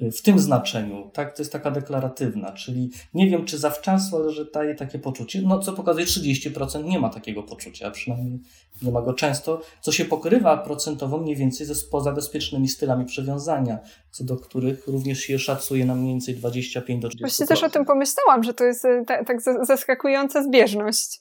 W 0.00 0.22
tym 0.22 0.38
znaczeniu, 0.38 1.10
tak, 1.12 1.36
to 1.36 1.42
jest 1.42 1.52
taka 1.52 1.70
deklaratywna, 1.70 2.52
czyli 2.52 2.90
nie 3.14 3.30
wiem, 3.30 3.44
czy 3.44 3.58
zawczasu, 3.58 4.16
ale 4.16 4.30
że 4.30 4.44
daje 4.44 4.74
takie 4.74 4.98
poczucie, 4.98 5.42
no 5.42 5.58
co 5.58 5.72
pokazuje 5.72 6.06
30% 6.06 6.84
nie 6.84 6.98
ma 6.98 7.08
takiego 7.08 7.42
poczucia, 7.42 7.90
przynajmniej 7.90 8.40
nie 8.82 8.92
ma 8.92 9.02
go 9.02 9.14
często, 9.14 9.62
co 9.80 9.92
się 9.92 10.04
pokrywa 10.04 10.56
procentowo 10.56 11.18
mniej 11.18 11.36
więcej 11.36 11.66
ze 11.66 11.74
poza 11.90 12.12
bezpiecznymi 12.12 12.68
stylami 12.68 13.04
przywiązania, 13.04 13.78
co 14.10 14.24
do 14.24 14.36
których 14.36 14.86
również 14.86 15.20
się 15.20 15.38
szacuje 15.38 15.84
na 15.84 15.94
mniej 15.94 16.12
więcej 16.14 16.34
25 16.34 17.02
do 17.02 17.08
30%. 17.08 17.20
Właśnie 17.20 17.46
też 17.46 17.62
o 17.62 17.70
tym 17.70 17.84
pomyślałam, 17.84 18.42
że 18.42 18.54
to 18.54 18.64
jest 18.64 18.84
e, 18.84 19.04
tak 19.06 19.42
zaskakująca 19.62 20.42
zbieżność. 20.42 21.20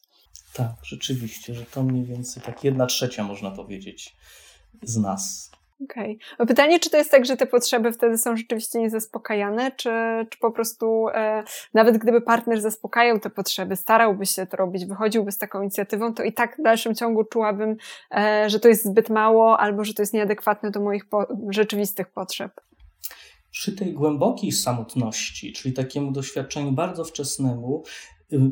Tak, 0.53 0.73
rzeczywiście, 0.83 1.53
że 1.53 1.65
to 1.65 1.83
mniej 1.83 2.05
więcej 2.05 2.43
tak 2.43 2.63
jedna 2.63 2.85
trzecia 2.85 3.23
można 3.23 3.51
powiedzieć 3.51 4.15
z 4.83 4.97
nas. 4.97 5.48
Okej. 5.83 6.19
Okay. 6.33 6.47
Pytanie, 6.47 6.79
czy 6.79 6.89
to 6.89 6.97
jest 6.97 7.11
tak, 7.11 7.25
że 7.25 7.37
te 7.37 7.45
potrzeby 7.45 7.91
wtedy 7.91 8.17
są 8.17 8.37
rzeczywiście 8.37 8.79
niezaspokajane, 8.79 9.71
czy, 9.71 9.89
czy 10.29 10.39
po 10.39 10.51
prostu 10.51 11.07
e, 11.09 11.43
nawet 11.73 11.97
gdyby 11.97 12.21
partner 12.21 12.61
zaspokajał 12.61 13.19
te 13.19 13.29
potrzeby, 13.29 13.75
starałby 13.75 14.25
się 14.25 14.45
to 14.45 14.57
robić, 14.57 14.85
wychodziłby 14.85 15.31
z 15.31 15.37
taką 15.37 15.61
inicjatywą, 15.61 16.13
to 16.13 16.23
i 16.23 16.33
tak 16.33 16.57
w 16.57 16.63
dalszym 16.63 16.95
ciągu 16.95 17.23
czułabym, 17.23 17.75
e, 18.11 18.49
że 18.49 18.59
to 18.59 18.67
jest 18.67 18.85
zbyt 18.85 19.09
mało 19.09 19.59
albo 19.59 19.83
że 19.83 19.93
to 19.93 20.01
jest 20.01 20.13
nieadekwatne 20.13 20.71
do 20.71 20.79
moich 20.79 21.05
po 21.05 21.27
rzeczywistych 21.49 22.07
potrzeb. 22.07 22.51
Przy 23.51 23.75
tej 23.75 23.93
głębokiej 23.93 24.51
samotności, 24.51 25.53
czyli 25.53 25.73
takiemu 25.73 26.11
doświadczeniu 26.11 26.71
bardzo 26.71 27.03
wczesnemu, 27.03 27.83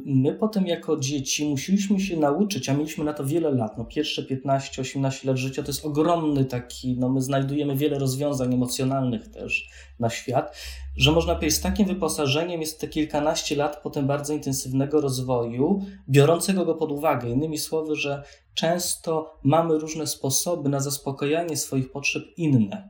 My 0.06 0.34
potem 0.34 0.68
jako 0.68 0.98
dzieci 0.98 1.50
musieliśmy 1.50 2.00
się 2.00 2.18
nauczyć, 2.18 2.70
a 2.70 2.74
mieliśmy 2.74 3.04
na 3.06 3.14
to 3.14 3.26
wiele 3.26 3.52
lat, 3.52 3.78
no 3.78 3.86
pierwsze 3.86 4.24
15-18 4.24 5.28
lat 5.28 5.38
życia 5.38 5.64
to 5.64 5.70
jest 5.70 5.86
ogromny 5.86 6.46
taki, 6.46 6.98
no 7.00 7.10
my 7.10 7.22
znajdujemy 7.22 7.76
wiele 7.76 8.00
rozwiązań 8.00 8.54
emocjonalnych 8.54 9.28
też 9.28 9.70
na 10.00 10.10
świat, 10.10 10.56
że 10.96 11.12
można 11.12 11.36
powiedzieć 11.36 11.56
z 11.56 11.62
takim 11.62 11.88
wyposażeniem 11.88 12.62
jest 12.62 12.82
te 12.82 12.88
kilkanaście 12.88 13.56
lat 13.56 13.80
potem 13.84 14.08
bardzo 14.08 14.34
intensywnego 14.34 15.02
rozwoju, 15.02 15.82
biorącego 16.10 16.66
go 16.66 16.76
pod 16.76 16.92
uwagę. 16.92 17.30
Innymi 17.30 17.58
słowy, 17.58 17.96
że 17.96 18.24
często 18.54 19.40
mamy 19.44 19.78
różne 19.80 20.08
sposoby 20.08 20.70
na 20.70 20.80
zaspokojanie 20.80 21.58
swoich 21.58 21.92
potrzeb 21.92 22.24
inne. 22.38 22.90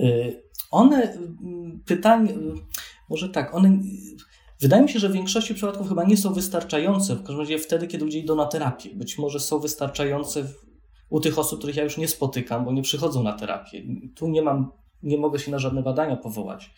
Y, 0.00 0.42
one, 0.70 1.18
pytanie, 1.86 2.34
może 3.08 3.28
tak, 3.28 3.54
one 3.54 3.78
Wydaje 4.62 4.82
mi 4.82 4.88
się, 4.88 4.98
że 4.98 5.08
w 5.08 5.12
większości 5.12 5.54
przypadków 5.54 5.88
chyba 5.88 6.04
nie 6.04 6.16
są 6.16 6.32
wystarczające, 6.32 7.14
w 7.14 7.22
każdym 7.22 7.38
razie 7.38 7.58
wtedy, 7.58 7.86
kiedy 7.86 8.04
ludzie 8.04 8.18
idą 8.18 8.36
na 8.36 8.46
terapię. 8.46 8.90
Być 8.94 9.18
może 9.18 9.40
są 9.40 9.58
wystarczające 9.58 10.44
u 11.10 11.20
tych 11.20 11.38
osób, 11.38 11.58
których 11.58 11.76
ja 11.76 11.84
już 11.84 11.96
nie 11.96 12.08
spotykam, 12.08 12.64
bo 12.64 12.72
nie 12.72 12.82
przychodzą 12.82 13.22
na 13.22 13.32
terapię. 13.32 13.82
Tu 14.14 14.28
nie 14.28 14.42
mam, 14.42 14.72
nie 15.02 15.18
mogę 15.18 15.38
się 15.38 15.50
na 15.50 15.58
żadne 15.58 15.82
badania 15.82 16.16
powołać. 16.16 16.70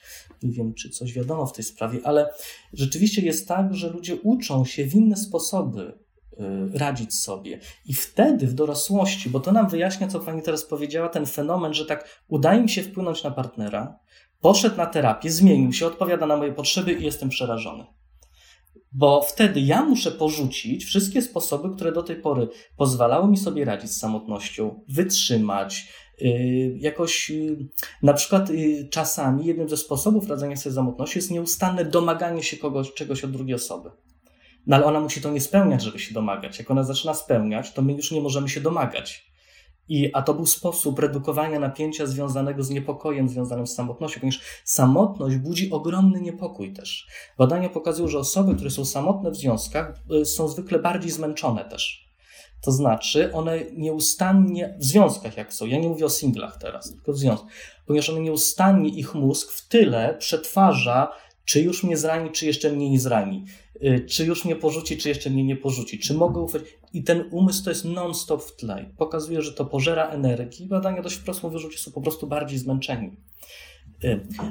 Nie 0.42 0.52
wiem, 0.52 0.74
czy 0.74 0.90
coś 0.90 1.12
wiadomo 1.12 1.46
w 1.46 1.52
tej 1.52 1.64
sprawie, 1.64 1.98
ale 2.04 2.30
rzeczywiście 2.72 3.22
jest 3.22 3.48
tak, 3.48 3.74
że 3.74 3.90
ludzie 3.90 4.16
uczą 4.16 4.64
się 4.64 4.84
w 4.84 4.94
inne 4.94 5.16
sposoby 5.16 5.80
y, 5.82 6.78
radzić 6.78 7.14
sobie. 7.14 7.60
I 7.86 7.94
wtedy 7.94 8.46
w 8.46 8.54
dorosłości, 8.54 9.30
bo 9.30 9.40
to 9.40 9.52
nam 9.52 9.68
wyjaśnia, 9.68 10.08
co 10.08 10.20
pani 10.20 10.42
teraz 10.42 10.64
powiedziała, 10.64 11.08
ten 11.08 11.26
fenomen, 11.26 11.74
że 11.74 11.86
tak 11.86 12.22
udaje 12.28 12.62
mi 12.62 12.68
się 12.68 12.82
wpłynąć 12.82 13.22
na 13.22 13.30
partnera, 13.30 13.98
Poszedł 14.44 14.76
na 14.76 14.86
terapię, 14.86 15.30
zmienił 15.30 15.72
się, 15.72 15.86
odpowiada 15.86 16.26
na 16.26 16.36
moje 16.36 16.52
potrzeby 16.52 16.92
i 16.92 17.04
jestem 17.04 17.28
przerażony. 17.28 17.84
Bo 18.92 19.22
wtedy 19.22 19.60
ja 19.60 19.84
muszę 19.84 20.10
porzucić 20.10 20.84
wszystkie 20.84 21.22
sposoby, 21.22 21.76
które 21.76 21.92
do 21.92 22.02
tej 22.02 22.16
pory 22.16 22.48
pozwalały 22.76 23.28
mi 23.28 23.36
sobie 23.36 23.64
radzić 23.64 23.90
z 23.90 23.98
samotnością, 23.98 24.84
wytrzymać, 24.88 25.92
yy, 26.20 26.76
jakoś 26.78 27.30
yy, 27.30 27.68
na 28.02 28.12
przykład 28.12 28.50
yy, 28.50 28.88
czasami 28.88 29.46
jednym 29.46 29.68
ze 29.68 29.76
sposobów 29.76 30.28
radzenia 30.28 30.56
sobie 30.56 30.72
z 30.72 30.76
samotnością 30.76 31.18
jest 31.18 31.30
nieustanne 31.30 31.84
domaganie 31.84 32.42
się 32.42 32.56
kogoś, 32.56 32.94
czegoś 32.94 33.24
od 33.24 33.30
drugiej 33.30 33.54
osoby. 33.54 33.90
No 34.66 34.76
ale 34.76 34.84
ona 34.84 35.00
musi 35.00 35.20
to 35.20 35.30
nie 35.30 35.40
spełniać, 35.40 35.82
żeby 35.82 35.98
się 35.98 36.14
domagać. 36.14 36.58
Jak 36.58 36.70
ona 36.70 36.84
zaczyna 36.84 37.14
spełniać, 37.14 37.72
to 37.72 37.82
my 37.82 37.92
już 37.92 38.10
nie 38.10 38.20
możemy 38.20 38.48
się 38.48 38.60
domagać. 38.60 39.33
I, 39.88 40.10
a 40.12 40.22
to 40.22 40.34
był 40.34 40.46
sposób 40.46 40.98
redukowania 40.98 41.58
napięcia 41.58 42.06
związanego 42.06 42.62
z 42.62 42.70
niepokojem 42.70 43.28
związanym 43.28 43.66
z 43.66 43.74
samotnością, 43.74 44.20
ponieważ 44.20 44.40
samotność 44.64 45.36
budzi 45.36 45.70
ogromny 45.70 46.20
niepokój 46.20 46.72
też. 46.72 47.06
Badania 47.38 47.68
pokazują, 47.68 48.08
że 48.08 48.18
osoby, 48.18 48.54
które 48.54 48.70
są 48.70 48.84
samotne 48.84 49.30
w 49.30 49.36
związkach, 49.36 49.94
y, 50.20 50.24
są 50.24 50.48
zwykle 50.48 50.78
bardziej 50.78 51.10
zmęczone 51.10 51.64
też. 51.64 52.04
To 52.60 52.72
znaczy, 52.72 53.32
one 53.32 53.60
nieustannie 53.76 54.76
w 54.78 54.84
związkach, 54.84 55.36
jak 55.36 55.54
są, 55.54 55.66
ja 55.66 55.78
nie 55.78 55.88
mówię 55.88 56.04
o 56.04 56.10
singlach 56.10 56.58
teraz, 56.58 56.92
tylko 56.92 57.12
w 57.12 57.18
związkach, 57.18 57.48
ponieważ 57.86 58.10
one 58.10 58.20
nieustannie 58.20 58.88
ich 58.88 59.14
mózg 59.14 59.52
w 59.52 59.68
tyle 59.68 60.14
przetwarza, 60.18 61.12
czy 61.44 61.62
już 61.62 61.84
mnie 61.84 61.96
zrani, 61.96 62.30
czy 62.30 62.46
jeszcze 62.46 62.72
mnie 62.72 62.90
nie 62.90 63.00
zrani 63.00 63.44
Y, 63.82 64.06
czy 64.08 64.24
już 64.24 64.44
mnie 64.44 64.56
porzuci, 64.56 64.96
czy 64.96 65.08
jeszcze 65.08 65.30
mnie 65.30 65.44
nie 65.44 65.56
porzuci, 65.56 65.98
czy 65.98 66.14
mogę 66.14 66.40
ufać. 66.40 66.62
I 66.94 67.02
ten 67.02 67.24
umysł 67.30 67.64
to 67.64 67.70
jest 67.70 67.84
non-stop 67.84 68.42
w 68.42 68.56
tle. 68.56 68.90
Pokazuje, 68.96 69.42
że 69.42 69.52
to 69.52 69.64
pożera 69.64 70.08
energii. 70.08 70.66
Badania 70.66 71.02
dość 71.02 71.16
wprost 71.16 71.42
mówią, 71.42 71.58
że 71.58 71.66
ludzie 71.66 71.78
są 71.78 71.92
po 71.92 72.00
prostu 72.00 72.26
bardziej 72.26 72.58
zmęczeni. 72.58 73.16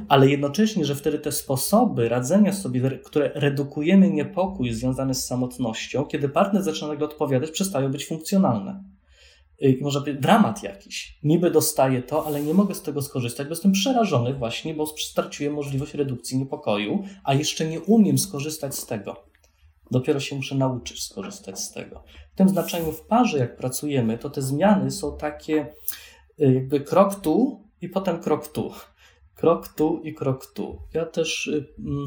Ale 0.07 0.29
jednocześnie, 0.29 0.85
że 0.85 0.95
wtedy 0.95 1.19
te 1.19 1.31
sposoby 1.31 2.09
radzenia 2.09 2.53
sobie, 2.53 2.99
które 3.03 3.31
redukujemy 3.35 4.09
niepokój 4.09 4.73
związany 4.73 5.13
z 5.13 5.25
samotnością, 5.25 6.05
kiedy 6.05 6.29
partner 6.29 6.63
zaczyna 6.63 6.87
nagle 6.87 7.05
odpowiadać, 7.05 7.51
przestają 7.51 7.91
być 7.91 8.07
funkcjonalne. 8.07 8.83
Y, 9.63 9.71
I 9.71 9.83
może 9.83 10.01
być 10.01 10.19
dramat 10.19 10.63
jakiś. 10.63 11.19
Niby 11.23 11.51
dostaję 11.51 12.01
to, 12.01 12.25
ale 12.25 12.41
nie 12.41 12.53
mogę 12.53 12.75
z 12.75 12.81
tego 12.81 13.01
skorzystać, 13.01 13.47
bo 13.47 13.51
jestem 13.51 13.71
przerażony 13.71 14.33
właśnie, 14.33 14.73
bo 14.73 14.87
straciłem 14.87 15.53
możliwość 15.53 15.93
redukcji 15.93 16.37
niepokoju, 16.37 17.03
a 17.23 17.33
jeszcze 17.33 17.65
nie 17.65 17.81
umiem 17.81 18.17
skorzystać 18.17 18.75
z 18.75 18.85
tego. 18.85 19.32
Dopiero 19.93 20.19
się 20.19 20.35
muszę 20.35 20.55
nauczyć 20.55 21.03
skorzystać 21.03 21.59
z 21.59 21.71
tego. 21.71 22.03
W 22.33 22.35
tym 22.35 22.49
znaczeniu 22.49 22.91
w 22.91 23.01
parze, 23.01 23.37
jak 23.37 23.57
pracujemy, 23.57 24.17
to 24.17 24.29
te 24.29 24.41
zmiany 24.41 24.91
są 24.91 25.17
takie 25.17 25.73
y, 26.41 26.53
jakby 26.53 26.79
krok 26.79 27.15
tu 27.15 27.63
i 27.81 27.89
potem 27.89 28.19
krok 28.19 28.47
tu. 28.47 28.71
Krok 29.35 29.67
tu 29.67 30.01
i 30.03 30.13
krok 30.13 30.45
tu. 30.45 30.79
Ja 30.93 31.05
też, 31.05 31.47
y, 31.47 31.73
mm, 31.79 32.05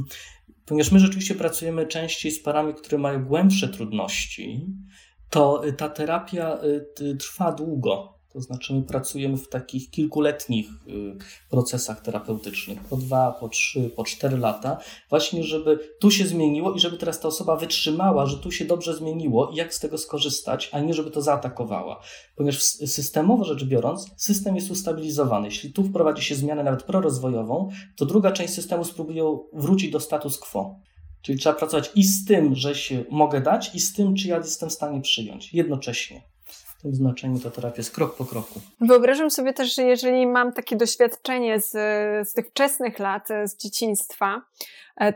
ponieważ 0.67 0.93
my 0.93 0.99
rzeczywiście 0.99 1.35
pracujemy 1.35 1.87
częściej 1.87 2.33
z 2.33 2.43
parami, 2.43 2.75
które 2.75 2.99
mają 2.99 3.25
głębsze 3.25 3.69
trudności, 3.69 4.67
to 5.31 5.67
y, 5.67 5.73
ta 5.73 5.89
terapia 5.89 6.59
trwa 7.19 7.53
długo. 7.53 8.16
To 8.37 8.43
znaczy, 8.43 8.75
my 8.75 8.83
pracujemy 8.83 9.37
w 9.37 9.49
takich 9.49 9.91
kilkuletnich 9.91 10.67
y, 10.69 11.17
procesach 11.51 12.01
terapeutycznych, 12.01 12.81
po 12.81 12.97
dwa, 12.97 13.33
po 13.33 13.49
trzy, 13.49 13.91
po 13.97 14.05
cztery 14.05 14.39
lata, 14.39 14.79
właśnie, 15.11 15.45
żeby 15.45 15.79
tu 16.01 16.11
się 16.11 16.27
zmieniło 16.27 16.73
i 16.73 16.81
żeby 16.81 16.97
teraz 16.97 17.21
ta 17.21 17.29
osoba 17.29 17.57
wytrzymała, 17.57 18.27
że 18.27 18.39
tu 18.39 18.51
się 18.51 18.65
dobrze 18.65 18.97
zmieniło 18.97 19.51
i 19.51 19.57
jak 19.57 19.75
z 19.75 19.81
tego 19.81 19.99
skorzystać, 19.99 20.69
a 20.73 20.81
nie 20.81 20.95
żeby 20.95 21.11
to 21.11 21.23
zaatakowała. 21.23 22.01
Ponieważ 22.35 22.63
systemowo 22.63 23.45
rzecz 23.45 23.65
biorąc, 23.65 24.07
system 24.17 24.57
jest 24.57 24.71
ustabilizowany. 24.71 25.47
Jeśli 25.47 25.73
tu 25.73 25.85
wprowadzi 25.85 26.23
się 26.23 26.35
zmianę 26.35 26.65
nawet 26.65 26.83
prorozwojową, 26.83 27.69
to 27.97 28.07
druga 28.07 28.33
część 28.33 28.55
systemu 28.55 28.85
spróbuje 28.85 29.39
wrócić 29.53 29.91
do 29.91 30.01
status 30.01 30.39
quo. 30.39 30.81
Czyli 31.23 31.39
trzeba 31.39 31.55
pracować 31.55 31.91
i 31.95 32.05
z 32.05 32.25
tym, 32.25 32.55
że 32.55 32.75
się 32.75 33.05
mogę 33.11 33.41
dać, 33.41 33.75
i 33.75 33.81
z 33.81 33.93
tym, 33.93 34.15
czy 34.15 34.29
ja 34.29 34.37
jestem 34.37 34.71
w 34.71 34.73
stanie 34.73 35.01
przyjąć 35.01 35.55
jednocześnie. 35.55 36.36
Tym 36.87 36.95
znaczeniu 36.95 37.39
ta 37.39 37.51
terapia 37.51 37.77
jest 37.77 37.95
krok 37.95 38.17
po 38.17 38.25
kroku. 38.25 38.61
Wyobrażam 38.81 39.31
sobie 39.31 39.53
też, 39.53 39.75
że 39.75 39.83
jeżeli 39.83 40.27
mam 40.27 40.53
takie 40.53 40.77
doświadczenie 40.77 41.61
z, 41.61 41.71
z 42.29 42.33
tych 42.33 42.49
wczesnych 42.49 42.99
lat, 42.99 43.29
z 43.45 43.57
dzieciństwa, 43.57 44.43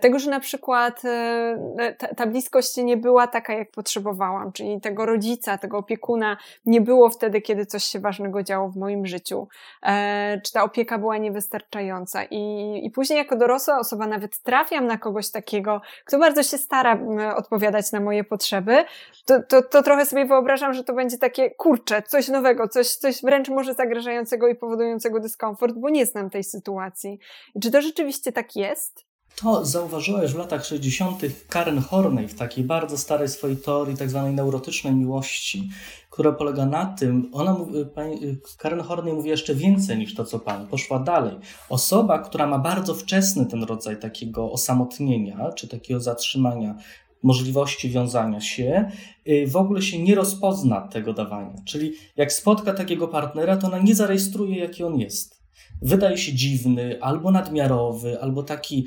tego, 0.00 0.18
że 0.18 0.30
na 0.30 0.40
przykład 0.40 1.04
e, 1.04 1.94
ta, 1.98 2.14
ta, 2.14 2.26
bliskość 2.26 2.76
nie 2.76 2.96
była 2.96 3.26
taka, 3.26 3.52
jak 3.52 3.70
potrzebowałam, 3.70 4.52
czyli 4.52 4.80
tego 4.80 5.06
rodzica, 5.06 5.58
tego 5.58 5.78
opiekuna 5.78 6.36
nie 6.66 6.80
było 6.80 7.10
wtedy, 7.10 7.40
kiedy 7.40 7.66
coś 7.66 7.84
się 7.84 8.00
ważnego 8.00 8.42
działo 8.42 8.68
w 8.68 8.76
moim 8.76 9.06
życiu, 9.06 9.48
e, 9.82 10.40
czy 10.44 10.52
ta 10.52 10.62
opieka 10.64 10.98
była 10.98 11.18
niewystarczająca. 11.18 12.24
I, 12.24 12.80
i 12.84 12.90
później, 12.90 13.16
jako 13.16 13.36
dorosła 13.36 13.78
osoba, 13.78 14.06
nawet 14.06 14.42
trafiam 14.42 14.86
na 14.86 14.98
kogoś 14.98 15.30
takiego, 15.30 15.80
kto 16.04 16.18
bardzo 16.18 16.42
się 16.42 16.58
stara 16.58 16.98
odpowiadać 17.36 17.92
na 17.92 18.00
moje 18.00 18.24
potrzeby, 18.24 18.84
to, 19.24 19.42
to, 19.42 19.62
to 19.62 19.82
trochę 19.82 20.06
sobie 20.06 20.24
wyobrażam, 20.24 20.74
że 20.74 20.84
to 20.84 20.92
będzie 20.92 21.18
takie 21.18 21.50
kurcze, 21.50 22.02
coś 22.02 22.28
nowego, 22.28 22.68
coś, 22.68 22.88
coś 22.88 23.22
wręcz 23.22 23.48
może 23.48 23.74
zagrażającego 23.74 24.48
i 24.48 24.54
powodującego 24.54 25.20
dyskomfort, 25.20 25.74
bo 25.74 25.90
nie 25.90 26.06
znam 26.06 26.30
tej 26.30 26.44
sytuacji. 26.44 27.18
Czy 27.62 27.70
to 27.70 27.82
rzeczywiście 27.82 28.32
tak 28.32 28.56
jest? 28.56 29.09
To 29.36 29.64
zauważyła 29.64 30.22
już 30.22 30.32
w 30.32 30.38
latach 30.38 30.64
60. 30.66 31.22
Karen 31.48 31.80
Horney 31.80 32.28
w 32.28 32.34
takiej 32.34 32.64
bardzo 32.64 32.98
starej 32.98 33.28
swojej 33.28 33.56
teorii 33.56 33.96
tzw. 33.96 34.22
Tak 34.24 34.34
neurotycznej 34.34 34.94
miłości, 34.94 35.68
która 36.10 36.32
polega 36.32 36.66
na 36.66 36.86
tym, 36.86 37.30
ona 37.32 37.56
pani, 37.94 38.36
Karen 38.58 38.80
Horney 38.80 39.12
mówi 39.12 39.28
jeszcze 39.28 39.54
więcej 39.54 39.98
niż 39.98 40.14
to, 40.14 40.24
co 40.24 40.38
pani, 40.38 40.66
poszła 40.66 40.98
dalej. 40.98 41.36
Osoba, 41.68 42.18
która 42.18 42.46
ma 42.46 42.58
bardzo 42.58 42.94
wczesny 42.94 43.46
ten 43.46 43.62
rodzaj 43.62 44.00
takiego 44.00 44.52
osamotnienia, 44.52 45.52
czy 45.52 45.68
takiego 45.68 46.00
zatrzymania 46.00 46.74
możliwości 47.22 47.90
wiązania 47.90 48.40
się, 48.40 48.90
y, 49.28 49.46
w 49.46 49.56
ogóle 49.56 49.82
się 49.82 50.02
nie 50.02 50.14
rozpozna 50.14 50.80
tego 50.80 51.12
dawania. 51.12 51.54
Czyli 51.64 51.92
jak 52.16 52.32
spotka 52.32 52.74
takiego 52.74 53.08
partnera, 53.08 53.56
to 53.56 53.66
ona 53.66 53.78
nie 53.78 53.94
zarejestruje, 53.94 54.58
jaki 54.58 54.84
on 54.84 54.98
jest 54.98 55.40
wydaje 55.82 56.18
się 56.18 56.32
dziwny, 56.32 56.98
albo 57.00 57.30
nadmiarowy, 57.30 58.20
albo 58.20 58.42
taki 58.42 58.86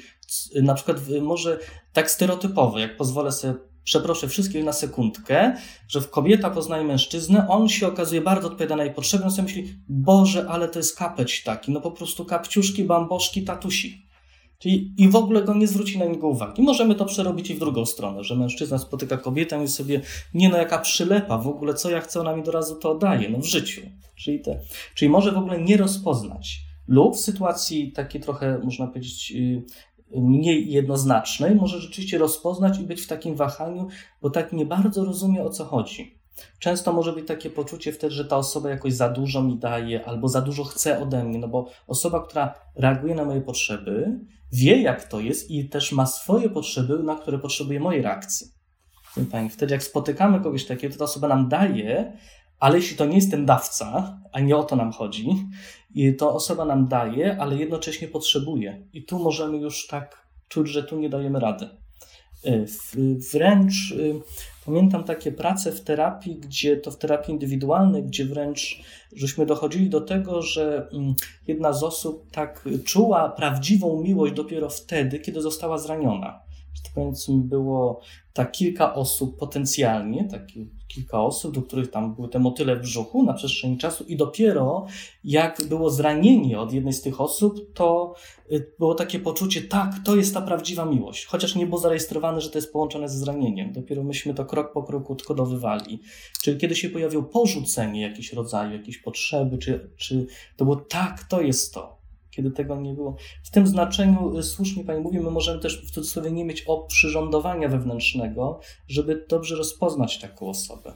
na 0.61 0.73
przykład 0.73 0.97
może 1.21 1.59
tak 1.93 2.11
stereotypowy, 2.11 2.79
jak 2.79 2.97
pozwolę 2.97 3.31
sobie 3.31 3.53
przeproszę 3.83 4.27
wszystkich 4.27 4.63
na 4.63 4.73
sekundkę, 4.73 5.55
że 5.87 6.01
w 6.01 6.09
kobieta 6.09 6.49
poznaje 6.49 6.83
mężczyznę, 6.83 7.47
on 7.49 7.69
się 7.69 7.87
okazuje 7.87 8.21
bardzo 8.21 8.47
odpowiada 8.47 8.75
na 8.75 8.83
jej 8.83 8.93
potrzeby, 8.93 9.23
on 9.23 9.31
sobie 9.31 9.43
myśli, 9.43 9.75
Boże, 9.89 10.45
ale 10.49 10.67
to 10.67 10.79
jest 10.79 10.97
kapeć 10.97 11.43
taki, 11.43 11.71
no 11.71 11.81
po 11.81 11.91
prostu 11.91 12.25
kapciuszki, 12.25 12.83
bamboszki, 12.83 13.43
tatusi. 13.43 14.03
Czyli 14.59 14.93
i 14.97 15.09
w 15.09 15.15
ogóle 15.15 15.43
go 15.43 15.53
nie 15.53 15.67
zwróci 15.67 15.99
na 15.99 16.05
niego 16.05 16.27
uwagi. 16.27 16.61
Możemy 16.61 16.95
to 16.95 17.05
przerobić 17.05 17.49
i 17.49 17.55
w 17.55 17.59
drugą 17.59 17.85
stronę, 17.85 18.23
że 18.23 18.35
mężczyzna 18.35 18.77
spotyka 18.77 19.17
kobietę 19.17 19.63
i 19.63 19.67
sobie, 19.67 20.01
nie 20.33 20.49
no, 20.49 20.57
jaka 20.57 20.79
przylepa, 20.79 21.37
w 21.37 21.47
ogóle 21.47 21.73
co 21.73 21.89
ja 21.89 22.01
chcę, 22.01 22.19
ona 22.19 22.35
mi 22.35 22.43
do 22.43 22.51
razu 22.51 22.75
to 22.75 22.91
oddaje, 22.91 23.29
no 23.29 23.37
w 23.37 23.45
życiu. 23.45 23.81
Czyli, 24.15 24.39
te, 24.39 24.59
czyli 24.95 25.09
może 25.09 25.31
w 25.31 25.37
ogóle 25.37 25.61
nie 25.61 25.77
rozpoznać. 25.77 26.59
Lub 26.87 27.15
w 27.15 27.19
sytuacji 27.19 27.91
takiej 27.91 28.21
trochę, 28.21 28.59
można 28.63 28.87
powiedzieć, 28.87 29.33
y, 29.35 29.63
mniej 30.15 30.71
jednoznacznej, 30.71 31.55
może 31.55 31.79
rzeczywiście 31.79 32.17
rozpoznać 32.17 32.79
i 32.79 32.83
być 32.83 33.01
w 33.01 33.07
takim 33.07 33.35
wahaniu, 33.35 33.87
bo 34.21 34.29
tak 34.29 34.53
nie 34.53 34.65
bardzo 34.65 35.05
rozumie 35.05 35.43
o 35.43 35.49
co 35.49 35.65
chodzi. 35.65 36.19
Często 36.59 36.93
może 36.93 37.13
być 37.13 37.27
takie 37.27 37.49
poczucie 37.49 37.91
wtedy, 37.91 38.15
że 38.15 38.25
ta 38.25 38.37
osoba 38.37 38.69
jakoś 38.69 38.93
za 38.93 39.09
dużo 39.09 39.43
mi 39.43 39.57
daje 39.57 40.05
albo 40.05 40.27
za 40.27 40.41
dużo 40.41 40.63
chce 40.63 40.99
ode 40.99 41.23
mnie, 41.23 41.39
no 41.39 41.47
bo 41.47 41.69
osoba, 41.87 42.25
która 42.27 42.53
reaguje 42.75 43.15
na 43.15 43.25
moje 43.25 43.41
potrzeby, 43.41 44.19
wie 44.51 44.81
jak 44.81 45.03
to 45.03 45.19
jest 45.19 45.51
i 45.51 45.69
też 45.69 45.91
ma 45.91 46.05
swoje 46.05 46.49
potrzeby, 46.49 47.03
na 47.03 47.15
które 47.15 47.39
potrzebuje 47.39 47.79
mojej 47.79 48.01
reakcji. 48.01 48.47
Pani, 49.31 49.49
wtedy 49.49 49.73
jak 49.73 49.83
spotykamy 49.83 50.41
kogoś 50.41 50.65
takiego, 50.65 50.93
to 50.93 50.99
ta 50.99 51.05
osoba 51.05 51.27
nam 51.27 51.49
daje, 51.49 52.17
ale 52.59 52.77
jeśli 52.77 52.97
to 52.97 53.05
nie 53.05 53.15
jest 53.15 53.31
ten 53.31 53.45
dawca, 53.45 54.19
a 54.33 54.39
nie 54.39 54.57
o 54.57 54.63
to 54.63 54.75
nam 54.75 54.91
chodzi, 54.91 55.29
i 55.95 56.15
to 56.15 56.33
osoba 56.33 56.65
nam 56.65 56.87
daje, 56.87 57.37
ale 57.41 57.55
jednocześnie 57.55 58.07
potrzebuje. 58.07 58.87
I 58.93 59.05
tu 59.05 59.19
możemy 59.19 59.57
już 59.57 59.87
tak 59.87 60.27
czuć, 60.47 60.69
że 60.69 60.83
tu 60.83 60.99
nie 60.99 61.09
dajemy 61.09 61.39
rady. 61.39 61.69
E, 62.45 62.65
wręcz 63.33 63.91
y, 63.91 64.21
pamiętam 64.65 65.03
takie 65.03 65.31
prace 65.31 65.71
w 65.71 65.81
terapii, 65.81 66.35
gdzie 66.35 66.77
to 66.77 66.91
w 66.91 66.97
terapii 66.97 67.33
indywidualnej, 67.33 68.03
gdzie 68.03 68.25
wręcz 68.25 68.83
żeśmy 69.15 69.45
dochodzili 69.45 69.89
do 69.89 70.01
tego, 70.01 70.41
że 70.41 70.87
mm, 70.93 71.13
jedna 71.47 71.73
z 71.73 71.83
osób 71.83 72.31
tak 72.31 72.69
czuła 72.85 73.29
prawdziwą 73.29 74.01
miłość 74.01 74.33
dopiero 74.33 74.69
wtedy, 74.69 75.19
kiedy 75.19 75.41
została 75.41 75.77
zraniona. 75.77 76.39
Powiedzmy, 76.95 77.35
było 77.37 78.01
tak 78.33 78.51
kilka 78.51 78.93
osób 78.95 79.37
potencjalnie, 79.37 80.27
takie 80.31 80.65
kilka 80.87 81.21
osób, 81.21 81.55
do 81.55 81.61
których 81.61 81.91
tam 81.91 82.15
były 82.15 82.29
te 82.29 82.39
motyle 82.39 82.75
w 82.75 82.81
brzuchu 82.81 83.23
na 83.23 83.33
przestrzeni 83.33 83.77
czasu 83.77 84.03
i 84.03 84.17
dopiero 84.17 84.85
jak 85.23 85.61
było 85.69 85.89
zranienie 85.89 86.59
od 86.59 86.73
jednej 86.73 86.93
z 86.93 87.01
tych 87.01 87.21
osób, 87.21 87.73
to 87.73 88.15
y, 88.51 88.73
było 88.79 88.95
takie 88.95 89.19
poczucie, 89.19 89.61
tak, 89.61 89.91
to 90.05 90.15
jest 90.15 90.33
ta 90.33 90.41
prawdziwa 90.41 90.85
miłość. 90.85 91.25
Chociaż 91.25 91.55
nie 91.55 91.65
było 91.65 91.77
zarejestrowane, 91.77 92.41
że 92.41 92.49
to 92.49 92.57
jest 92.57 92.73
połączone 92.73 93.09
ze 93.09 93.17
zranieniem. 93.17 93.73
Dopiero 93.73 94.03
myśmy 94.03 94.33
to 94.33 94.45
krok 94.45 94.73
po 94.73 94.83
kroku 94.83 95.13
odkodowywali. 95.13 95.99
Czyli 96.43 96.57
kiedy 96.57 96.75
się 96.75 96.89
pojawiło 96.89 97.23
porzucenie 97.23 98.01
jakiegoś 98.01 98.33
rodzaju, 98.33 98.73
jakiejś 98.73 98.97
potrzeby, 98.97 99.57
czy, 99.57 99.89
czy 99.97 100.27
to 100.57 100.65
było 100.65 100.77
tak, 100.77 101.23
to 101.23 101.41
jest 101.41 101.73
to 101.73 102.02
kiedy 102.35 102.51
tego 102.51 102.81
nie 102.81 102.93
było. 102.93 103.15
W 103.43 103.51
tym 103.51 103.67
znaczeniu, 103.67 104.37
y, 104.37 104.43
słusznie 104.43 104.83
Pani 104.83 105.01
mówi, 105.01 105.19
my 105.19 105.31
możemy 105.31 105.59
też 105.59 105.87
w 105.87 105.91
cudzysłowie 105.91 106.31
nie 106.31 106.45
mieć 106.45 106.61
oprzyrządowania 106.61 107.69
wewnętrznego, 107.69 108.59
żeby 108.87 109.25
dobrze 109.29 109.55
rozpoznać 109.55 110.19
taką 110.19 110.49
osobę. 110.49 110.93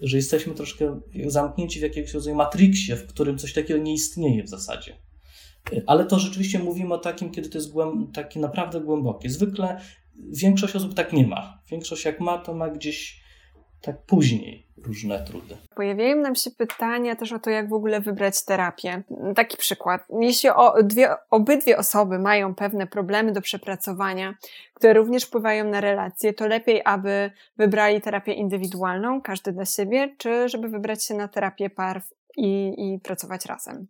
Że 0.00 0.16
jesteśmy 0.16 0.54
troszkę 0.54 1.00
zamknięci 1.26 1.78
w 1.78 1.82
jakiegoś 1.82 2.14
rodzaju 2.14 2.36
matriksie, 2.36 2.92
w 2.92 3.06
którym 3.06 3.38
coś 3.38 3.52
takiego 3.52 3.80
nie 3.80 3.92
istnieje 3.92 4.42
w 4.42 4.48
zasadzie. 4.48 4.96
Y, 5.72 5.82
ale 5.86 6.04
to 6.04 6.18
rzeczywiście 6.18 6.58
mówimy 6.58 6.94
o 6.94 6.98
takim, 6.98 7.30
kiedy 7.30 7.48
to 7.48 7.58
jest 7.58 7.72
głęb- 7.72 8.12
takie 8.12 8.40
naprawdę 8.40 8.80
głębokie. 8.80 9.30
Zwykle 9.30 9.80
większość 10.32 10.76
osób 10.76 10.94
tak 10.94 11.12
nie 11.12 11.26
ma. 11.26 11.62
Większość 11.70 12.04
jak 12.04 12.20
ma, 12.20 12.38
to 12.38 12.54
ma 12.54 12.70
gdzieś 12.70 13.25
tak 13.86 13.96
później 14.06 14.66
różne 14.86 15.24
trudy. 15.24 15.56
Pojawiają 15.74 16.16
nam 16.16 16.34
się 16.34 16.50
pytania 16.50 17.16
też 17.16 17.32
o 17.32 17.38
to, 17.38 17.50
jak 17.50 17.68
w 17.68 17.72
ogóle 17.72 18.00
wybrać 18.00 18.44
terapię. 18.44 19.02
Taki 19.34 19.56
przykład. 19.56 20.04
Jeśli 20.20 20.50
o 20.50 20.82
dwie, 20.82 21.08
obydwie 21.30 21.78
osoby 21.78 22.18
mają 22.18 22.54
pewne 22.54 22.86
problemy 22.86 23.32
do 23.32 23.40
przepracowania, 23.40 24.34
które 24.74 24.92
również 24.92 25.24
wpływają 25.24 25.64
na 25.64 25.80
relacje, 25.80 26.32
to 26.32 26.46
lepiej, 26.46 26.82
aby 26.84 27.30
wybrali 27.56 28.00
terapię 28.00 28.32
indywidualną, 28.32 29.22
każdy 29.22 29.52
dla 29.52 29.64
siebie, 29.64 30.14
czy 30.18 30.48
żeby 30.48 30.68
wybrać 30.68 31.04
się 31.04 31.14
na 31.14 31.28
terapię 31.28 31.70
par 31.70 32.02
i, 32.36 32.74
i 32.78 33.00
pracować 33.00 33.46
razem. 33.46 33.86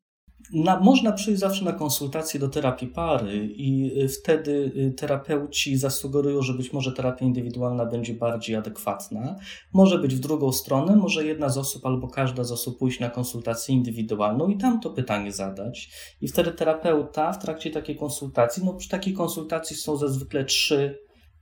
Na, 0.52 0.80
można 0.80 1.12
przyjść 1.12 1.40
zawsze 1.40 1.64
na 1.64 1.72
konsultację 1.72 2.40
do 2.40 2.48
terapii 2.48 2.88
pary 2.88 3.46
i 3.46 4.00
y, 4.02 4.08
wtedy 4.08 4.72
y, 4.76 4.94
terapeuci 4.96 5.76
zasugerują, 5.76 6.42
że 6.42 6.54
być 6.54 6.72
może 6.72 6.92
terapia 6.92 7.24
indywidualna 7.24 7.86
będzie 7.86 8.14
bardziej 8.14 8.56
adekwatna. 8.56 9.36
Może 9.72 9.98
być 9.98 10.14
w 10.14 10.20
drugą 10.20 10.52
stronę, 10.52 10.96
może 10.96 11.24
jedna 11.24 11.48
z 11.48 11.58
osób 11.58 11.86
albo 11.86 12.08
każda 12.08 12.44
z 12.44 12.52
osób 12.52 12.78
pójść 12.78 13.00
na 13.00 13.10
konsultację 13.10 13.74
indywidualną 13.74 14.48
i 14.48 14.56
tam 14.56 14.80
to 14.80 14.90
pytanie 14.90 15.32
zadać. 15.32 15.90
I 16.20 16.28
wtedy 16.28 16.52
terapeuta 16.52 17.32
w 17.32 17.38
trakcie 17.38 17.70
takiej 17.70 17.96
konsultacji, 17.96 18.64
no 18.64 18.74
przy 18.74 18.88
takiej 18.88 19.14
konsultacji 19.14 19.76
są 19.76 19.96
zazwykle 19.96 20.44
trzy, 20.44 20.98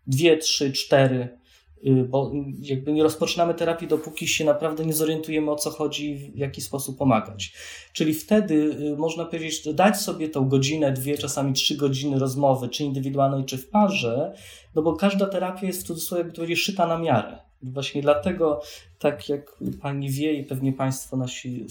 dwie, 0.06 0.36
trzy, 0.36 0.72
cztery 0.72 1.43
bo 1.92 2.32
jakby 2.60 2.92
nie 2.92 3.02
rozpoczynamy 3.02 3.54
terapii, 3.54 3.88
dopóki 3.88 4.28
się 4.28 4.44
naprawdę 4.44 4.86
nie 4.86 4.92
zorientujemy 4.92 5.50
o 5.50 5.56
co 5.56 5.70
chodzi, 5.70 6.32
w 6.34 6.38
jaki 6.38 6.60
sposób 6.60 6.98
pomagać. 6.98 7.52
Czyli 7.92 8.14
wtedy 8.14 8.54
y, 8.54 8.96
można 8.96 9.24
powiedzieć, 9.24 9.74
dać 9.74 9.96
sobie 9.96 10.28
tą 10.28 10.48
godzinę, 10.48 10.92
dwie, 10.92 11.18
czasami 11.18 11.52
trzy 11.52 11.76
godziny 11.76 12.18
rozmowy, 12.18 12.68
czy 12.68 12.84
indywidualnej, 12.84 13.44
czy 13.44 13.58
w 13.58 13.68
parze, 13.68 14.34
no 14.74 14.82
bo 14.82 14.96
każda 14.96 15.26
terapia 15.26 15.66
jest 15.66 15.82
w 15.82 15.86
cudzysłowie, 15.86 16.24
jak 16.24 16.32
to 16.32 16.36
powiedzieć, 16.36 16.58
szyta 16.58 16.86
na 16.86 16.98
miarę. 16.98 17.38
Właśnie 17.62 18.02
dlatego, 18.02 18.62
tak 18.98 19.28
jak 19.28 19.56
pani 19.82 20.10
wie 20.10 20.32
i 20.32 20.44
pewnie 20.44 20.72
państwo, 20.72 21.16
nasi 21.16 21.66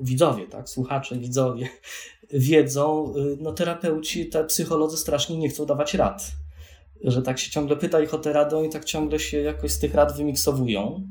widzowie, 0.00 0.46
tak, 0.46 0.68
słuchacze, 0.68 1.16
widzowie 1.16 1.68
wiedzą, 2.30 3.14
y, 3.16 3.36
no 3.40 3.52
terapeuci, 3.52 4.26
te 4.26 4.44
psycholodzy 4.44 4.96
strasznie 4.96 5.36
nie 5.38 5.48
chcą 5.48 5.66
dawać 5.66 5.94
rad 5.94 6.43
że 7.04 7.22
tak 7.22 7.38
się 7.38 7.50
ciągle 7.50 7.76
pyta 7.76 8.00
ich 8.00 8.14
o 8.14 8.18
te 8.18 8.32
rady, 8.32 8.56
oni 8.56 8.68
tak 8.68 8.84
ciągle 8.84 9.18
się 9.18 9.40
jakoś 9.40 9.70
z 9.70 9.78
tych 9.78 9.94
rad 9.94 10.16
wymiksowują. 10.16 11.02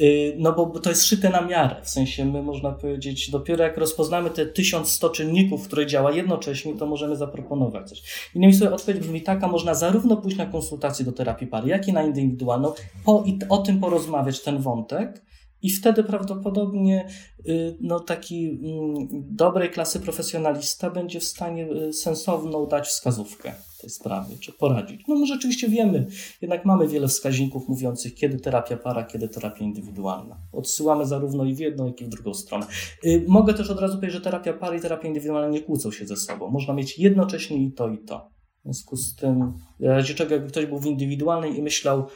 Y, 0.00 0.34
no 0.38 0.52
bo 0.52 0.66
to 0.66 0.90
jest 0.90 1.06
szyte 1.06 1.30
na 1.30 1.40
miarę, 1.40 1.76
w 1.82 1.90
sensie 1.90 2.24
my 2.24 2.42
można 2.42 2.72
powiedzieć, 2.72 3.30
dopiero 3.30 3.64
jak 3.64 3.76
rozpoznamy 3.76 4.30
te 4.30 4.46
1100 4.46 5.10
czynników, 5.10 5.66
które 5.66 5.86
działa 5.86 6.12
jednocześnie, 6.12 6.74
to 6.74 6.86
możemy 6.86 7.16
zaproponować 7.16 7.88
coś. 7.88 8.02
Innymi 8.34 8.54
słowy, 8.54 8.74
odpowiedź 8.74 9.00
brzmi 9.00 9.22
taka, 9.22 9.48
można 9.48 9.74
zarówno 9.74 10.16
pójść 10.16 10.36
na 10.36 10.46
konsultację 10.46 11.04
do 11.04 11.12
terapii 11.12 11.46
pary, 11.46 11.68
jak 11.68 11.88
i 11.88 11.92
na 11.92 12.02
indywidualną, 12.02 12.72
po, 13.04 13.24
i 13.26 13.38
o 13.48 13.58
tym 13.58 13.80
porozmawiać, 13.80 14.40
ten 14.40 14.58
wątek, 14.58 15.22
i 15.62 15.70
wtedy 15.70 16.04
prawdopodobnie 16.04 17.08
y, 17.48 17.76
no, 17.80 18.00
taki 18.00 18.48
mm, 18.48 19.08
dobrej 19.12 19.70
klasy 19.70 20.00
profesjonalista 20.00 20.90
będzie 20.90 21.20
w 21.20 21.24
stanie 21.24 21.72
y, 21.72 21.92
sensowną 21.92 22.66
dać 22.66 22.88
wskazówkę 22.88 23.52
tej 23.82 23.90
sprawie, 23.90 24.38
czy 24.40 24.52
poradzić. 24.52 25.00
No 25.08 25.14
my 25.14 25.26
rzeczywiście 25.26 25.68
wiemy, 25.68 26.06
jednak 26.42 26.64
mamy 26.64 26.88
wiele 26.88 27.08
wskaźników 27.08 27.68
mówiących, 27.68 28.14
kiedy 28.14 28.40
terapia 28.40 28.76
para, 28.76 29.04
kiedy 29.04 29.28
terapia 29.28 29.64
indywidualna. 29.64 30.36
Odsyłamy 30.52 31.06
zarówno 31.06 31.44
i 31.44 31.54
w 31.54 31.58
jedną, 31.58 31.86
jak 31.86 32.00
i 32.00 32.04
w 32.04 32.08
drugą 32.08 32.34
stronę. 32.34 32.66
Y, 33.04 33.24
mogę 33.28 33.54
też 33.54 33.70
od 33.70 33.80
razu 33.80 33.94
powiedzieć, 33.94 34.14
że 34.14 34.20
terapia 34.20 34.52
para 34.52 34.76
i 34.76 34.80
terapia 34.80 35.08
indywidualna 35.08 35.48
nie 35.48 35.60
kłócą 35.60 35.90
się 35.90 36.06
ze 36.06 36.16
sobą. 36.16 36.50
Można 36.50 36.74
mieć 36.74 36.98
jednocześnie 36.98 37.64
i 37.64 37.72
to, 37.72 37.88
i 37.88 37.98
to. 37.98 38.30
W 38.60 38.64
związku 38.64 38.96
z 38.96 39.16
tym, 39.16 39.52
w 39.80 39.84
razie 39.84 40.14
czego 40.14 40.34
jakby 40.34 40.48
ktoś 40.48 40.66
był 40.66 40.78
w 40.78 40.86
indywidualnej 40.86 41.58
i 41.58 41.62
myślał, 41.62 42.06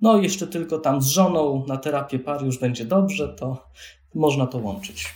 no 0.00 0.18
jeszcze 0.18 0.46
tylko 0.46 0.78
tam 0.78 1.02
z 1.02 1.06
żoną 1.06 1.64
na 1.68 1.76
terapię 1.76 2.18
par 2.18 2.44
już 2.44 2.58
będzie 2.58 2.84
dobrze, 2.84 3.28
to 3.28 3.66
można 4.14 4.46
to 4.46 4.58
łączyć. 4.58 5.14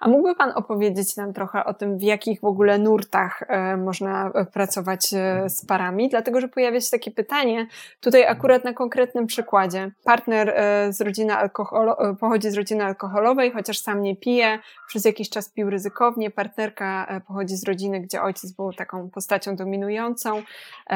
A 0.00 0.08
mógłby 0.08 0.34
Pan 0.34 0.52
opowiedzieć 0.54 1.16
nam 1.16 1.32
trochę 1.32 1.64
o 1.64 1.74
tym, 1.74 1.98
w 1.98 2.02
jakich 2.02 2.40
w 2.40 2.44
ogóle 2.44 2.78
nurtach 2.78 3.42
e, 3.48 3.76
można 3.76 4.30
e, 4.34 4.44
pracować 4.44 5.14
e, 5.14 5.50
z 5.50 5.66
parami? 5.66 6.08
Dlatego, 6.08 6.40
że 6.40 6.48
pojawia 6.48 6.80
się 6.80 6.90
takie 6.90 7.10
pytanie, 7.10 7.66
tutaj 8.00 8.26
akurat 8.26 8.64
na 8.64 8.72
konkretnym 8.72 9.26
przykładzie. 9.26 9.90
Partner 10.04 10.54
z 10.90 11.00
rodziny 11.00 11.32
alkoholo- 11.32 12.16
pochodzi 12.16 12.50
z 12.50 12.54
rodziny 12.54 12.84
alkoholowej, 12.84 13.52
chociaż 13.52 13.78
sam 13.78 14.02
nie 14.02 14.16
pije, 14.16 14.58
przez 14.88 15.04
jakiś 15.04 15.30
czas 15.30 15.48
pił 15.48 15.70
ryzykownie. 15.70 16.30
Partnerka 16.30 17.20
pochodzi 17.26 17.56
z 17.56 17.64
rodziny, 17.64 18.00
gdzie 18.00 18.22
ojciec 18.22 18.52
był 18.52 18.72
taką 18.72 19.10
postacią 19.10 19.56
dominującą, 19.56 20.42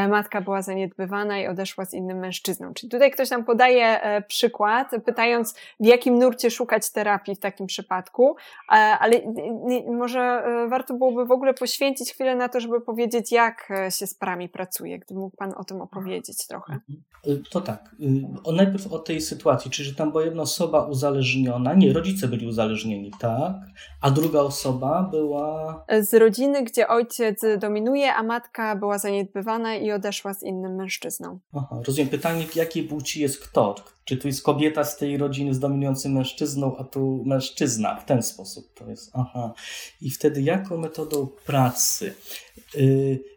matka 0.09 0.41
była 0.41 0.63
zaniedbywana 0.63 1.39
i 1.39 1.47
odeszła 1.47 1.85
z 1.85 1.95
innym 1.95 2.19
mężczyzną. 2.19 2.75
Czyli 2.75 2.91
tutaj 2.91 3.11
ktoś 3.11 3.31
nam 3.31 3.45
podaje 3.45 4.01
przykład, 4.29 4.91
pytając, 5.05 5.55
w 5.81 5.87
jakim 5.87 6.19
nurcie 6.19 6.51
szukać 6.51 6.91
terapii 6.91 7.37
w 7.37 7.41
takim 7.41 7.67
przypadku 7.67 8.37
ale 8.99 9.21
może 9.87 10.45
warto 10.71 10.95
byłoby 10.95 11.27
w 11.27 11.31
ogóle 11.31 11.55
poświęcić 11.55 12.13
chwilę 12.13 12.37
na 12.37 12.49
to, 12.49 12.61
żeby 12.61 12.81
powiedzieć, 12.81 13.33
jak 13.33 13.73
się 13.91 14.07
z 14.07 14.15
parami 14.15 14.49
pracuje, 14.49 14.99
gdyby 14.99 15.21
mógł 15.21 15.37
Pan 15.37 15.53
o 15.57 15.65
tym 15.65 15.81
opowiedzieć 15.81 16.47
trochę. 16.47 16.73
Mhm. 16.73 17.03
To 17.51 17.61
tak, 17.61 17.97
o, 18.45 18.53
najpierw 18.53 18.93
o 18.93 18.99
tej 18.99 19.21
sytuacji, 19.21 19.71
czyli 19.71 19.89
że 19.89 19.95
tam 19.95 20.11
była 20.11 20.25
jedna 20.25 20.43
osoba 20.43 20.87
uzależniona, 20.87 21.75
nie, 21.75 21.93
rodzice 21.93 22.29
byli 22.29 22.47
uzależnieni, 22.47 23.13
tak, 23.21 23.53
a 24.01 24.11
druga 24.11 24.41
osoba 24.41 25.09
była... 25.11 25.85
Z 26.01 26.15
rodziny, 26.15 26.65
gdzie 26.65 26.89
ojciec 26.89 27.41
dominuje, 27.59 28.15
a 28.15 28.23
matka 28.23 28.77
była 28.77 28.99
zaniedbywana 28.99 29.75
i 29.75 29.93
odeszła 29.93 30.35
z 30.35 30.43
innym 30.43 30.75
mężczyzną. 30.75 31.39
Aha, 31.57 31.81
rozumiem. 31.87 32.09
Pytanie, 32.11 32.47
jakiej 32.55 32.83
płci 32.83 33.21
jest 33.21 33.45
kto? 33.45 33.75
Czy 34.05 34.17
tu 34.17 34.29
jest 34.29 34.43
kobieta 34.43 34.85
z 34.85 34.97
tej 34.97 35.19
rodziny 35.19 35.55
z 35.55 35.59
dominującym 35.59 36.13
mężczyzną, 36.13 36.77
a 36.77 36.85
tu 36.85 37.23
mężczyzna 37.27 37.97
w 37.97 38.05
ten 38.05 38.23
sposób? 38.23 38.75
To 38.75 38.91
jest, 38.91 39.11
aha. 39.15 39.55
I 40.01 40.11
wtedy 40.11 40.43
jaką 40.43 40.77
metodą 40.77 41.29
pracy? 41.47 42.15
Yy, 42.75 43.33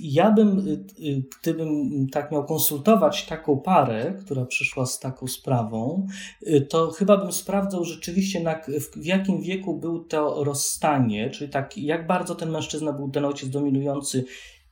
ja 0.00 0.30
bym, 0.30 0.58
y, 0.58 1.04
y, 1.04 1.22
gdybym 1.40 2.08
tak 2.08 2.32
miał 2.32 2.44
konsultować 2.44 3.26
taką 3.26 3.60
parę, 3.60 4.14
która 4.24 4.44
przyszła 4.44 4.86
z 4.86 4.98
taką 4.98 5.26
sprawą, 5.26 6.06
y, 6.46 6.60
to 6.60 6.90
chyba 6.90 7.16
bym 7.16 7.32
sprawdzał 7.32 7.84
rzeczywiście, 7.84 8.40
na, 8.40 8.60
w 8.96 9.04
jakim 9.04 9.42
wieku 9.42 9.76
był 9.76 10.04
to 10.04 10.44
rozstanie, 10.44 11.30
czyli 11.30 11.50
tak, 11.50 11.78
jak 11.78 12.06
bardzo 12.06 12.34
ten 12.34 12.50
mężczyzna 12.50 12.92
był 12.92 13.10
ten 13.10 13.24
ojciec 13.24 13.48
dominujący 13.48 14.24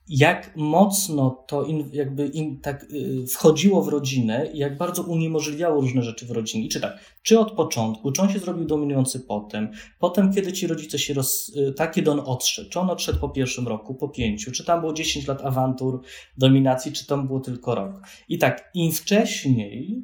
jak 0.09 0.57
mocno 0.57 1.45
to 1.49 1.65
in, 1.65 1.91
jakby 1.93 2.27
in, 2.27 2.61
tak 2.61 2.83
y, 2.83 3.27
wchodziło 3.27 3.83
w 3.83 3.89
rodzinę 3.89 4.51
i 4.53 4.59
jak 4.59 4.79
bardzo 4.79 5.03
uniemożliwiało 5.03 5.81
różne 5.81 6.03
rzeczy 6.03 6.27
w 6.27 6.31
rodzinie. 6.31 6.69
Czy 6.69 6.81
tak, 6.81 6.99
czy 7.23 7.39
od 7.39 7.53
początku, 7.53 8.13
czy 8.13 8.23
on 8.23 8.33
się 8.33 8.39
zrobił 8.39 8.65
dominujący 8.65 9.21
potem, 9.21 9.71
potem 9.99 10.33
kiedy 10.33 10.53
ci 10.53 10.67
rodzice 10.67 10.99
się 10.99 11.15
roz... 11.15 11.53
Y, 11.57 11.73
tak, 11.73 11.95
kiedy 11.95 12.11
on 12.11 12.21
odszedł, 12.25 12.71
czy 12.71 12.81
on 12.81 12.91
odszedł 12.91 13.19
po 13.19 13.29
pierwszym 13.29 13.69
roku, 13.69 13.95
po 13.95 14.09
pięciu, 14.09 14.53
czy 14.53 14.65
tam 14.65 14.81
było 14.81 14.93
10 14.93 15.27
lat 15.27 15.45
awantur, 15.45 16.01
dominacji, 16.39 16.93
czy 16.93 17.07
tam 17.07 17.27
było 17.27 17.41
tylko 17.41 17.75
rok. 17.75 18.03
I 18.29 18.39
tak, 18.39 18.71
im 18.75 18.93
wcześniej 18.93 20.03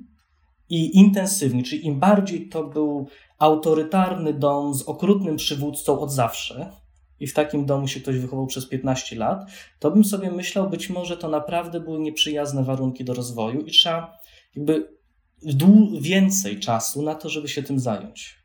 i 0.69 0.97
intensywniej, 0.97 1.65
czyli 1.65 1.87
im 1.87 2.01
bardziej 2.01 2.49
to 2.49 2.65
był 2.65 3.09
autorytarny 3.39 4.35
dom 4.35 4.75
z 4.75 4.83
okrutnym 4.83 5.37
przywódcą 5.37 6.01
od 6.01 6.13
zawsze, 6.13 6.82
i 7.23 7.27
w 7.27 7.35
takim 7.35 7.67
domu 7.67 7.89
się 7.89 8.01
ktoś 8.01 8.19
wychował 8.19 8.47
przez 8.47 8.69
15 8.69 9.17
lat, 9.17 9.51
to 9.79 9.91
bym 9.91 10.05
sobie 10.05 10.31
myślał, 10.31 10.71
być 10.71 10.91
może 10.91 11.17
to 11.17 11.29
naprawdę 11.29 11.81
były 11.81 11.99
nieprzyjazne 11.99 12.65
warunki 12.65 13.05
do 13.05 13.15
rozwoju 13.15 13.61
i 13.61 13.71
trzeba 13.71 14.19
jakby 14.57 14.89
więcej 16.01 16.61
czasu 16.61 17.03
na 17.03 17.15
to, 17.15 17.29
żeby 17.29 17.49
się 17.49 17.63
tym 17.63 17.79
zająć. 17.81 18.39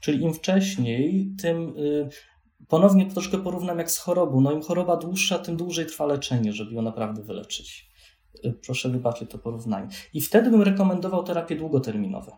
Czyli 0.00 0.22
im 0.22 0.34
wcześniej, 0.34 1.30
tym 1.42 1.78
y, 1.78 2.08
ponownie 2.68 3.06
troszkę 3.06 3.38
porównam 3.38 3.78
jak 3.78 3.90
z 3.90 3.98
chorobą. 3.98 4.40
No 4.40 4.52
im 4.52 4.62
choroba 4.62 4.96
dłuższa, 4.96 5.38
tym 5.38 5.56
dłużej 5.56 5.86
trwa 5.86 6.06
leczenie, 6.06 6.52
żeby 6.52 6.74
ją 6.74 6.82
naprawdę 6.82 7.22
wyleczyć. 7.22 7.90
Y, 8.44 8.54
proszę 8.66 8.88
wybaczyć 8.88 9.30
to 9.30 9.38
porównanie. 9.38 9.88
I 10.14 10.20
wtedy 10.20 10.50
bym 10.50 10.62
rekomendował 10.62 11.24
terapie 11.24 11.56
długoterminowe. 11.56 12.32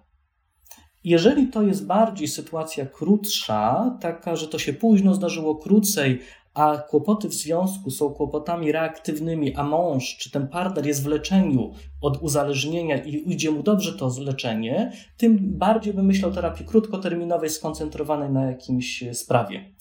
Jeżeli 1.04 1.48
to 1.48 1.62
jest 1.62 1.86
bardziej 1.86 2.28
sytuacja 2.28 2.86
krótsza, 2.86 3.96
taka, 4.00 4.36
że 4.36 4.48
to 4.48 4.58
się 4.58 4.72
późno 4.72 5.14
zdarzyło 5.14 5.56
krócej, 5.56 6.20
a 6.54 6.78
kłopoty 6.78 7.28
w 7.28 7.34
związku 7.34 7.90
są 7.90 8.10
kłopotami 8.10 8.72
reaktywnymi, 8.72 9.54
a 9.54 9.62
mąż 9.62 10.16
czy 10.16 10.30
ten 10.30 10.48
partner 10.48 10.86
jest 10.86 11.02
w 11.02 11.06
leczeniu 11.06 11.72
od 12.00 12.22
uzależnienia 12.22 13.04
i 13.04 13.32
idzie 13.32 13.50
mu 13.50 13.62
dobrze 13.62 13.92
to 13.92 14.10
leczenie, 14.20 14.92
tym 15.16 15.38
bardziej 15.58 15.94
bym 15.94 16.06
myślał 16.06 16.32
terapii 16.32 16.66
krótkoterminowej 16.66 17.50
skoncentrowanej 17.50 18.30
na 18.30 18.44
jakimś 18.44 19.04
sprawie. 19.12 19.74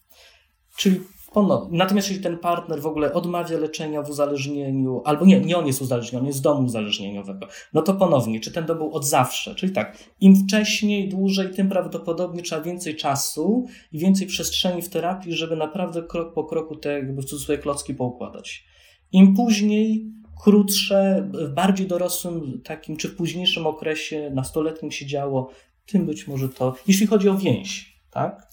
Czyli 0.77 0.99
Ponownie. 1.33 1.77
Natomiast 1.77 2.07
jeśli 2.07 2.23
ten 2.23 2.37
partner 2.37 2.81
w 2.81 2.85
ogóle 2.85 3.13
odmawia 3.13 3.57
leczenia 3.57 4.01
w 4.01 4.09
uzależnieniu, 4.09 5.01
albo 5.05 5.25
nie, 5.25 5.39
nie 5.39 5.57
on 5.57 5.67
jest 5.67 5.81
uzależniony, 5.81 6.21
on 6.21 6.27
jest 6.27 6.39
z 6.39 6.41
domu 6.41 6.65
uzależnieniowego, 6.65 7.47
no 7.73 7.81
to 7.81 7.93
ponownie, 7.93 8.39
czy 8.39 8.51
ten 8.51 8.65
dom 8.65 8.77
był 8.77 8.93
od 8.93 9.05
zawsze? 9.05 9.55
Czyli 9.55 9.73
tak, 9.73 9.97
im 10.21 10.35
wcześniej, 10.35 11.09
dłużej, 11.09 11.53
tym 11.53 11.69
prawdopodobnie 11.69 12.41
trzeba 12.41 12.61
więcej 12.61 12.95
czasu 12.95 13.65
i 13.91 13.99
więcej 13.99 14.27
przestrzeni 14.27 14.81
w 14.81 14.89
terapii, 14.89 15.33
żeby 15.33 15.55
naprawdę 15.55 16.03
krok 16.03 16.33
po 16.33 16.43
kroku 16.43 16.75
te 16.75 16.93
jakby 16.93 17.21
w 17.21 17.25
cudzysłowie 17.25 17.61
klocki 17.61 17.93
poukładać. 17.93 18.65
Im 19.11 19.35
później, 19.35 20.11
krótsze, 20.43 21.29
w 21.33 21.53
bardziej 21.53 21.87
dorosłym 21.87 22.61
takim, 22.63 22.97
czy 22.97 23.07
w 23.07 23.15
późniejszym 23.15 23.67
okresie, 23.67 24.31
nastoletnim 24.33 24.91
się 24.91 25.05
działo, 25.05 25.49
tym 25.85 26.05
być 26.05 26.27
może 26.27 26.49
to, 26.49 26.75
jeśli 26.87 27.07
chodzi 27.07 27.29
o 27.29 27.37
więź, 27.37 28.01
tak? 28.11 28.47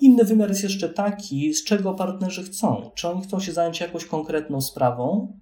Inny 0.00 0.24
wymiar 0.24 0.48
jest 0.48 0.62
jeszcze 0.62 0.88
taki, 0.88 1.54
z 1.54 1.64
czego 1.64 1.94
partnerzy 1.94 2.42
chcą. 2.42 2.90
Czy 2.94 3.08
oni 3.08 3.22
chcą 3.22 3.40
się 3.40 3.52
zająć 3.52 3.80
jakąś 3.80 4.04
konkretną 4.04 4.60
sprawą, 4.60 5.38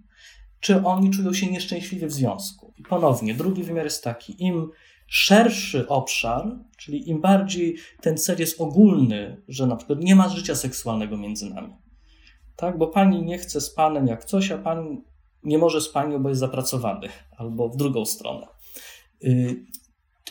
czy 0.61 0.85
oni 0.85 1.11
czują 1.11 1.33
się 1.33 1.47
nieszczęśliwi 1.47 2.07
w 2.07 2.13
związku. 2.13 2.75
I 2.77 2.83
ponownie, 2.83 3.35
drugi 3.35 3.63
wymiar 3.63 3.85
jest 3.85 4.05
taki, 4.05 4.45
im 4.45 4.71
szerszy 5.07 5.89
obszar, 5.89 6.59
czyli 6.77 7.11
im 7.11 7.21
bardziej 7.21 7.77
ten 8.01 8.19
cel 8.19 8.39
jest 8.39 8.61
ogólny, 8.61 9.43
że 9.49 9.67
na 9.67 9.77
przykład 9.77 10.01
nie 10.01 10.17
ma 10.17 10.29
życia 10.29 10.55
seksualnego 10.55 11.17
między 11.17 11.51
nami. 11.51 11.75
Tak, 12.57 12.79
bo 12.79 12.87
pani 12.87 13.23
nie 13.23 13.39
chce 13.39 13.61
z 13.61 13.71
panem 13.71 14.07
jak 14.07 14.25
coś, 14.25 14.51
a 14.51 14.59
pan 14.59 15.03
nie 15.45 15.59
może 15.59 15.81
z 15.81 15.89
panią, 15.89 16.23
bo 16.23 16.29
jest 16.29 16.41
zapracowany, 16.41 17.09
albo 17.37 17.69
w 17.69 17.77
drugą 17.77 18.05
stronę. 18.05 18.47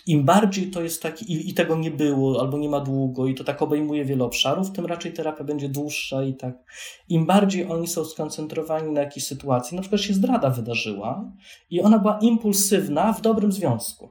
Im 0.07 0.23
bardziej 0.23 0.71
to 0.71 0.81
jest 0.81 1.01
taki, 1.01 1.33
i, 1.33 1.49
i, 1.49 1.53
tego 1.53 1.77
nie 1.77 1.91
było, 1.91 2.41
albo 2.41 2.57
nie 2.57 2.69
ma 2.69 2.79
długo, 2.79 3.27
i 3.27 3.35
to 3.35 3.43
tak 3.43 3.61
obejmuje 3.61 4.05
wiele 4.05 4.23
obszarów, 4.23 4.71
tym 4.71 4.85
raczej 4.85 5.13
terapia 5.13 5.43
będzie 5.43 5.69
dłuższa 5.69 6.23
i 6.23 6.33
tak. 6.33 6.55
Im 7.09 7.25
bardziej 7.25 7.65
oni 7.65 7.87
są 7.87 8.05
skoncentrowani 8.05 8.91
na 8.91 9.01
jakiejś 9.01 9.27
sytuacji, 9.27 9.75
na 9.75 9.81
przykład 9.81 10.01
się 10.01 10.13
zdrada 10.13 10.49
wydarzyła 10.49 11.31
i 11.69 11.81
ona 11.81 11.99
była 11.99 12.19
impulsywna 12.21 13.13
w 13.13 13.21
dobrym 13.21 13.51
związku, 13.51 14.09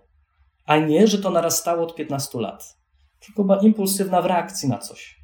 a 0.66 0.76
nie, 0.76 1.06
że 1.06 1.18
to 1.18 1.30
narastało 1.30 1.82
od 1.82 1.94
15 1.94 2.40
lat, 2.40 2.76
tylko 3.20 3.44
była 3.44 3.58
impulsywna 3.58 4.22
w 4.22 4.26
reakcji 4.26 4.68
na 4.68 4.78
coś. 4.78 5.18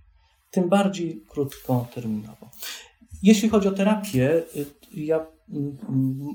Tym 0.51 0.69
bardziej 0.69 1.25
krótkoterminowo. 1.29 2.51
Jeśli 3.23 3.49
chodzi 3.49 3.69
o 3.69 3.73
terapię, 3.73 4.43
y, 4.57 4.67
ja 4.95 5.27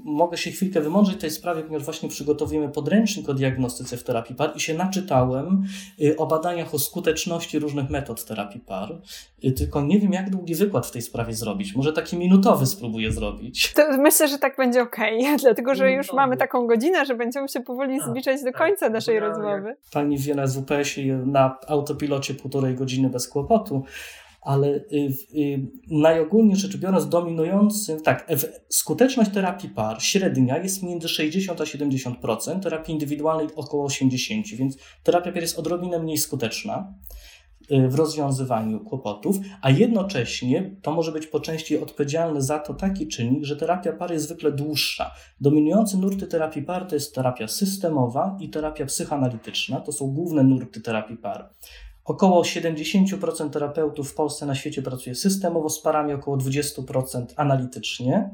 mogę 0.03 0.38
się 0.38 0.51
chwilkę 0.51 0.82
wymądrzeć 0.82 1.18
w 1.18 1.22
tej 1.22 1.32
sprawie, 1.32 1.64
ponieważ 1.64 1.86
właśnie 1.86 2.10
przygotowujemy 2.10 2.70
podręcznik 2.70 3.30
o 3.30 3.34
diagnostyce 3.34 3.97
w 3.97 4.03
terapii 4.03 4.36
par 4.36 4.51
i 4.55 4.60
się 4.60 4.74
naczytałem 4.74 5.64
y, 6.01 6.18
o 6.18 6.28
badaniach 6.28 6.74
o 6.74 6.80
skuteczności 6.80 7.60
różnych 7.60 7.89
metod 7.89 8.26
terapii 8.26 8.60
par. 8.60 9.01
Y, 9.43 9.51
tylko 9.51 9.82
nie 9.82 9.99
wiem, 9.99 10.14
jak 10.14 10.30
długi 10.30 10.55
wykład 10.55 10.88
w 10.88 10.91
tej 10.91 11.01
sprawie 11.01 11.34
zrobić. 11.34 11.76
Może 11.76 11.93
taki 11.93 12.18
minutowy 12.18 12.66
spróbuję 12.66 13.12
zrobić. 13.12 13.74
To 13.74 13.97
myślę, 13.97 14.28
że 14.28 14.38
tak 14.38 14.57
będzie 14.57 14.82
ok, 14.82 14.97
dlatego 15.43 15.76
że 15.76 15.91
już 15.91 16.14
mamy 16.14 16.38
taką 16.38 16.68
godzinę, 16.68 17.05
że 17.05 17.16
będziemy 17.16 17.49
się 17.49 17.62
powoli 17.62 17.99
zbliżać 17.99 18.39
do 18.43 18.51
tak. 18.51 18.57
końca 18.57 18.89
naszej 18.89 19.16
ja, 19.16 19.22
rozmowy. 19.22 19.76
Pani 19.91 20.18
wie 20.18 20.36
na 20.36 20.47
WPS-ie 20.47 21.18
na 21.26 21.57
autopilocie 21.68 22.34
półtorej 22.34 22.76
godziny 22.76 23.10
bez 23.10 23.28
kłopotu 23.28 23.84
ale 24.50 24.68
y, 24.68 25.14
y, 25.36 25.68
najogólniej 25.91 26.56
rzecz 26.56 26.78
biorąc, 26.78 27.10
dominującym, 27.10 28.02
tak, 28.02 28.32
skuteczność 28.70 29.32
terapii 29.32 29.70
par 29.70 30.02
średnia 30.02 30.58
jest 30.58 30.84
między 30.84 31.10
60 31.10 31.62
a 31.62 31.64
70%, 31.64 32.60
terapii 32.60 32.93
indywidualnej 32.93 33.47
około 33.56 33.88
80%, 33.88 34.56
więc 34.56 34.78
terapia 35.04 35.32
par 35.32 35.41
jest 35.41 35.60
odrobinę 35.60 36.00
mniej 36.00 36.18
skuteczna 36.18 36.93
y, 37.72 37.88
w 37.88 37.95
rozwiązywaniu 37.95 38.80
kłopotów, 38.80 39.38
a 39.62 39.70
jednocześnie 39.70 40.76
to 40.82 40.91
może 40.91 41.12
być 41.12 41.28
po 41.28 41.39
części 41.39 41.78
odpowiedzialny 41.78 42.41
za 42.41 42.60
to 42.60 42.74
taki 42.74 43.08
czynnik, 43.08 43.45
że 43.45 43.56
terapia 43.56 43.93
par 43.93 44.12
jest 44.12 44.26
zwykle 44.26 44.52
dłuższa. 44.52 45.12
Dominujące 45.41 45.97
nurty 45.97 46.28
terapii 46.28 46.62
par 46.62 46.88
to 46.88 46.95
jest 46.95 47.16
terapia 47.16 47.47
systemowa 47.47 48.38
i 48.39 48.50
terapia 48.50 48.86
psychoanalityczna, 48.86 49.80
to 49.80 49.91
są 49.91 50.08
główne 50.08 50.43
nurty 50.43 50.82
terapii 50.82 51.18
par. 51.18 51.50
Około 52.10 52.41
70% 52.41 53.49
terapeutów 53.49 54.12
w 54.12 54.16
Polsce 54.16 54.45
na 54.45 54.55
świecie 54.55 54.82
pracuje 54.82 55.16
systemowo 55.16 55.70
z 55.70 55.82
parami, 55.82 56.14
około 56.14 56.38
20% 56.38 57.26
analitycznie. 57.36 58.30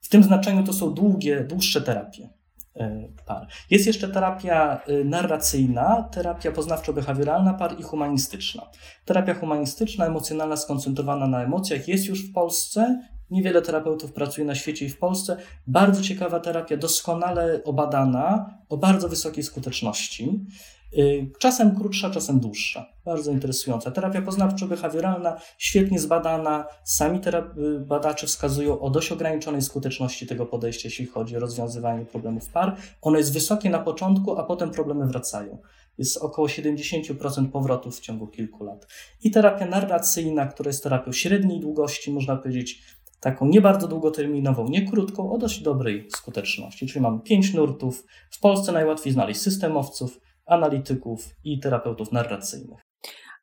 W 0.00 0.08
tym 0.08 0.22
znaczeniu 0.22 0.64
to 0.64 0.72
są 0.72 0.94
długie, 0.94 1.44
dłuższe 1.44 1.80
terapie 1.80 2.28
e, 2.76 3.08
par. 3.26 3.46
Jest 3.70 3.86
jeszcze 3.86 4.08
terapia 4.08 4.80
e, 4.86 5.04
narracyjna, 5.04 6.08
terapia 6.12 6.52
poznawczo-behawioralna 6.52 7.54
par 7.58 7.80
i 7.80 7.82
humanistyczna. 7.82 8.70
Terapia 9.04 9.34
humanistyczna, 9.34 10.06
emocjonalna, 10.06 10.56
skoncentrowana 10.56 11.26
na 11.26 11.42
emocjach 11.42 11.88
jest 11.88 12.06
już 12.06 12.30
w 12.30 12.32
Polsce. 12.32 13.02
Niewiele 13.30 13.62
terapeutów 13.62 14.12
pracuje 14.12 14.46
na 14.46 14.54
świecie 14.54 14.86
i 14.86 14.88
w 14.88 14.98
Polsce. 14.98 15.36
Bardzo 15.66 16.02
ciekawa 16.02 16.40
terapia, 16.40 16.76
doskonale 16.76 17.64
obadana, 17.64 18.54
o 18.68 18.76
bardzo 18.76 19.08
wysokiej 19.08 19.44
skuteczności. 19.44 20.46
Y, 20.92 21.30
czasem 21.38 21.76
krótsza, 21.76 22.10
czasem 22.10 22.40
dłuższa. 22.40 22.86
Bardzo 23.04 23.30
interesująca. 23.30 23.90
Terapia 23.90 24.22
poznawczo-behawioralna, 24.22 25.36
świetnie 25.58 25.98
zbadana. 25.98 26.66
Sami 26.84 27.20
y, 27.58 27.80
badacze 27.80 28.26
wskazują 28.26 28.80
o 28.80 28.90
dość 28.90 29.12
ograniczonej 29.12 29.62
skuteczności 29.62 30.26
tego 30.26 30.46
podejścia, 30.46 30.88
jeśli 30.88 31.06
chodzi 31.06 31.36
o 31.36 31.40
rozwiązywanie 31.40 32.04
problemów 32.04 32.48
par. 32.48 32.76
Ono 33.02 33.18
jest 33.18 33.32
wysokie 33.32 33.70
na 33.70 33.78
początku, 33.78 34.38
a 34.38 34.44
potem 34.44 34.70
problemy 34.70 35.06
wracają. 35.06 35.58
Jest 35.98 36.16
około 36.16 36.48
70% 36.48 37.50
powrotów 37.50 37.96
w 37.96 38.00
ciągu 38.00 38.26
kilku 38.26 38.64
lat. 38.64 38.86
I 39.22 39.30
terapia 39.30 39.66
narracyjna, 39.66 40.46
która 40.46 40.68
jest 40.68 40.82
terapią 40.82 41.12
średniej 41.12 41.60
długości, 41.60 42.12
można 42.12 42.36
powiedzieć, 42.36 42.82
taką 43.20 43.46
nie 43.46 43.60
bardzo 43.60 43.88
długoterminową, 43.88 44.68
nie 44.68 44.86
krótką, 44.90 45.32
o 45.32 45.38
dość 45.38 45.62
dobrej 45.62 46.08
skuteczności. 46.10 46.86
Czyli 46.86 47.00
mamy 47.00 47.20
pięć 47.20 47.54
nurtów. 47.54 48.04
W 48.30 48.40
Polsce 48.40 48.72
najłatwiej 48.72 49.12
znaleźć 49.12 49.40
systemowców, 49.40 50.20
analityków 50.46 51.20
i 51.44 51.60
terapeutów 51.60 52.12
narracyjnych. 52.12 52.80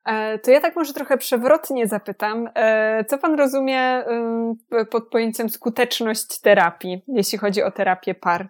E, 0.05 0.39
to 0.39 0.51
ja 0.51 0.61
tak 0.61 0.75
może 0.75 0.93
trochę 0.93 1.17
przewrotnie 1.17 1.87
zapytam, 1.87 2.49
e, 2.55 3.05
co 3.05 3.17
pan 3.17 3.35
rozumie 3.35 4.03
pod 4.91 5.09
pojęciem 5.09 5.49
skuteczność 5.49 6.41
terapii, 6.41 7.01
jeśli 7.07 7.37
chodzi 7.37 7.63
o 7.63 7.71
terapię 7.71 8.15
par? 8.15 8.47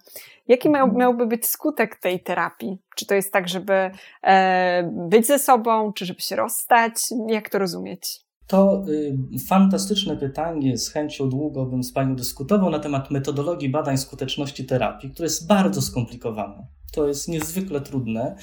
Jaki 0.47 0.69
miał, 0.69 0.83
mhm. 0.83 0.99
miałby 0.99 1.27
być 1.27 1.45
skutek 1.45 1.95
tej 1.95 2.23
terapii? 2.23 2.77
Czy 2.95 3.05
to 3.05 3.15
jest 3.15 3.33
tak, 3.33 3.47
żeby 3.47 3.91
e, 4.23 4.91
być 5.09 5.27
ze 5.27 5.39
sobą, 5.39 5.93
czy 5.93 6.05
żeby 6.05 6.21
się 6.21 6.35
rozstać? 6.35 6.93
Jak 7.27 7.49
to 7.49 7.59
rozumieć? 7.59 8.23
To 8.47 8.83
y, 8.89 9.17
fantastyczne 9.49 10.17
pytanie. 10.17 10.77
Z 10.77 10.89
chęcią 10.89 11.29
długo 11.29 11.65
bym 11.65 11.83
z 11.83 11.93
Panią 11.93 12.15
dyskutował 12.15 12.69
na 12.69 12.79
temat 12.79 13.11
metodologii 13.11 13.69
badań 13.69 13.97
skuteczności 13.97 14.65
terapii, 14.65 15.11
które 15.11 15.25
jest 15.25 15.47
bardzo 15.47 15.81
skomplikowane. 15.81 16.67
To 16.93 17.07
jest 17.07 17.27
niezwykle 17.27 17.81
trudne. 17.81 18.35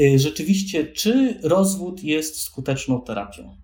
Y, 0.00 0.18
rzeczywiście, 0.18 0.86
czy 0.86 1.40
rozwód 1.42 2.04
jest 2.04 2.40
skuteczną 2.40 3.00
terapią? 3.00 3.56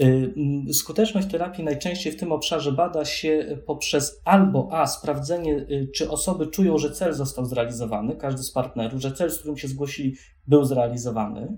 Y, 0.00 0.74
skuteczność 0.74 1.28
terapii 1.30 1.64
najczęściej 1.64 2.12
w 2.12 2.16
tym 2.16 2.32
obszarze 2.32 2.72
bada 2.72 3.04
się 3.04 3.62
poprzez 3.66 4.20
albo 4.24 4.68
A 4.72 4.86
sprawdzenie, 4.86 5.66
czy 5.94 6.10
osoby 6.10 6.46
czują, 6.46 6.78
że 6.78 6.90
cel 6.90 7.14
został 7.14 7.46
zrealizowany, 7.46 8.16
każdy 8.16 8.42
z 8.42 8.50
partnerów, 8.50 9.00
że 9.00 9.12
cel, 9.12 9.30
z 9.30 9.38
którym 9.38 9.56
się 9.56 9.68
zgłosili, 9.68 10.16
był 10.46 10.64
zrealizowany. 10.64 11.56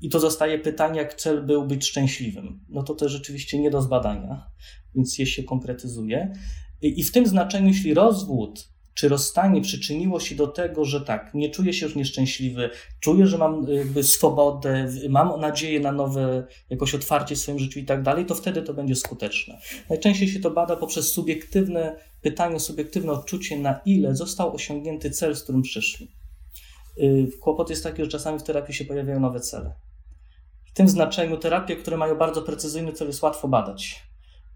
I 0.00 0.08
to 0.08 0.20
zostaje 0.20 0.58
pytanie, 0.58 0.98
jak 0.98 1.14
cel 1.14 1.46
był 1.46 1.66
być 1.66 1.84
szczęśliwym. 1.86 2.60
No 2.68 2.82
to 2.82 2.94
też 2.94 3.12
rzeczywiście 3.12 3.58
nie 3.58 3.70
do 3.70 3.82
zbadania, 3.82 4.46
więc 4.94 5.18
je 5.18 5.26
się 5.26 5.42
konkretyzuje. 5.42 6.32
I 6.82 7.02
w 7.02 7.12
tym 7.12 7.26
znaczeniu, 7.26 7.68
jeśli 7.68 7.94
rozwód 7.94 8.72
czy 8.94 9.08
rozstanie 9.08 9.60
przyczyniło 9.60 10.20
się 10.20 10.34
do 10.34 10.46
tego, 10.46 10.84
że 10.84 11.00
tak, 11.00 11.34
nie 11.34 11.50
czuję 11.50 11.72
się 11.72 11.86
już 11.86 11.96
nieszczęśliwy, 11.96 12.70
czuję, 13.00 13.26
że 13.26 13.38
mam 13.38 13.66
jakby 13.68 14.02
swobodę, 14.02 14.88
mam 15.08 15.40
nadzieję 15.40 15.80
na 15.80 15.92
nowe 15.92 16.46
jakoś 16.70 16.94
otwarcie 16.94 17.34
w 17.34 17.38
swoim 17.38 17.58
życiu 17.58 17.80
i 17.80 17.84
tak 17.84 18.02
dalej, 18.02 18.26
to 18.26 18.34
wtedy 18.34 18.62
to 18.62 18.74
będzie 18.74 18.96
skuteczne. 18.96 19.58
Najczęściej 19.90 20.28
się 20.28 20.40
to 20.40 20.50
bada 20.50 20.76
poprzez 20.76 21.12
subiektywne 21.12 21.96
pytanie, 22.22 22.60
subiektywne 22.60 23.12
odczucie, 23.12 23.58
na 23.58 23.80
ile 23.84 24.16
został 24.16 24.54
osiągnięty 24.54 25.10
cel, 25.10 25.36
z 25.36 25.42
którym 25.42 25.62
przyszli. 25.62 26.08
Y, 26.98 27.30
kłopot 27.40 27.70
jest 27.70 27.84
taki, 27.84 28.02
że 28.02 28.08
czasami 28.08 28.38
w 28.38 28.42
terapii 28.42 28.74
się 28.74 28.84
pojawiają 28.84 29.20
nowe 29.20 29.40
cele. 29.40 29.74
W 30.64 30.72
tym 30.72 30.88
znaczeniu 30.88 31.36
terapie, 31.36 31.76
które 31.76 31.96
mają 31.96 32.14
bardzo 32.14 32.42
precyzyjny 32.42 32.92
cel, 32.92 33.06
jest 33.06 33.22
łatwo 33.22 33.48
badać, 33.48 34.02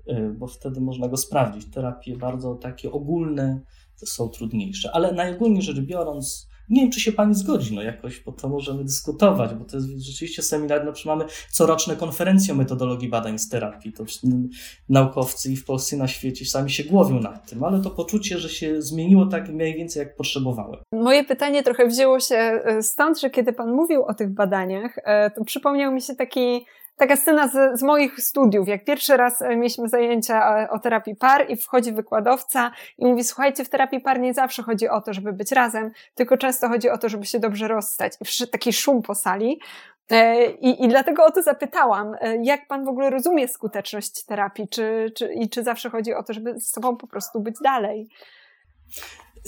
y, 0.08 0.34
bo 0.38 0.46
wtedy 0.46 0.80
można 0.80 1.08
go 1.08 1.16
sprawdzić. 1.16 1.66
Terapie 1.70 2.16
bardzo 2.16 2.54
takie 2.54 2.92
ogólne 2.92 3.60
są 4.04 4.28
trudniejsze, 4.28 4.90
ale 4.92 5.12
najogólniej 5.12 5.62
rzecz 5.62 5.80
biorąc, 5.80 6.48
nie 6.68 6.82
wiem, 6.82 6.90
czy 6.90 7.00
się 7.00 7.12
pani 7.12 7.34
zgodzi, 7.34 7.74
no 7.74 7.82
jakoś, 7.82 8.20
bo 8.20 8.32
to 8.32 8.48
możemy 8.48 8.84
dyskutować, 8.84 9.54
bo 9.54 9.64
to 9.64 9.76
jest 9.76 9.88
rzeczywiście 9.88 10.42
seminar, 10.42 10.84
no 10.84 10.92
mamy 11.06 11.24
coroczne 11.50 11.96
konferencje 11.96 12.54
o 12.54 12.56
metodologii 12.56 13.08
badań 13.08 13.38
z 13.38 13.48
terapii, 13.48 13.92
to 13.92 14.04
naukowcy 14.88 15.52
i 15.52 15.56
w 15.56 15.64
Polsce 15.64 15.96
i 15.96 15.98
na 15.98 16.08
świecie 16.08 16.44
sami 16.44 16.70
się 16.70 16.84
głowią 16.84 17.20
nad 17.20 17.50
tym, 17.50 17.64
ale 17.64 17.82
to 17.82 17.90
poczucie, 17.90 18.38
że 18.38 18.48
się 18.48 18.82
zmieniło 18.82 19.26
tak 19.26 19.48
mniej 19.48 19.74
więcej 19.74 20.00
jak 20.00 20.16
potrzebowałem. 20.16 20.80
Moje 20.92 21.24
pytanie 21.24 21.62
trochę 21.62 21.86
wzięło 21.86 22.20
się 22.20 22.36
e, 22.36 22.82
stąd, 22.82 23.20
że 23.20 23.30
kiedy 23.30 23.52
pan 23.52 23.72
mówił 23.72 24.04
o 24.04 24.14
tych 24.14 24.34
badaniach, 24.34 24.98
e, 25.04 25.30
to 25.30 25.44
przypomniał 25.44 25.92
mi 25.92 26.02
się 26.02 26.14
taki 26.14 26.66
taka 26.96 27.16
scena 27.16 27.48
z, 27.48 27.78
z, 27.78 27.82
moich 27.82 28.20
studiów, 28.20 28.68
jak 28.68 28.84
pierwszy 28.84 29.16
raz 29.16 29.42
e, 29.42 29.56
mieliśmy 29.56 29.88
zajęcia 29.88 30.58
e, 30.58 30.70
o 30.70 30.78
terapii 30.78 31.16
par 31.16 31.50
i 31.50 31.56
wchodzi 31.56 31.92
wykładowca 31.92 32.70
i 32.98 33.06
mówi, 33.06 33.24
słuchajcie, 33.24 33.64
w 33.64 33.68
terapii 33.68 34.00
par 34.00 34.20
nie 34.20 34.34
zawsze 34.34 34.62
chodzi 34.62 34.88
o 34.88 35.00
to, 35.00 35.12
żeby 35.12 35.32
być 35.32 35.52
razem, 35.52 35.90
tylko 36.14 36.36
często 36.36 36.68
chodzi 36.68 36.90
o 36.90 36.98
to, 36.98 37.08
żeby 37.08 37.26
się 37.26 37.38
dobrze 37.38 37.68
rozstać. 37.68 38.12
I 38.20 38.24
przyszedł 38.24 38.52
taki 38.52 38.72
szum 38.72 39.02
po 39.02 39.14
sali. 39.14 39.60
E, 40.10 40.46
I, 40.50 40.84
I 40.84 40.88
dlatego 40.88 41.24
o 41.24 41.30
to 41.30 41.42
zapytałam, 41.42 42.16
jak 42.42 42.66
pan 42.66 42.84
w 42.84 42.88
ogóle 42.88 43.10
rozumie 43.10 43.48
skuteczność 43.48 44.24
terapii, 44.24 44.68
czy, 44.68 45.12
czy, 45.16 45.34
i 45.34 45.48
czy 45.48 45.62
zawsze 45.62 45.90
chodzi 45.90 46.14
o 46.14 46.22
to, 46.22 46.32
żeby 46.32 46.60
z 46.60 46.70
sobą 46.70 46.96
po 46.96 47.06
prostu 47.06 47.40
być 47.40 47.56
dalej? 47.62 48.08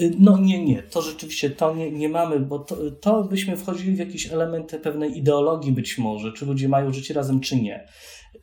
Y, 0.00 0.14
no 0.18 0.38
nie, 0.38 0.64
nie, 0.64 0.82
to 0.82 1.02
rzeczywiście 1.02 1.50
to 1.50 1.74
nie, 1.74 1.90
nie 1.90 2.08
mamy, 2.08 2.40
bo 2.40 2.58
to, 2.58 2.76
to 3.00 3.24
byśmy 3.24 3.56
wchodzili 3.56 3.92
w 3.92 3.98
jakieś 3.98 4.32
elementy 4.32 4.78
pewnej 4.78 5.18
ideologii 5.18 5.72
być 5.72 5.98
może, 5.98 6.32
czy 6.32 6.46
ludzie 6.46 6.68
mają 6.68 6.92
żyć 6.92 7.10
razem, 7.10 7.40
czy 7.40 7.56
nie. 7.56 7.88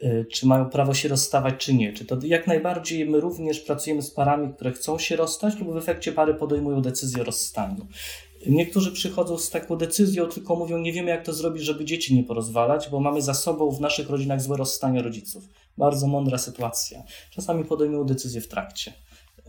Y, 0.03 0.26
czy 0.32 0.47
mają 0.47 0.70
prawo 0.70 0.93
się 0.93 1.10
rozstawać, 1.10 1.56
czy 1.58 1.74
nie. 1.74 1.93
Czy 1.93 2.06
to 2.06 2.18
jak 2.24 2.47
najbardziej 2.47 3.10
my 3.10 3.20
również 3.20 3.60
pracujemy 3.60 4.01
z 4.01 4.12
parami, 4.12 4.53
które 4.53 4.72
chcą 4.72 4.99
się 4.99 5.16
rozstać, 5.16 5.60
lub 5.60 5.74
w 5.74 5.78
efekcie 5.78 6.12
pary 6.12 6.34
podejmują 6.34 6.82
decyzję 6.82 7.22
o 7.22 7.26
rozstaniu. 7.26 7.88
Niektórzy 8.47 8.91
przychodzą 8.91 9.38
z 9.38 9.49
taką 9.49 9.76
decyzją, 9.76 10.28
tylko 10.28 10.56
mówią, 10.56 10.78
nie 10.78 10.93
wiemy 10.93 11.10
jak 11.10 11.26
to 11.26 11.34
zrobić, 11.34 11.64
żeby 11.64 11.86
dzieci 11.86 12.16
nie 12.16 12.24
porozwalać, 12.24 12.89
bo 12.89 12.99
mamy 12.99 13.22
za 13.22 13.34
sobą 13.34 13.72
w 13.72 13.82
naszych 13.82 14.10
rodzinach 14.10 14.41
złe 14.41 14.58
rozstanie 14.58 15.01
rodziców. 15.01 15.49
Bardzo 15.78 16.08
mądra 16.08 16.38
sytuacja. 16.38 17.03
Czasami 17.32 17.66
podejmują 17.66 18.03
decyzję 18.03 18.41
w 18.41 18.47
trakcie. 18.47 18.93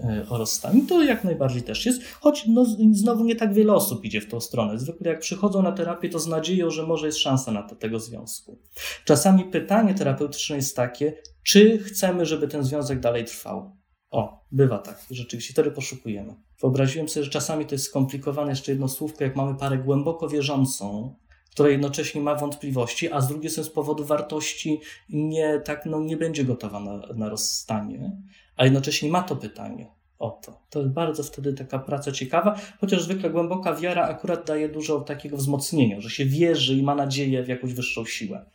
E, 0.00 0.26
o 0.28 0.38
rozstaniu, 0.38 0.86
to 0.86 1.02
jak 1.02 1.24
najbardziej 1.24 1.62
też 1.62 1.86
jest, 1.86 2.02
choć 2.20 2.46
no, 2.46 2.66
znowu 2.92 3.24
nie 3.24 3.36
tak 3.36 3.54
wiele 3.54 3.74
osób 3.74 4.04
idzie 4.04 4.20
w 4.20 4.28
tą 4.28 4.40
stronę. 4.40 4.78
Zwykle 4.78 5.10
jak 5.10 5.20
przychodzą 5.20 5.62
na 5.62 5.72
terapię, 5.72 6.08
to 6.08 6.18
z 6.18 6.26
nadzieją, 6.26 6.70
że 6.70 6.86
może 6.86 7.06
jest 7.06 7.18
szansa 7.18 7.52
na 7.52 7.62
te, 7.62 7.76
tego 7.76 8.00
związku. 8.00 8.58
Czasami 9.04 9.44
pytanie 9.44 9.94
terapeutyczne 9.94 10.56
jest 10.56 10.76
takie, 10.76 11.12
czy 11.42 11.78
chcemy, 11.78 12.26
żeby 12.26 12.48
ten 12.48 12.64
związek 12.64 13.00
dalej 13.00 13.24
trwał. 13.24 13.76
O, 14.10 14.44
bywa 14.52 14.78
tak, 14.78 15.06
rzeczywiście, 15.10 15.52
wtedy 15.52 15.70
poszukujemy. 15.70 16.34
Wyobraziłem 16.60 17.08
sobie, 17.08 17.24
że 17.24 17.30
czasami 17.30 17.66
to 17.66 17.74
jest 17.74 17.84
skomplikowane, 17.84 18.50
jeszcze 18.50 18.72
jedno 18.72 18.88
słówko, 18.88 19.24
jak 19.24 19.36
mamy 19.36 19.54
parę 19.54 19.78
głęboko 19.78 20.28
wierzącą, 20.28 21.14
która 21.50 21.68
jednocześnie 21.68 22.20
ma 22.20 22.34
wątpliwości, 22.34 23.12
a 23.12 23.20
z 23.20 23.28
drugiej 23.28 23.50
strony 23.50 23.68
z 23.68 23.72
powodu 23.72 24.04
wartości 24.04 24.80
nie, 25.08 25.60
tak, 25.64 25.86
no, 25.86 26.00
nie 26.00 26.16
będzie 26.16 26.44
gotowa 26.44 26.80
na, 26.80 27.00
na 27.14 27.28
rozstanie, 27.28 28.22
a 28.56 28.64
jednocześnie 28.64 29.10
ma 29.10 29.22
to 29.22 29.36
pytanie 29.36 29.96
o 30.18 30.30
to. 30.30 30.60
To 30.70 30.80
jest 30.80 30.92
bardzo 30.92 31.22
wtedy 31.22 31.52
taka 31.52 31.78
praca 31.78 32.12
ciekawa, 32.12 32.58
chociaż 32.80 33.02
zwykle 33.02 33.30
głęboka 33.30 33.74
wiara 33.74 34.08
akurat 34.08 34.46
daje 34.46 34.68
dużo 34.68 35.00
takiego 35.00 35.36
wzmocnienia, 35.36 36.00
że 36.00 36.10
się 36.10 36.24
wierzy 36.24 36.74
i 36.74 36.82
ma 36.82 36.94
nadzieję 36.94 37.42
w 37.42 37.48
jakąś 37.48 37.74
wyższą 37.74 38.04
siłę. 38.04 38.46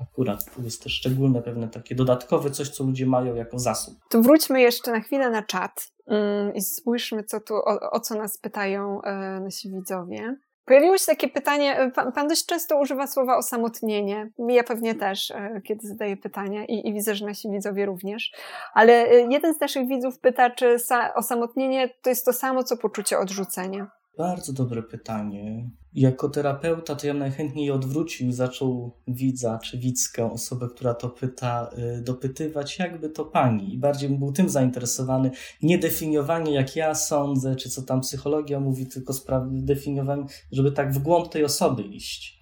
Akurat 0.00 0.54
to 0.56 0.62
jest 0.62 0.82
też 0.82 0.92
szczególne, 0.92 1.42
pewne 1.42 1.68
takie 1.68 1.94
dodatkowe 1.94 2.50
coś, 2.50 2.68
co 2.68 2.84
ludzie 2.84 3.06
mają 3.06 3.34
jako 3.34 3.58
zasób. 3.58 3.98
To 4.10 4.22
wróćmy 4.22 4.60
jeszcze 4.60 4.92
na 4.92 5.00
chwilę 5.00 5.30
na 5.30 5.42
czat 5.42 5.92
mm, 6.06 6.54
i 6.54 6.62
spójrzmy, 6.62 7.24
co 7.24 7.40
tu, 7.40 7.54
o, 7.54 7.90
o 7.90 8.00
co 8.00 8.14
nas 8.14 8.38
pytają 8.38 9.02
e, 9.02 9.40
nasi 9.40 9.70
widzowie. 9.70 10.36
Pojawiło 10.70 10.98
się 10.98 11.06
takie 11.06 11.28
pytanie, 11.28 11.78
e, 11.78 11.90
pan, 11.90 12.12
pan, 12.12 12.28
dość 12.28 12.46
często 12.46 12.80
używa 12.80 13.06
słowa 13.06 13.36
osamotnienie, 13.36 14.30
ja 14.48 14.64
pewnie 14.64 14.94
też, 14.94 15.30
e, 15.30 15.60
kiedy 15.64 15.88
zadaję 15.88 16.16
pytania 16.16 16.64
i, 16.64 16.88
i, 16.88 16.92
widzę, 16.92 17.14
że 17.14 17.26
nasi 17.26 17.50
widzowie 17.50 17.86
również, 17.86 18.32
ale 18.74 18.92
e, 18.92 19.20
jeden 19.30 19.54
z 19.54 19.60
naszych 19.60 19.88
widzów 19.88 20.18
pyta, 20.18 20.50
czy 20.50 20.76
osamotnienie 21.14 21.88
to 22.02 22.10
jest 22.10 22.24
to 22.24 22.32
samo, 22.32 22.64
co 22.64 22.76
poczucie 22.76 23.18
odrzucenia. 23.18 23.90
Bardzo 24.20 24.52
dobre 24.52 24.82
pytanie. 24.82 25.70
Jako 25.94 26.28
terapeuta 26.28 26.94
to 26.94 27.06
ja 27.06 27.14
najchętniej 27.14 27.70
odwrócił 27.70 28.32
zaczął 28.32 28.92
widza 29.08 29.58
czy 29.58 29.78
widzkę, 29.78 30.32
osobę, 30.32 30.68
która 30.68 30.94
to 30.94 31.08
pyta, 31.08 31.70
y, 31.98 32.02
dopytywać, 32.02 32.78
jakby 32.78 33.08
to 33.08 33.24
pani. 33.24 33.74
I 33.74 33.78
bardziej 33.78 34.08
bym 34.08 34.18
był 34.18 34.32
tym 34.32 34.48
zainteresowany. 34.48 35.30
Nie 35.62 35.78
definiowanie, 35.78 36.54
jak 36.54 36.76
ja 36.76 36.94
sądzę, 36.94 37.56
czy 37.56 37.70
co 37.70 37.82
tam 37.82 38.00
psychologia 38.00 38.60
mówi, 38.60 38.86
tylko 38.86 39.14
definiowanie, 39.50 40.24
żeby 40.52 40.72
tak 40.72 40.92
w 40.92 40.98
głąb 40.98 41.28
tej 41.28 41.44
osoby 41.44 41.82
iść. 41.82 42.39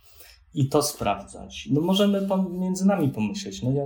I 0.55 0.69
to 0.69 0.83
sprawdzać. 0.83 1.69
No 1.73 1.81
możemy 1.81 2.29
między 2.51 2.87
nami 2.87 3.09
pomyśleć. 3.09 3.63
No 3.63 3.73
ja, 3.73 3.85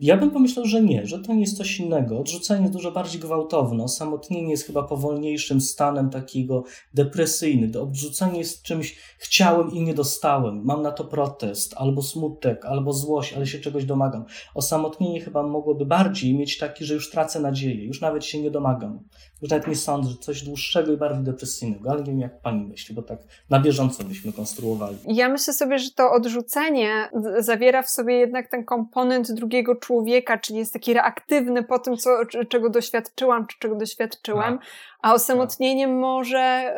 ja 0.00 0.16
bym 0.16 0.30
pomyślał, 0.30 0.66
że 0.66 0.82
nie, 0.82 1.06
że 1.06 1.18
to 1.18 1.34
nie 1.34 1.40
jest 1.40 1.56
coś 1.56 1.80
innego. 1.80 2.18
Odrzucenie 2.18 2.62
jest 2.62 2.72
dużo 2.72 2.92
bardziej 2.92 3.20
gwałtowne. 3.20 3.84
Osamotnienie 3.84 4.50
jest 4.50 4.66
chyba 4.66 4.82
powolniejszym 4.82 5.60
stanem 5.60 6.10
takiego 6.10 6.64
depresyjny. 6.94 7.80
Odrzucenie 7.80 8.38
jest 8.38 8.62
czymś 8.62 8.96
chciałem 9.18 9.72
i 9.72 9.82
nie 9.82 9.94
dostałem. 9.94 10.64
Mam 10.64 10.82
na 10.82 10.92
to 10.92 11.04
protest, 11.04 11.74
albo 11.76 12.02
smutek, 12.02 12.64
albo 12.64 12.92
złość, 12.92 13.32
ale 13.32 13.46
się 13.46 13.58
czegoś 13.58 13.84
domagam. 13.84 14.24
Osamotnienie 14.54 15.20
chyba 15.20 15.42
mogłoby 15.42 15.86
bardziej 15.86 16.34
mieć 16.34 16.58
taki, 16.58 16.84
że 16.84 16.94
już 16.94 17.10
tracę 17.10 17.40
nadzieję, 17.40 17.84
już 17.84 18.00
nawet 18.00 18.24
się 18.24 18.42
nie 18.42 18.50
domagam. 18.50 19.00
Już 19.42 19.50
nawet 19.50 19.66
nie 19.66 19.76
sądzę, 19.76 20.10
że 20.10 20.16
coś 20.16 20.42
dłuższego 20.42 20.92
i 20.92 20.96
bardziej 20.96 21.24
depresyjnego, 21.24 21.90
ale 21.90 22.00
nie 22.00 22.06
wiem 22.06 22.20
jak 22.20 22.40
pani 22.40 22.64
myśli, 22.64 22.94
bo 22.94 23.02
tak 23.02 23.18
na 23.50 23.60
bieżąco 23.60 24.04
byśmy 24.04 24.32
konstruowali. 24.32 24.96
Ja 25.06 25.28
myślę 25.28 25.52
sobie, 25.52 25.78
że 25.78 25.90
to 25.90 26.12
odrzucenie 26.12 27.08
zawiera 27.38 27.82
w 27.82 27.90
sobie 27.90 28.14
jednak 28.14 28.48
ten 28.48 28.64
komponent 28.64 29.32
drugiego 29.32 29.74
człowieka, 29.74 30.38
czyli 30.38 30.58
jest 30.58 30.72
taki 30.72 30.94
reaktywny 30.94 31.62
po 31.62 31.78
tym, 31.78 31.96
co, 31.96 32.10
czego 32.48 32.70
doświadczyłam, 32.70 33.46
czy 33.46 33.58
czego 33.58 33.74
doświadczyłem, 33.74 34.58
tak. 34.58 34.66
A 35.02 35.14
osamotnienie 35.14 35.88
może, 35.88 36.76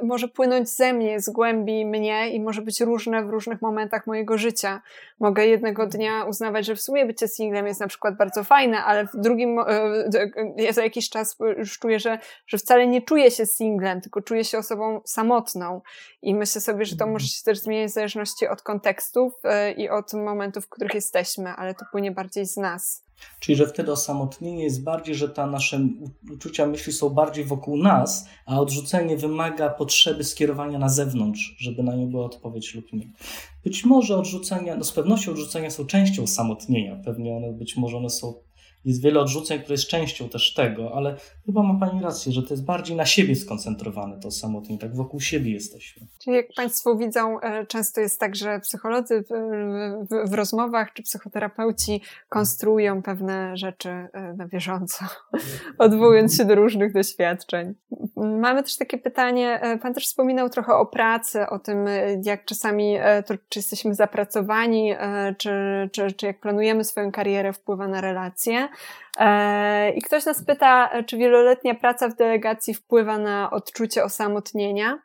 y, 0.00 0.06
może 0.06 0.28
płynąć 0.28 0.68
ze 0.68 0.92
mnie, 0.92 1.20
z 1.20 1.30
głębi 1.30 1.86
mnie 1.86 2.30
i 2.30 2.40
może 2.40 2.62
być 2.62 2.80
różne 2.80 3.24
w 3.24 3.30
różnych 3.30 3.62
momentach 3.62 4.06
mojego 4.06 4.38
życia. 4.38 4.82
Mogę 5.20 5.46
jednego 5.46 5.86
dnia 5.86 6.24
uznawać, 6.24 6.66
że 6.66 6.74
w 6.74 6.80
sumie 6.80 7.06
bycie 7.06 7.28
singlem 7.28 7.66
jest 7.66 7.80
na 7.80 7.86
przykład 7.86 8.16
bardzo 8.16 8.44
fajne, 8.44 8.84
ale 8.84 9.06
w 9.06 9.10
drugim, 9.14 9.58
y, 9.58 10.72
za 10.72 10.82
jakiś 10.82 11.10
czas 11.10 11.36
już 11.58 11.78
czuję, 11.78 11.98
że, 12.00 12.18
że 12.46 12.58
wcale 12.58 12.86
nie 12.86 13.02
czuję 13.02 13.30
się 13.30 13.46
singlem, 13.46 14.00
tylko 14.00 14.22
czuję 14.22 14.44
się 14.44 14.58
osobą 14.58 15.00
samotną. 15.04 15.80
I 16.22 16.34
myślę 16.34 16.60
sobie, 16.60 16.84
że 16.84 16.96
to 16.96 17.06
może 17.06 17.26
się 17.26 17.44
też 17.44 17.58
zmieniać 17.58 17.90
w 17.90 17.94
zależności 17.94 18.48
od 18.48 18.62
kontekstów 18.62 19.32
y, 19.44 19.72
i 19.72 19.88
od 19.88 20.12
momentów, 20.12 20.64
w 20.66 20.68
których 20.68 20.94
jesteśmy, 20.94 21.50
ale 21.50 21.74
to 21.74 21.84
płynie 21.92 22.10
bardziej 22.10 22.46
z 22.46 22.56
nas. 22.56 23.09
Czyli, 23.40 23.56
że 23.56 23.66
wtedy 23.66 23.92
osamotnienie 23.92 24.64
jest 24.64 24.84
bardziej, 24.84 25.14
że 25.14 25.28
ta 25.28 25.46
nasze 25.46 25.88
uczucia, 26.32 26.66
myśli 26.66 26.92
są 26.92 27.10
bardziej 27.10 27.44
wokół 27.44 27.76
nas, 27.76 28.28
a 28.46 28.60
odrzucenie 28.60 29.16
wymaga 29.16 29.70
potrzeby 29.70 30.24
skierowania 30.24 30.78
na 30.78 30.88
zewnątrz, 30.88 31.56
żeby 31.58 31.82
na 31.82 31.94
nie 31.94 32.06
była 32.06 32.24
odpowiedź 32.24 32.74
lub 32.74 32.92
nie. 32.92 33.12
Być 33.64 33.84
może 33.84 34.16
odrzucenia, 34.16 34.76
no 34.76 34.84
z 34.84 34.92
pewnością 34.92 35.30
odrzucenia 35.30 35.70
są 35.70 35.86
częścią 35.86 36.22
osamotnienia, 36.22 36.96
pewnie 37.04 37.36
one, 37.36 37.52
być 37.52 37.76
może 37.76 37.96
one 37.96 38.10
są 38.10 38.34
jest 38.84 39.02
wiele 39.02 39.20
odrzuceń, 39.20 39.58
które 39.58 39.74
jest 39.74 39.86
częścią 39.86 40.28
też 40.28 40.54
tego, 40.54 40.94
ale 40.94 41.16
chyba 41.46 41.62
ma 41.62 41.80
Pani 41.80 42.02
rację, 42.02 42.32
że 42.32 42.42
to 42.42 42.54
jest 42.54 42.64
bardziej 42.64 42.96
na 42.96 43.06
siebie 43.06 43.36
skoncentrowane 43.36 44.20
to 44.20 44.30
samotnie, 44.30 44.78
tak 44.78 44.96
wokół 44.96 45.20
siebie 45.20 45.52
jesteśmy. 45.52 46.06
Czyli 46.24 46.36
jak 46.36 46.46
Państwo 46.56 46.96
widzą, 46.96 47.40
e, 47.40 47.66
często 47.66 48.00
jest 48.00 48.20
tak, 48.20 48.36
że 48.36 48.60
psycholodzy 48.60 49.24
w, 50.30 50.34
rozmowach 50.34 50.92
czy 50.92 51.02
psychoterapeuci 51.02 52.00
konstruują 52.28 53.02
pewne 53.02 53.56
rzeczy 53.56 53.88
e, 53.88 54.34
na 54.36 54.46
bieżąco, 54.46 55.04
odwołując 55.78 56.36
się 56.36 56.44
do 56.44 56.54
różnych 56.54 56.92
doświadczeń. 56.92 57.74
Mamy 58.16 58.62
też 58.62 58.76
takie 58.76 58.98
pytanie, 58.98 59.60
e, 59.62 59.78
Pan 59.78 59.94
też 59.94 60.06
wspominał 60.06 60.50
trochę 60.50 60.74
o 60.74 60.86
pracy, 60.86 61.46
o 61.46 61.58
tym, 61.58 61.86
jak 62.24 62.44
czasami, 62.44 62.96
to, 63.26 63.34
czy 63.48 63.58
jesteśmy 63.58 63.94
zapracowani, 63.94 64.94
czy, 65.38 65.50
czy, 65.92 66.12
czy 66.12 66.26
jak 66.26 66.40
planujemy 66.40 66.84
swoją 66.84 67.12
karierę, 67.12 67.52
wpływa 67.52 67.88
na 67.88 68.00
relacje. 68.00 68.68
E, 69.18 69.90
I 69.90 70.02
ktoś 70.02 70.26
nas 70.26 70.44
pyta, 70.44 71.02
czy 71.06 71.16
wieloletnia 71.16 71.74
praca 71.74 72.08
w 72.08 72.16
delegacji 72.16 72.74
wpływa 72.74 73.18
na 73.18 73.50
odczucie 73.50 74.04
osamotnienia 74.04 74.98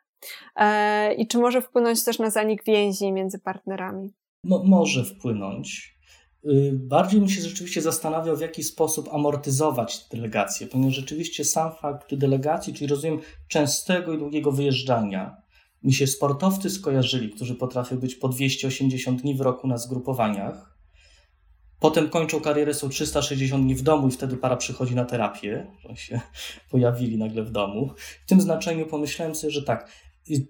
e, 0.56 1.14
i 1.14 1.26
czy 1.26 1.38
może 1.38 1.62
wpłynąć 1.62 2.04
też 2.04 2.18
na 2.18 2.30
zanik 2.30 2.64
więzi 2.64 3.12
między 3.12 3.38
partnerami? 3.38 4.12
No, 4.44 4.62
może 4.64 5.04
wpłynąć. 5.04 5.96
Y, 6.44 6.72
bardziej 6.72 7.20
bym 7.20 7.28
się 7.28 7.40
rzeczywiście 7.40 7.82
zastanawiał, 7.82 8.36
w 8.36 8.40
jaki 8.40 8.62
sposób 8.62 9.08
amortyzować 9.12 10.08
delegację, 10.12 10.66
ponieważ 10.66 10.94
rzeczywiście 10.94 11.44
sam 11.44 11.72
fakt 11.80 12.14
delegacji, 12.14 12.74
czyli 12.74 12.86
rozumiem 12.86 13.20
częstego 13.48 14.12
i 14.12 14.18
długiego 14.18 14.52
wyjeżdżania, 14.52 15.36
mi 15.82 15.92
się 15.92 16.06
sportowcy 16.06 16.70
skojarzyli, 16.70 17.30
którzy 17.30 17.54
potrafią 17.54 17.98
być 17.98 18.14
po 18.14 18.28
280 18.28 19.22
dni 19.22 19.34
w 19.34 19.40
roku 19.40 19.66
na 19.66 19.78
zgrupowaniach, 19.78 20.75
Potem 21.80 22.08
kończą 22.08 22.40
karierę, 22.40 22.74
są 22.74 22.88
360 22.88 23.64
dni 23.64 23.74
w 23.74 23.82
domu 23.82 24.08
i 24.08 24.10
wtedy 24.10 24.36
para 24.36 24.56
przychodzi 24.56 24.94
na 24.94 25.04
terapię, 25.04 25.66
się 25.94 26.20
pojawili 26.70 27.18
nagle 27.18 27.42
w 27.42 27.50
domu. 27.50 27.90
W 28.24 28.26
tym 28.26 28.40
znaczeniu 28.40 28.86
pomyślałem 28.86 29.34
sobie, 29.34 29.50
że 29.50 29.62
tak, 29.62 29.90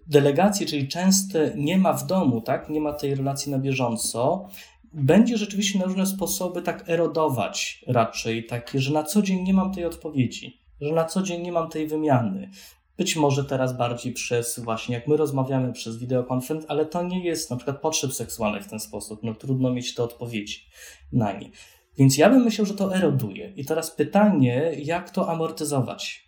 delegacje, 0.06 0.66
czyli 0.66 0.88
częste 0.88 1.52
nie 1.56 1.78
ma 1.78 1.92
w 1.92 2.06
domu, 2.06 2.40
tak, 2.40 2.68
nie 2.68 2.80
ma 2.80 2.92
tej 2.92 3.14
relacji 3.14 3.52
na 3.52 3.58
bieżąco, 3.58 4.48
będzie 4.92 5.38
rzeczywiście 5.38 5.78
na 5.78 5.84
różne 5.84 6.06
sposoby 6.06 6.62
tak 6.62 6.88
erodować 6.88 7.84
raczej, 7.86 8.46
takie, 8.46 8.80
że 8.80 8.92
na 8.92 9.02
co 9.02 9.22
dzień 9.22 9.42
nie 9.42 9.54
mam 9.54 9.72
tej 9.72 9.84
odpowiedzi, 9.84 10.60
że 10.80 10.92
na 10.92 11.04
co 11.04 11.22
dzień 11.22 11.42
nie 11.42 11.52
mam 11.52 11.70
tej 11.70 11.86
wymiany, 11.86 12.50
być 12.96 13.16
może 13.16 13.44
teraz 13.44 13.76
bardziej 13.76 14.12
przez 14.12 14.58
właśnie, 14.58 14.94
jak 14.94 15.08
my 15.08 15.16
rozmawiamy 15.16 15.72
przez 15.72 15.96
wideokonferenc, 15.96 16.64
ale 16.68 16.86
to 16.86 17.02
nie 17.02 17.24
jest 17.24 17.50
na 17.50 17.56
przykład 17.56 17.80
potrzeb 17.80 18.12
seksualnych 18.12 18.64
w 18.64 18.70
ten 18.70 18.80
sposób. 18.80 19.20
No 19.22 19.34
trudno 19.34 19.72
mieć 19.72 19.94
te 19.94 20.02
odpowiedzi 20.02 20.66
na 21.12 21.32
nie. 21.32 21.50
Więc 21.98 22.18
ja 22.18 22.30
bym 22.30 22.44
myślał, 22.44 22.66
że 22.66 22.74
to 22.74 22.94
eroduje. 22.94 23.52
I 23.56 23.64
teraz 23.64 23.90
pytanie, 23.90 24.72
jak 24.78 25.10
to 25.10 25.30
amortyzować? 25.30 26.26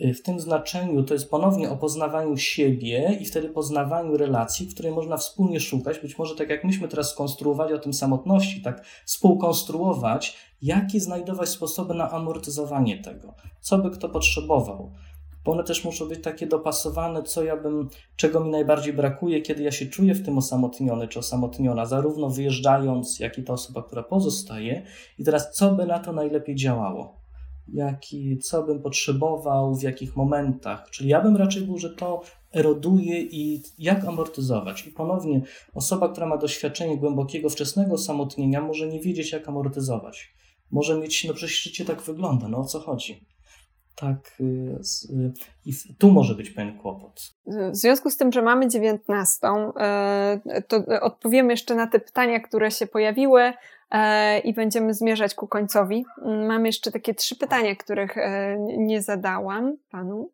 Y, 0.00 0.14
w 0.14 0.22
tym 0.22 0.40
znaczeniu 0.40 1.02
to 1.02 1.14
jest 1.14 1.30
ponownie 1.30 1.70
o 1.70 1.76
poznawaniu 1.76 2.36
siebie 2.36 3.18
i 3.20 3.24
wtedy 3.24 3.48
poznawaniu 3.48 4.16
relacji, 4.16 4.66
w 4.66 4.74
której 4.74 4.92
można 4.92 5.16
wspólnie 5.16 5.60
szukać. 5.60 5.98
Być 5.98 6.18
może 6.18 6.36
tak 6.36 6.50
jak 6.50 6.64
myśmy 6.64 6.88
teraz 6.88 7.10
skonstruowali 7.10 7.74
o 7.74 7.78
tym 7.78 7.94
samotności, 7.94 8.62
tak 8.62 8.86
współkonstruować, 9.06 10.36
jakie 10.62 11.00
znajdować 11.00 11.48
sposoby 11.48 11.94
na 11.94 12.10
amortyzowanie 12.10 13.02
tego, 13.02 13.34
co 13.60 13.78
by 13.78 13.90
kto 13.90 14.08
potrzebował 14.08 14.92
bo 15.44 15.52
one 15.52 15.64
też 15.64 15.84
muszą 15.84 16.08
być 16.08 16.22
takie 16.22 16.46
dopasowane, 16.46 17.22
co 17.22 17.44
ja 17.44 17.56
bym, 17.56 17.88
czego 18.16 18.40
mi 18.40 18.50
najbardziej 18.50 18.92
brakuje, 18.92 19.40
kiedy 19.42 19.62
ja 19.62 19.72
się 19.72 19.86
czuję 19.86 20.14
w 20.14 20.24
tym 20.24 20.38
osamotniony 20.38 21.08
czy 21.08 21.18
osamotniona, 21.18 21.86
zarówno 21.86 22.30
wyjeżdżając, 22.30 23.20
jak 23.20 23.38
i 23.38 23.42
ta 23.42 23.52
osoba, 23.52 23.82
która 23.82 24.02
pozostaje. 24.02 24.82
I 25.18 25.24
teraz, 25.24 25.52
co 25.52 25.72
by 25.74 25.86
na 25.86 25.98
to 25.98 26.12
najlepiej 26.12 26.54
działało? 26.54 27.24
Jaki, 27.72 28.38
co 28.38 28.62
bym 28.62 28.82
potrzebował, 28.82 29.74
w 29.74 29.82
jakich 29.82 30.16
momentach. 30.16 30.90
Czyli 30.90 31.08
ja 31.08 31.20
bym 31.20 31.36
raczej 31.36 31.62
był, 31.62 31.78
że 31.78 31.90
to 31.90 32.22
eroduje 32.52 33.20
i 33.20 33.62
jak 33.78 34.04
amortyzować. 34.04 34.86
I 34.86 34.90
ponownie 34.90 35.40
osoba, 35.74 36.08
która 36.08 36.26
ma 36.26 36.36
doświadczenie 36.36 36.96
głębokiego, 36.96 37.50
wczesnego 37.50 37.94
osamotnienia, 37.94 38.60
może 38.60 38.88
nie 38.88 39.00
wiedzieć, 39.00 39.32
jak 39.32 39.48
amortyzować. 39.48 40.34
Może 40.70 40.98
mieć, 40.98 41.24
no 41.24 41.34
przecież 41.34 41.62
życie 41.62 41.84
tak 41.84 42.02
wygląda, 42.02 42.48
no 42.48 42.58
o 42.58 42.64
co 42.64 42.80
chodzi? 42.80 43.33
Tak, 43.94 44.36
y, 44.40 44.44
y, 45.10 45.32
i 45.66 45.72
tu 45.98 46.10
może 46.10 46.34
być 46.34 46.50
pewien 46.50 46.78
kłopot. 46.78 47.20
W 47.46 47.76
związku 47.76 48.10
z 48.10 48.16
tym, 48.16 48.32
że 48.32 48.42
mamy 48.42 48.68
dziewiętnastą, 48.68 49.72
y, 50.56 50.62
to 50.62 50.84
odpowiemy 51.00 51.52
jeszcze 51.52 51.74
na 51.74 51.86
te 51.86 52.00
pytania, 52.00 52.40
które 52.40 52.70
się 52.70 52.86
pojawiły 52.86 53.52
i 54.44 54.54
będziemy 54.54 54.94
zmierzać 54.94 55.34
ku 55.34 55.48
końcowi. 55.48 56.04
Mamy 56.24 56.68
jeszcze 56.68 56.92
takie 56.92 57.14
trzy 57.14 57.36
pytania, 57.36 57.76
których 57.76 58.14
nie 58.58 59.02
zadałam 59.02 59.76
panu. 59.90 60.30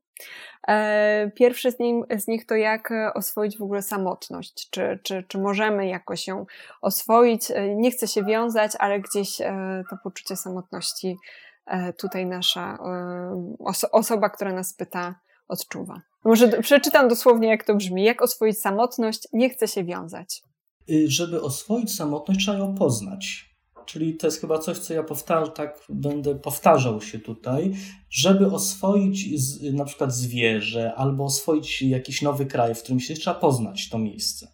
Pierwsze 1.34 1.72
z, 1.72 1.78
nim, 1.78 2.04
z 2.18 2.26
nich 2.26 2.46
to 2.46 2.54
jak 2.54 2.92
oswoić 3.14 3.58
w 3.58 3.62
ogóle 3.62 3.82
samotność? 3.82 4.70
Czy, 4.70 4.98
czy, 5.02 5.24
czy 5.28 5.38
możemy 5.38 5.86
jakoś 5.86 6.26
ją 6.26 6.46
oswoić? 6.80 7.52
Nie 7.76 7.90
chcę 7.90 8.08
się 8.08 8.24
wiązać, 8.24 8.72
ale 8.78 9.00
gdzieś 9.00 9.36
to 9.90 9.96
poczucie 10.04 10.36
samotności 10.36 11.16
E, 11.16 11.49
tutaj 11.98 12.26
nasza 12.26 12.74
e, 12.74 13.56
oso 13.58 13.90
osoba, 13.90 14.30
która 14.30 14.52
nas 14.52 14.74
pyta, 14.74 15.14
odczuwa. 15.48 16.02
Może 16.24 16.48
przeczytam 16.62 17.08
dosłownie, 17.08 17.48
jak 17.48 17.64
to 17.64 17.74
brzmi. 17.74 18.04
Jak 18.04 18.22
oswoić 18.22 18.58
samotność? 18.58 19.28
Nie 19.32 19.50
chce 19.50 19.68
się 19.68 19.84
wiązać. 19.84 20.42
Y, 20.90 21.10
żeby 21.10 21.42
oswoić 21.42 21.96
samotność, 21.96 22.40
trzeba 22.40 22.58
ją 22.58 22.74
poznać. 22.74 23.49
Czyli 23.90 24.16
to 24.16 24.26
jest 24.26 24.40
chyba 24.40 24.58
coś, 24.58 24.78
co 24.78 24.94
ja 24.94 25.02
powtarzam, 25.02 25.54
tak 25.54 25.84
będę 25.88 26.34
powtarzał 26.34 27.00
się 27.00 27.18
tutaj, 27.18 27.72
żeby 28.10 28.46
oswoić 28.46 29.40
z, 29.40 29.74
na 29.74 29.84
przykład 29.84 30.14
zwierzę 30.14 30.94
albo 30.94 31.24
oswoić 31.24 31.82
jakiś 31.82 32.22
nowy 32.22 32.46
kraj, 32.46 32.74
w 32.74 32.82
którym 32.82 33.00
się 33.00 33.14
trzeba 33.14 33.40
poznać 33.40 33.88
to 33.88 33.98
miejsce 33.98 34.52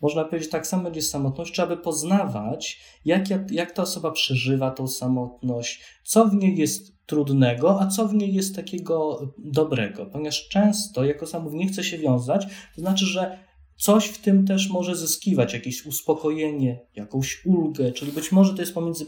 można 0.00 0.24
powiedzieć, 0.24 0.50
tak 0.50 0.66
samo 0.66 0.82
będzie 0.82 1.02
z 1.02 1.10
samotnością, 1.10 1.52
trzeba 1.52 1.68
by 1.68 1.76
poznawać, 1.76 2.80
jak, 3.04 3.50
jak 3.50 3.72
ta 3.72 3.82
osoba 3.82 4.10
przeżywa 4.10 4.70
tą 4.70 4.88
samotność, 4.88 5.84
co 6.04 6.26
w 6.26 6.34
niej 6.34 6.58
jest 6.58 7.06
trudnego, 7.06 7.80
a 7.80 7.86
co 7.86 8.08
w 8.08 8.14
niej 8.14 8.34
jest 8.34 8.56
takiego 8.56 9.26
dobrego. 9.38 10.06
Ponieważ 10.06 10.48
często, 10.48 11.04
jako 11.04 11.26
sam 11.26 11.56
nie 11.56 11.68
chce 11.68 11.84
się 11.84 11.98
wiązać, 11.98 12.46
to 12.74 12.80
znaczy, 12.80 13.06
że 13.06 13.38
coś 13.78 14.06
w 14.06 14.18
tym 14.18 14.46
też 14.46 14.70
może 14.70 14.96
zyskiwać, 14.96 15.54
jakieś 15.54 15.86
uspokojenie, 15.86 16.86
jakąś 16.96 17.46
ulgę, 17.46 17.92
czyli 17.92 18.12
być 18.12 18.32
może 18.32 18.54
to 18.54 18.62
jest 18.62 18.74
pomiędzy 18.74 19.06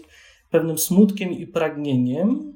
pewnym 0.51 0.79
smutkiem 0.79 1.33
i 1.33 1.47
pragnieniem, 1.47 2.55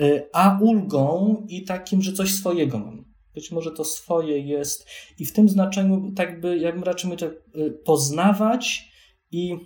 y, 0.00 0.28
a 0.32 0.58
ulgą 0.62 1.36
i 1.48 1.64
takim, 1.64 2.02
że 2.02 2.12
coś 2.12 2.34
swojego 2.34 2.78
mam. 2.78 3.04
Być 3.34 3.50
może 3.50 3.70
to 3.70 3.84
swoje 3.84 4.40
jest 4.40 4.86
i 5.18 5.26
w 5.26 5.32
tym 5.32 5.48
znaczeniu 5.48 6.12
tak 6.16 6.40
by, 6.40 6.58
ja 6.58 6.72
bym 6.72 6.82
raczył 6.82 7.12
y, 7.12 7.70
poznawać 7.84 8.92
i 9.30 9.56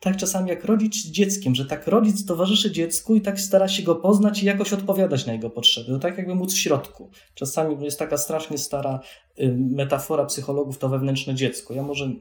tak 0.00 0.16
czasami 0.16 0.48
jak 0.48 0.64
rodzic 0.64 0.94
z 0.94 1.10
dzieckiem, 1.10 1.54
że 1.54 1.64
tak 1.64 1.86
rodzic 1.86 2.26
towarzyszy 2.26 2.70
dziecku 2.70 3.16
i 3.16 3.20
tak 3.20 3.40
stara 3.40 3.68
się 3.68 3.82
go 3.82 3.94
poznać 3.94 4.42
i 4.42 4.46
jakoś 4.46 4.72
odpowiadać 4.72 5.26
na 5.26 5.32
jego 5.32 5.50
potrzeby. 5.50 5.86
To 5.86 5.98
tak 5.98 6.18
jakby 6.18 6.34
móc 6.34 6.54
w 6.54 6.58
środku. 6.58 7.10
Czasami 7.34 7.84
jest 7.84 7.98
taka 7.98 8.16
strasznie 8.16 8.58
stara 8.58 9.00
y, 9.40 9.56
metafora 9.58 10.24
psychologów, 10.24 10.78
to 10.78 10.88
wewnętrzne 10.88 11.34
dziecko. 11.34 11.74
Ja 11.74 11.82
może 11.82 12.12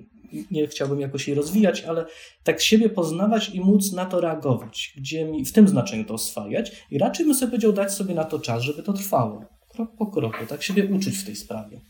nie 0.51 0.67
chciałbym 0.67 0.99
jakoś 0.99 1.27
jej 1.27 1.35
rozwijać, 1.35 1.83
ale 1.83 2.05
tak 2.43 2.61
siebie 2.61 2.89
poznawać 2.89 3.49
i 3.49 3.61
móc 3.61 3.91
na 3.91 4.05
to 4.05 4.21
reagować, 4.21 4.93
gdzie 4.97 5.25
mi 5.25 5.45
w 5.45 5.51
tym 5.51 5.67
znaczeniu 5.67 6.05
to 6.05 6.13
oswajać 6.13 6.85
i 6.91 6.97
raczej 6.97 7.25
bym 7.25 7.35
sobie 7.35 7.49
powiedział 7.49 7.73
dać 7.73 7.93
sobie 7.93 8.15
na 8.15 8.23
to 8.23 8.39
czas, 8.39 8.63
żeby 8.63 8.83
to 8.83 8.93
trwało. 8.93 9.45
Krok 9.69 9.89
po 9.97 10.05
kroku, 10.05 10.45
tak 10.47 10.63
siebie 10.63 10.85
uczyć 10.85 11.17
w 11.17 11.25
tej 11.25 11.35
sprawie 11.35 11.81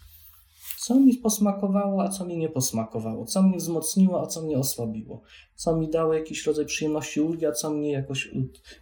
co 0.86 1.00
mi 1.00 1.18
posmakowało, 1.18 2.04
a 2.04 2.10
co 2.10 2.26
mi 2.26 2.38
nie 2.38 2.50
posmakowało, 2.50 3.26
co 3.26 3.44
mnie 3.44 3.58
wzmocniło, 3.58 4.22
a 4.22 4.26
co 4.26 4.42
mnie 4.42 4.58
osłabiło, 4.58 5.22
co 5.56 5.78
mi 5.78 5.90
dało 5.90 6.14
jakiś 6.14 6.46
rodzaj 6.46 6.66
przyjemności, 6.66 7.22
ulgi, 7.22 7.46
a 7.46 7.52
co 7.52 7.70
mnie 7.70 7.92
jakoś 7.92 8.30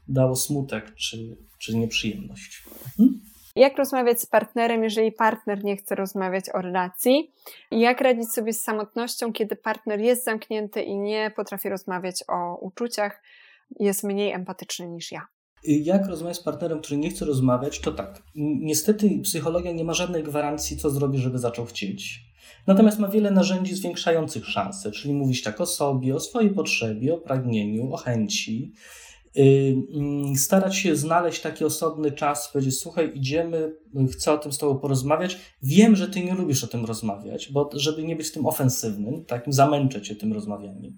dało 0.08 0.36
smutek 0.36 0.96
czy, 0.96 1.38
czy 1.60 1.78
nieprzyjemność. 1.78 2.64
Hmm? 2.98 3.22
Jak 3.56 3.78
rozmawiać 3.78 4.22
z 4.22 4.26
partnerem, 4.26 4.84
jeżeli 4.84 5.12
partner 5.12 5.64
nie 5.64 5.78
chce 5.78 5.96
rozmawiać 5.96 6.46
o 6.54 6.62
relacji? 6.62 7.34
Jak 7.72 8.02
radzić 8.02 8.32
sobie 8.32 8.54
z 8.54 8.64
samotnością, 8.64 9.34
kiedy 9.34 9.56
partner 9.56 10.00
jest 10.00 10.26
zamknięty 10.26 10.82
i 10.82 10.98
nie 10.98 11.32
potrafi 11.36 11.70
rozmawiać 11.70 12.24
o 12.28 12.58
uczuciach, 12.58 13.22
jest 13.80 14.04
mniej 14.04 14.32
empatyczny 14.32 14.88
niż 14.88 15.12
ja? 15.12 15.28
Jak 15.64 16.08
rozmawiać 16.08 16.38
z 16.38 16.44
partnerem, 16.44 16.80
który 16.80 16.98
nie 16.98 17.10
chce 17.10 17.26
rozmawiać, 17.26 17.80
to 17.80 17.92
tak. 17.92 18.24
Niestety 18.36 19.20
psychologia 19.24 19.72
nie 19.72 19.84
ma 19.84 19.94
żadnej 19.94 20.24
gwarancji, 20.24 20.78
co 20.78 20.90
zrobi, 20.90 21.18
żeby 21.18 21.40
zaczął 21.40 21.66
chcieć. 21.66 22.26
Natomiast 22.68 23.00
ma 23.00 23.08
wiele 23.08 23.32
narzędzi 23.32 23.76
zwiększających 23.76 24.46
szanse, 24.46 24.92
czyli 24.92 25.14
mówić 25.14 25.44
tak 25.44 25.62
o 25.62 25.66
sobie, 25.66 26.16
o 26.16 26.20
swojej 26.20 26.50
potrzebie, 26.50 27.14
o 27.14 27.18
pragnieniu, 27.18 27.94
o 27.94 27.98
chęci. 27.98 28.74
Y, 29.38 29.76
mm, 29.94 30.36
starać 30.36 30.78
się 30.78 30.96
znaleźć 30.96 31.42
taki 31.42 31.66
osobny 31.66 32.12
czas, 32.12 32.50
powiedzieć: 32.52 32.80
Słuchaj, 32.80 33.12
idziemy, 33.16 33.76
chcę 34.12 34.32
o 34.32 34.38
tym 34.38 34.52
z 34.52 34.58
Tobą 34.58 34.80
porozmawiać. 34.80 35.38
Wiem, 35.64 35.96
że 35.96 36.08
Ty 36.08 36.24
nie 36.24 36.34
lubisz 36.34 36.64
o 36.64 36.68
tym 36.68 36.86
rozmawiać, 36.86 37.52
bo 37.52 37.70
żeby 37.74 38.04
nie 38.04 38.16
być 38.16 38.32
tym 38.32 38.46
ofensywnym, 38.46 39.26
takim 39.26 39.54
zamęczę 39.54 40.02
Cię 40.02 40.16
tym 40.16 40.34
rozmawianiem. 40.34 40.98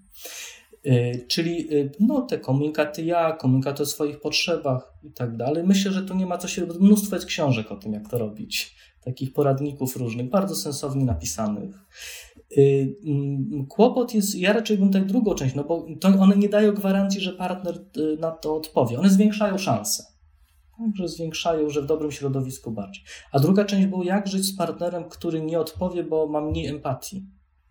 Y, 0.86 1.26
czyli 1.28 1.74
y, 1.74 1.92
no, 2.00 2.22
te 2.22 2.38
komunikaty 2.38 3.04
ja, 3.04 3.32
komunikaty 3.32 3.82
o 3.82 3.86
swoich 3.86 4.20
potrzebach 4.20 4.94
i 5.02 5.12
tak 5.12 5.36
dalej. 5.36 5.64
Myślę, 5.64 5.92
że 5.92 6.02
tu 6.02 6.14
nie 6.14 6.26
ma 6.26 6.38
co 6.38 6.48
się. 6.48 6.66
Mnóstwo 6.80 7.16
jest 7.16 7.26
książek 7.26 7.72
o 7.72 7.76
tym, 7.76 7.92
jak 7.92 8.08
to 8.08 8.18
robić. 8.18 8.76
Takich 9.04 9.32
poradników 9.32 9.96
różnych, 9.96 10.30
bardzo 10.30 10.56
sensownie 10.56 11.04
napisanych. 11.04 11.86
Mm, 13.06 13.66
kłopot 13.68 14.14
jest, 14.14 14.34
ja 14.34 14.52
raczej 14.52 14.78
bym 14.78 14.90
tak 14.92 15.06
drugą 15.06 15.34
część, 15.34 15.54
no 15.54 15.64
bo 15.64 15.86
to 16.00 16.08
one 16.08 16.36
nie 16.36 16.48
dają 16.48 16.72
gwarancji, 16.72 17.20
że 17.20 17.32
partner 17.32 17.84
na 18.20 18.30
to 18.30 18.56
odpowie. 18.56 18.98
One 18.98 19.10
zwiększają 19.10 19.58
szanse. 19.58 20.04
Także 20.78 21.08
zwiększają, 21.08 21.70
że 21.70 21.82
w 21.82 21.86
dobrym 21.86 22.12
środowisku 22.12 22.70
bardziej. 22.70 23.04
A 23.32 23.38
druga 23.38 23.64
część 23.64 23.86
była, 23.86 24.04
jak 24.04 24.26
żyć 24.26 24.44
z 24.44 24.56
partnerem, 24.56 25.04
który 25.08 25.42
nie 25.42 25.60
odpowie, 25.60 26.04
bo 26.04 26.26
ma 26.26 26.40
mniej 26.40 26.66
empatii 26.66 27.26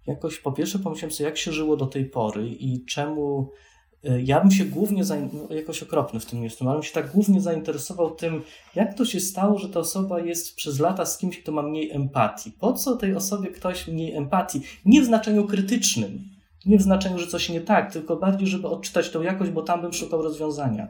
jakoś 0.08 0.40
po 0.40 0.52
pierwsze 0.52 0.80
pomyślałem 0.80 1.12
sobie, 1.12 1.30
jak 1.30 1.38
się 1.38 1.52
żyło 1.52 1.78
do 1.78 1.86
tej 1.86 2.06
pory 2.06 2.50
i 2.50 2.86
czemu 2.86 3.52
e, 4.04 4.22
ja 4.22 4.42
bym 4.42 4.52
się 4.52 4.66
głównie, 4.66 5.04
no, 5.34 5.56
jakoś 5.56 5.84
okropny 5.84 6.20
w 6.20 6.26
tym 6.26 6.44
jestem, 6.44 6.68
ale 6.68 6.78
bym 6.78 6.84
się 6.84 6.94
tak 6.94 7.12
głównie 7.12 7.42
zainteresował 7.42 8.16
tym, 8.16 8.42
jak 8.76 8.94
to 8.94 9.06
się 9.06 9.20
stało, 9.20 9.60
że 9.60 9.70
ta 9.70 9.80
osoba 9.80 10.20
jest 10.20 10.56
przez 10.56 10.80
lata 10.80 11.06
z 11.06 11.18
kimś, 11.18 11.40
kto 11.40 11.52
ma 11.52 11.62
mniej 11.62 11.92
empatii. 11.92 12.52
Po 12.52 12.74
co 12.74 12.96
tej 12.96 13.16
osobie 13.16 13.50
ktoś 13.50 13.88
mniej 13.88 14.14
empatii? 14.14 14.62
Nie 14.86 15.02
w 15.02 15.06
znaczeniu 15.06 15.48
krytycznym, 15.48 16.30
nie 16.66 16.78
w 16.78 16.82
znaczeniu, 16.82 17.20
że 17.20 17.28
coś 17.28 17.50
nie 17.50 17.62
tak, 17.62 17.94
tylko 17.94 18.16
bardziej, 18.16 18.48
żeby 18.48 18.68
odczytać 18.68 19.10
tą 19.10 19.22
jakość, 19.22 19.52
bo 19.52 19.62
tam 19.62 19.82
bym 19.82 19.94
szukał 19.94 20.22
rozwiązania. 20.22 20.88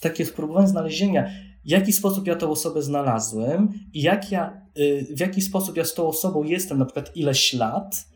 Takie 0.00 0.26
spróbowanie 0.26 0.68
znalezienia, 0.68 1.30
w 1.64 1.70
jaki 1.70 1.92
sposób 1.92 2.26
ja 2.26 2.36
tą 2.36 2.50
osobę 2.50 2.82
znalazłem 2.82 3.72
i 3.92 4.02
jak 4.02 4.30
ja, 4.30 4.62
y, 4.78 5.06
w 5.16 5.20
jaki 5.20 5.42
sposób 5.42 5.76
ja 5.76 5.84
z 5.84 5.94
tą 5.94 6.08
osobą 6.08 6.42
jestem, 6.44 6.78
na 6.78 6.84
przykład 6.84 7.16
ileś 7.16 7.52
lat, 7.52 8.11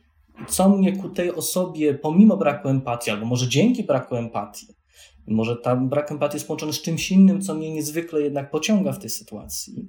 co 0.49 0.69
mnie 0.69 0.97
ku 0.97 1.09
tej 1.09 1.35
osobie, 1.35 1.95
pomimo 1.95 2.37
braku 2.37 2.69
empatii, 2.69 3.11
albo 3.11 3.27
może 3.27 3.49
dzięki 3.49 3.85
braku 3.85 4.17
empatii, 4.17 4.67
może 5.29 5.57
tam 5.57 5.89
brak 5.89 6.13
empatii 6.13 6.37
jest 6.37 6.47
połączony 6.47 6.73
z 6.73 6.83
czymś 6.83 7.11
innym, 7.11 7.41
co 7.41 7.55
mnie 7.55 7.71
niezwykle 7.71 8.21
jednak 8.21 8.51
pociąga 8.51 8.93
w 8.93 8.99
tej 8.99 9.11
sytuacji, 9.11 9.89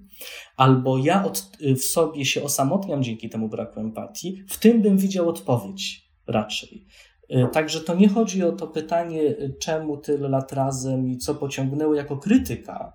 albo 0.58 0.98
ja 0.98 1.26
od, 1.26 1.50
w 1.78 1.84
sobie 1.84 2.26
się 2.26 2.44
osamotniam 2.44 3.04
dzięki 3.04 3.30
temu 3.30 3.50
braku 3.50 3.80
empatii, 3.80 4.44
w 4.50 4.60
tym 4.60 4.82
bym 4.82 4.98
widział 4.98 5.30
odpowiedź 5.30 6.12
raczej. 6.28 6.88
E, 7.30 7.48
także 7.48 7.82
to 7.82 7.96
nie 7.96 8.10
chodzi 8.10 8.44
o 8.44 8.52
to 8.52 8.68
pytanie, 8.68 9.36
czemu 9.60 9.98
tyle 9.98 10.30
lat 10.30 10.54
razem 10.54 11.10
i 11.10 11.18
co 11.18 11.36
pociągnęło 11.36 11.96
jako 11.96 12.18
krytyka. 12.18 12.94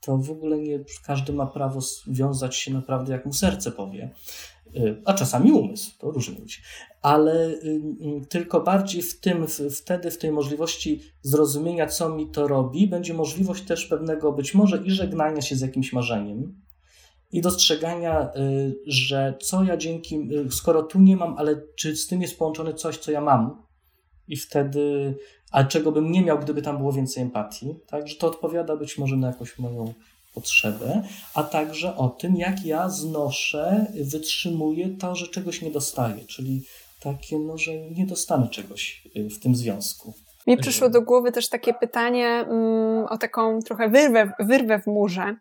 To 0.00 0.18
w 0.18 0.30
ogóle 0.30 0.58
nie 0.58 0.84
każdy 1.04 1.32
ma 1.32 1.46
prawo 1.46 1.80
wiązać 2.06 2.56
się 2.56 2.72
naprawdę, 2.72 3.12
jak 3.12 3.26
mu 3.26 3.32
serce 3.32 3.72
powie. 3.72 4.10
Y, 4.76 5.02
a 5.04 5.14
czasami 5.14 5.52
umysł, 5.52 5.90
to 5.98 6.10
różnie 6.10 6.40
być, 6.40 6.62
ale 7.02 7.48
y, 7.48 7.56
y, 8.22 8.26
tylko 8.28 8.60
bardziej 8.60 9.02
w 9.02 9.20
tym, 9.20 9.46
wtedy 9.70 10.10
w 10.10 10.18
tej 10.18 10.32
możliwości 10.32 11.02
zrozumienia, 11.22 11.86
co 11.86 12.08
mi 12.08 12.30
to 12.30 12.48
robi, 12.48 12.86
będzie 12.86 13.14
możliwość 13.14 13.64
też 13.64 13.86
pewnego 13.86 14.32
być 14.32 14.54
może 14.54 14.82
i 14.84 14.90
żegnania 14.90 15.42
się 15.42 15.56
z 15.56 15.60
jakimś 15.60 15.92
marzeniem 15.92 16.64
i 17.32 17.40
dostrzegania, 17.40 18.30
że 18.86 19.34
co 19.42 19.64
ja 19.64 19.76
dzięki, 19.76 20.28
skoro 20.50 20.82
tu 20.82 21.00
nie 21.00 21.16
mam, 21.16 21.38
ale 21.38 21.62
czy 21.76 21.96
z 21.96 22.06
tym 22.06 22.22
jest 22.22 22.38
połączone 22.38 22.74
coś, 22.74 22.98
co 22.98 23.12
ja 23.12 23.20
mam 23.20 23.62
i 24.28 24.36
wtedy, 24.36 25.14
a 25.52 25.64
czego 25.64 25.92
bym 25.92 26.12
nie 26.12 26.22
miał, 26.22 26.38
gdyby 26.38 26.62
tam 26.62 26.78
było 26.78 26.92
więcej 26.92 27.22
empatii, 27.22 27.74
także 27.86 28.16
to 28.16 28.26
odpowiada 28.26 28.76
być 28.76 28.98
może 28.98 29.16
na 29.16 29.26
jakąś 29.26 29.58
moją 29.58 29.94
potrzebę, 30.34 31.02
a 31.34 31.42
także 31.42 31.96
o 31.96 32.08
tym, 32.08 32.36
jak 32.36 32.64
ja 32.64 32.88
znoszę, 32.88 33.86
wytrzymuję 34.00 34.88
to, 34.88 35.16
że 35.16 35.28
czegoś 35.28 35.62
nie 35.62 35.70
dostaję, 35.70 36.24
czyli 36.24 36.62
takie, 37.00 37.38
no, 37.38 37.58
że 37.58 37.90
nie 37.90 38.06
dostanę 38.06 38.48
czegoś 38.48 39.08
y, 39.16 39.30
w 39.30 39.38
tym 39.38 39.56
związku. 39.56 40.14
Mi 40.46 40.56
przyszło 40.56 40.88
do 40.88 41.02
głowy 41.02 41.32
też 41.32 41.48
takie 41.48 41.74
pytanie 41.74 42.26
mm, 42.26 43.04
o 43.04 43.18
taką 43.18 43.60
trochę 43.62 43.88
wyrwę, 43.88 44.32
wyrwę 44.40 44.78
w 44.78 44.86
murze, 44.86 45.36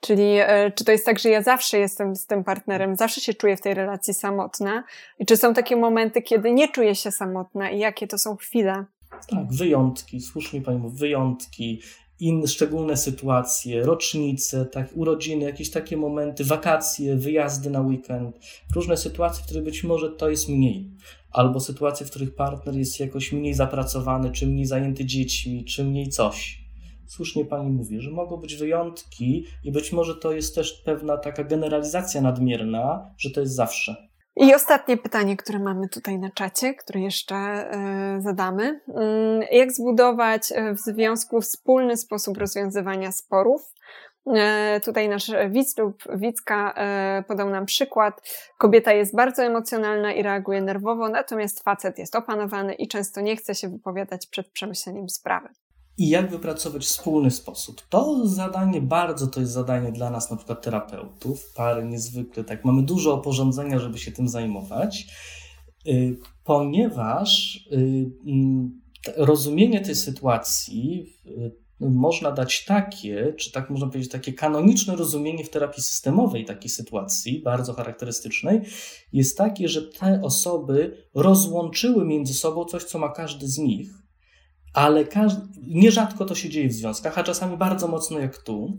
czyli 0.00 0.24
e, 0.38 0.72
czy 0.74 0.84
to 0.84 0.92
jest 0.92 1.06
tak, 1.06 1.18
że 1.18 1.28
ja 1.28 1.42
zawsze 1.42 1.78
jestem 1.78 2.16
z 2.16 2.26
tym 2.26 2.44
partnerem, 2.44 2.96
zawsze 2.96 3.20
się 3.20 3.34
czuję 3.34 3.56
w 3.56 3.60
tej 3.60 3.74
relacji 3.74 4.14
samotna 4.14 4.84
i 5.18 5.26
czy 5.26 5.36
są 5.36 5.54
takie 5.54 5.76
momenty, 5.76 6.22
kiedy 6.22 6.52
nie 6.52 6.68
czuję 6.68 6.94
się 6.94 7.10
samotna 7.10 7.70
i 7.70 7.78
jakie 7.78 8.06
to 8.06 8.18
są 8.18 8.36
chwile? 8.36 8.84
Tak, 9.10 9.46
wyjątki, 9.50 10.20
słusznie 10.20 10.60
Pani 10.60 10.78
mówi, 10.78 10.98
wyjątki, 10.98 11.82
inne 12.20 12.48
szczególne 12.48 12.96
sytuacje, 12.96 13.82
rocznice, 13.82 14.66
tak, 14.66 14.90
urodziny, 14.94 15.44
jakieś 15.44 15.70
takie 15.70 15.96
momenty, 15.96 16.44
wakacje, 16.44 17.16
wyjazdy 17.16 17.70
na 17.70 17.80
weekend, 17.80 18.38
różne 18.74 18.96
sytuacje, 18.96 19.42
w 19.42 19.46
których 19.46 19.64
być 19.64 19.84
może 19.84 20.10
to 20.10 20.30
jest 20.30 20.48
mniej, 20.48 20.90
albo 21.30 21.60
sytuacje, 21.60 22.06
w 22.06 22.10
których 22.10 22.34
partner 22.34 22.74
jest 22.74 23.00
jakoś 23.00 23.32
mniej 23.32 23.54
zapracowany, 23.54 24.30
czy 24.30 24.46
mniej 24.46 24.66
zajęty 24.66 25.04
dziećmi, 25.04 25.64
czy 25.64 25.84
mniej 25.84 26.08
coś. 26.08 26.68
Słusznie 27.06 27.44
pani 27.44 27.70
mówi, 27.70 28.00
że 28.00 28.10
mogą 28.10 28.36
być 28.36 28.56
wyjątki 28.56 29.44
i 29.64 29.72
być 29.72 29.92
może 29.92 30.14
to 30.14 30.32
jest 30.32 30.54
też 30.54 30.72
pewna 30.72 31.16
taka 31.16 31.44
generalizacja 31.44 32.20
nadmierna, 32.20 33.14
że 33.18 33.30
to 33.30 33.40
jest 33.40 33.54
zawsze. 33.54 34.07
I 34.40 34.54
ostatnie 34.54 34.96
pytanie, 34.96 35.36
które 35.36 35.58
mamy 35.58 35.88
tutaj 35.88 36.18
na 36.18 36.30
czacie, 36.30 36.74
które 36.74 37.00
jeszcze 37.00 37.34
e, 37.34 38.20
zadamy. 38.20 38.80
Mm, 38.88 39.42
jak 39.50 39.72
zbudować 39.72 40.52
e, 40.52 40.72
w 40.72 40.78
związku 40.78 41.40
wspólny 41.40 41.96
sposób 41.96 42.38
rozwiązywania 42.38 43.12
sporów? 43.12 43.74
E, 44.26 44.80
tutaj 44.84 45.08
nasz 45.08 45.30
widz 45.50 45.78
lub 45.78 46.02
widzka 46.14 46.74
podał 47.28 47.50
nam 47.50 47.66
przykład. 47.66 48.20
Kobieta 48.58 48.92
jest 48.92 49.16
bardzo 49.16 49.42
emocjonalna 49.42 50.12
i 50.12 50.22
reaguje 50.22 50.60
nerwowo, 50.60 51.08
natomiast 51.08 51.62
facet 51.62 51.98
jest 51.98 52.16
opanowany 52.16 52.74
i 52.74 52.88
często 52.88 53.20
nie 53.20 53.36
chce 53.36 53.54
się 53.54 53.68
wypowiadać 53.68 54.26
przed 54.26 54.50
przemyśleniem 54.50 55.08
sprawy 55.08 55.48
i 55.98 56.08
jak 56.08 56.30
wypracować 56.30 56.84
wspólny 56.84 57.30
sposób. 57.30 57.82
To 57.88 58.28
zadanie, 58.28 58.80
bardzo 58.80 59.26
to 59.26 59.40
jest 59.40 59.52
zadanie 59.52 59.92
dla 59.92 60.10
nas, 60.10 60.30
na 60.30 60.36
przykład 60.36 60.62
terapeutów, 60.62 61.52
pary 61.52 61.84
niezwykle, 61.84 62.44
tak, 62.44 62.64
mamy 62.64 62.82
dużo 62.82 63.14
oporządzenia, 63.14 63.78
żeby 63.78 63.98
się 63.98 64.12
tym 64.12 64.28
zajmować, 64.28 65.06
y, 65.86 66.16
ponieważ 66.44 67.56
y, 67.72 68.10
mm, 68.26 68.80
rozumienie 69.16 69.80
tej 69.80 69.94
sytuacji 69.94 71.06
y, 71.26 71.52
można 71.80 72.32
dać 72.32 72.64
takie, 72.64 73.34
czy 73.38 73.52
tak 73.52 73.70
można 73.70 73.86
powiedzieć, 73.86 74.12
takie 74.12 74.32
kanoniczne 74.32 74.96
rozumienie 74.96 75.44
w 75.44 75.50
terapii 75.50 75.82
systemowej 75.82 76.44
takiej 76.44 76.70
sytuacji, 76.70 77.42
bardzo 77.42 77.72
charakterystycznej, 77.72 78.60
jest 79.12 79.38
takie, 79.38 79.68
że 79.68 79.82
te 79.82 80.20
osoby 80.22 81.06
rozłączyły 81.14 82.04
między 82.04 82.34
sobą 82.34 82.64
coś, 82.64 82.84
co 82.84 82.98
ma 82.98 83.08
każdy 83.08 83.48
z 83.48 83.58
nich 83.58 84.07
ale 84.78 85.04
nierzadko 85.66 86.24
to 86.24 86.34
się 86.34 86.48
dzieje 86.48 86.68
w 86.68 86.72
związkach, 86.72 87.18
a 87.18 87.22
czasami 87.22 87.56
bardzo 87.56 87.88
mocno 87.88 88.18
jak 88.18 88.38
tu. 88.38 88.78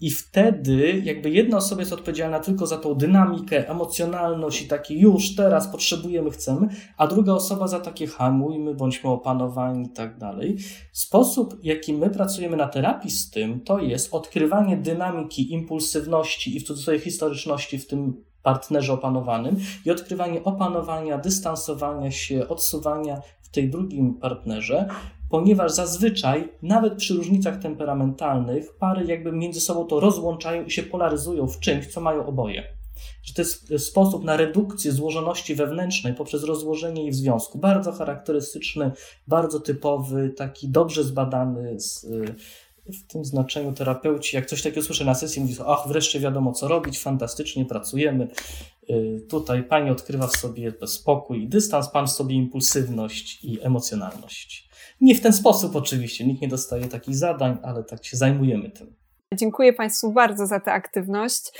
I 0.00 0.10
wtedy 0.10 1.02
jakby 1.04 1.30
jedna 1.30 1.56
osoba 1.56 1.82
jest 1.82 1.92
odpowiedzialna 1.92 2.40
tylko 2.40 2.66
za 2.66 2.78
tą 2.78 2.94
dynamikę, 2.94 3.68
emocjonalność 3.68 4.62
i 4.62 4.68
takie 4.68 4.94
już 4.94 5.34
teraz 5.34 5.68
potrzebujemy, 5.68 6.30
chcemy, 6.30 6.68
a 6.96 7.06
druga 7.06 7.32
osoba 7.32 7.68
za 7.68 7.80
takie 7.80 8.06
hamujmy, 8.06 8.74
bądźmy 8.74 9.10
opanowani 9.10 9.86
i 9.86 9.88
tak 9.88 10.18
dalej. 10.18 10.56
Sposób, 10.92 11.58
jaki 11.62 11.92
my 11.92 12.10
pracujemy 12.10 12.56
na 12.56 12.68
terapii 12.68 13.10
z 13.10 13.30
tym, 13.30 13.60
to 13.60 13.78
jest 13.78 14.14
odkrywanie 14.14 14.76
dynamiki 14.76 15.52
impulsywności 15.52 16.56
i 16.56 16.60
w 16.60 16.64
cudzysłowie 16.64 17.00
historyczności 17.00 17.78
w 17.78 17.86
tym 17.86 18.24
partnerze 18.42 18.92
opanowanym 18.92 19.56
i 19.86 19.90
odkrywanie 19.90 20.44
opanowania, 20.44 21.18
dystansowania 21.18 22.10
się, 22.10 22.48
odsuwania 22.48 23.20
w 23.42 23.48
tej 23.48 23.70
drugim 23.70 24.14
partnerze, 24.14 24.88
ponieważ 25.30 25.72
zazwyczaj, 25.72 26.48
nawet 26.62 26.94
przy 26.94 27.14
różnicach 27.14 27.62
temperamentalnych, 27.62 28.76
pary 28.78 29.06
jakby 29.06 29.32
między 29.32 29.60
sobą 29.60 29.84
to 29.84 30.00
rozłączają 30.00 30.64
i 30.64 30.70
się 30.70 30.82
polaryzują 30.82 31.48
w 31.48 31.60
czymś, 31.60 31.86
co 31.86 32.00
mają 32.00 32.26
oboje. 32.26 32.62
Że 33.22 33.34
to 33.34 33.42
jest 33.42 33.78
sposób 33.78 34.24
na 34.24 34.36
redukcję 34.36 34.92
złożoności 34.92 35.54
wewnętrznej 35.54 36.14
poprzez 36.14 36.44
rozłożenie 36.44 37.02
jej 37.02 37.10
w 37.10 37.14
związku. 37.14 37.58
Bardzo 37.58 37.92
charakterystyczny, 37.92 38.92
bardzo 39.26 39.60
typowy, 39.60 40.30
taki 40.30 40.68
dobrze 40.68 41.04
zbadany 41.04 41.80
z, 41.80 42.06
w 42.86 43.06
tym 43.06 43.24
znaczeniu 43.24 43.72
terapeuci, 43.72 44.36
jak 44.36 44.46
coś 44.46 44.62
takiego 44.62 44.82
słyszę 44.82 45.04
na 45.04 45.14
sesji, 45.14 45.42
mówi, 45.42 45.54
ach, 45.66 45.88
wreszcie 45.88 46.20
wiadomo 46.20 46.52
co 46.52 46.68
robić, 46.68 46.98
fantastycznie 46.98 47.64
pracujemy. 47.64 48.28
Y, 48.90 49.26
tutaj 49.28 49.62
pani 49.62 49.90
odkrywa 49.90 50.26
w 50.26 50.36
sobie 50.36 50.72
spokój 50.86 51.42
i 51.42 51.48
dystans, 51.48 51.88
pan 51.88 52.06
w 52.06 52.10
sobie 52.10 52.34
impulsywność 52.34 53.44
i 53.44 53.58
emocjonalność. 53.62 54.65
Nie 55.00 55.14
w 55.14 55.20
ten 55.20 55.32
sposób 55.32 55.76
oczywiście, 55.76 56.26
nikt 56.26 56.42
nie 56.42 56.48
dostaje 56.48 56.86
takich 56.86 57.16
zadań, 57.16 57.58
ale 57.62 57.84
tak 57.84 58.04
się 58.04 58.16
zajmujemy 58.16 58.70
tym. 58.70 58.94
Dziękuję 59.34 59.72
Państwu 59.72 60.12
bardzo 60.12 60.46
za 60.46 60.60
tę 60.60 60.72
aktywność. 60.72 61.52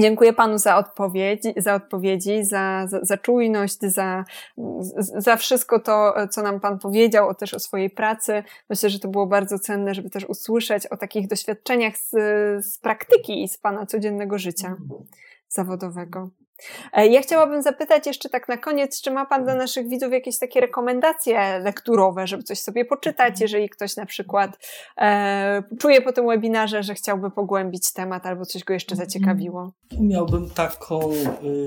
Dziękuję 0.00 0.32
Panu 0.32 0.58
za 0.58 0.76
odpowiedź, 0.76 1.42
za 1.56 1.74
odpowiedzi, 1.74 2.44
za, 2.44 2.86
za, 2.86 2.98
za 3.02 3.16
czujność, 3.16 3.78
za, 3.80 4.24
za 4.96 5.36
wszystko 5.36 5.80
to, 5.80 6.14
co 6.30 6.42
nam 6.42 6.60
Pan 6.60 6.78
powiedział, 6.78 7.34
też 7.34 7.54
o 7.54 7.58
swojej 7.58 7.90
pracy. 7.90 8.42
Myślę, 8.70 8.90
że 8.90 8.98
to 8.98 9.08
było 9.08 9.26
bardzo 9.26 9.58
cenne, 9.58 9.94
żeby 9.94 10.10
też 10.10 10.24
usłyszeć 10.24 10.86
o 10.86 10.96
takich 10.96 11.28
doświadczeniach 11.28 11.96
z, 11.96 12.10
z 12.66 12.78
praktyki 12.78 13.42
i 13.42 13.48
z 13.48 13.58
Pana 13.58 13.86
codziennego 13.86 14.38
życia 14.38 14.76
zawodowego. 15.48 16.30
E, 16.92 17.06
ja 17.06 17.22
chciałabym 17.22 17.62
zapytać 17.62 18.06
jeszcze 18.06 18.28
tak 18.28 18.48
na 18.48 18.56
koniec, 18.56 19.02
czy 19.02 19.10
ma 19.10 19.26
Pan 19.26 19.44
dla 19.44 19.54
naszych 19.54 19.88
widzów 19.88 20.12
jakieś 20.12 20.38
takie 20.38 20.60
rekomendacje 20.60 21.58
lekturowe, 21.58 22.26
żeby 22.26 22.42
coś 22.42 22.60
sobie 22.60 22.84
poczytać, 22.84 23.28
mhm. 23.28 23.42
jeżeli 23.42 23.68
ktoś 23.68 23.96
na 23.96 24.06
przykład 24.06 24.58
e, 24.98 25.62
czuje 25.78 26.02
po 26.02 26.12
tym 26.12 26.26
webinarze, 26.26 26.82
że 26.82 26.94
chciałby 26.94 27.30
pogłębić 27.30 27.92
temat 27.92 28.26
albo 28.26 28.46
coś 28.46 28.64
go 28.64 28.74
jeszcze 28.74 28.92
mhm. 28.92 29.08
zaciekawiło? 29.08 29.72
Miałbym 30.00 30.50
taką 30.50 31.00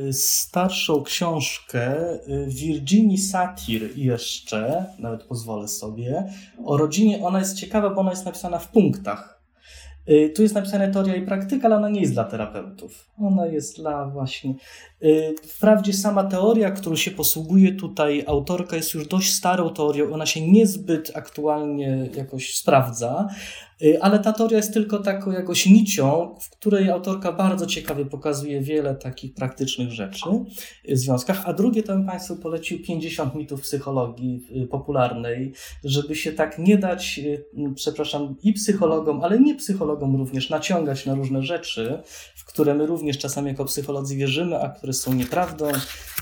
y, 0.08 0.14
starszą 0.14 1.04
książkę 1.04 2.14
y, 2.14 2.48
Virginia 2.48 3.18
Satir 3.32 3.98
jeszcze, 3.98 4.86
nawet 5.00 5.24
pozwolę 5.24 5.68
sobie, 5.68 6.34
o 6.66 6.78
rodzinie. 6.78 7.26
Ona 7.26 7.40
jest 7.40 7.56
ciekawa, 7.56 7.90
bo 7.90 8.02
ona 8.02 8.12
jest 8.12 8.26
napisana 8.26 8.60
w 8.60 8.68
punktach 8.68 9.37
tu 10.36 10.42
jest 10.42 10.56
napisane 10.56 10.92
teoria 10.92 11.16
i 11.16 11.22
praktyka, 11.22 11.68
ale 11.68 11.76
ona 11.76 11.90
nie 11.90 12.02
jest 12.02 12.14
dla 12.14 12.24
terapeutów. 12.24 13.10
Ona 13.18 13.46
jest 13.46 13.78
dla 13.78 14.06
właśnie. 14.06 14.56
Y, 15.04 15.36
wprawdzie 15.44 15.94
sama 15.94 16.24
teoria, 16.24 16.72
którą 16.72 16.96
się 16.96 17.12
posługuje 17.12 17.76
tutaj 17.76 18.24
autorka, 18.28 18.76
jest 18.76 18.94
już 18.94 19.08
dość 19.08 19.34
starą 19.34 19.70
teorią, 19.70 20.14
ona 20.14 20.26
się 20.26 20.48
niezbyt 20.48 21.12
aktualnie 21.16 22.10
jakoś 22.16 22.56
sprawdza, 22.56 23.28
Y, 23.28 23.67
ale 24.02 24.20
ta 24.20 24.34
teoria 24.34 24.58
jest 24.58 24.74
tylko 24.74 25.00
taką 25.00 25.32
jakoś 25.32 25.66
nicią, 25.66 26.36
w 26.42 26.50
której 26.50 26.90
autorka 26.90 27.32
bardzo 27.32 27.66
ciekawie 27.66 28.06
pokazuje 28.06 28.62
wiele 28.62 28.96
takich 28.96 29.34
praktycznych 29.34 29.92
rzeczy 29.92 30.26
w 30.90 30.98
związkach. 30.98 31.42
A 31.46 31.54
drugie 31.54 31.84
to 31.84 31.94
bym 31.94 32.06
Państwu 32.06 32.36
polecił 32.36 32.80
50 32.84 33.36
mitów 33.36 33.62
psychologii 33.62 34.48
y, 34.64 34.68
popularnej, 34.68 35.54
żeby 35.84 36.16
się 36.16 36.32
tak 36.32 36.60
nie 36.60 36.78
dać, 36.78 37.20
y, 37.20 37.44
przepraszam, 37.76 38.36
i 38.44 38.54
psychologom, 38.54 39.24
ale 39.24 39.40
nie 39.40 39.56
psychologom 39.56 40.16
również 40.16 40.50
naciągać 40.50 41.06
na 41.06 41.16
różne 41.16 41.44
rzeczy, 41.44 42.02
w 42.36 42.46
które 42.46 42.74
my 42.74 42.86
również 42.86 43.18
czasami 43.18 43.48
jako 43.48 43.66
psycholodzy 43.66 44.16
wierzymy, 44.16 44.62
a 44.62 44.70
które 44.70 44.94
są 44.94 45.14
nieprawdą. 45.14 45.72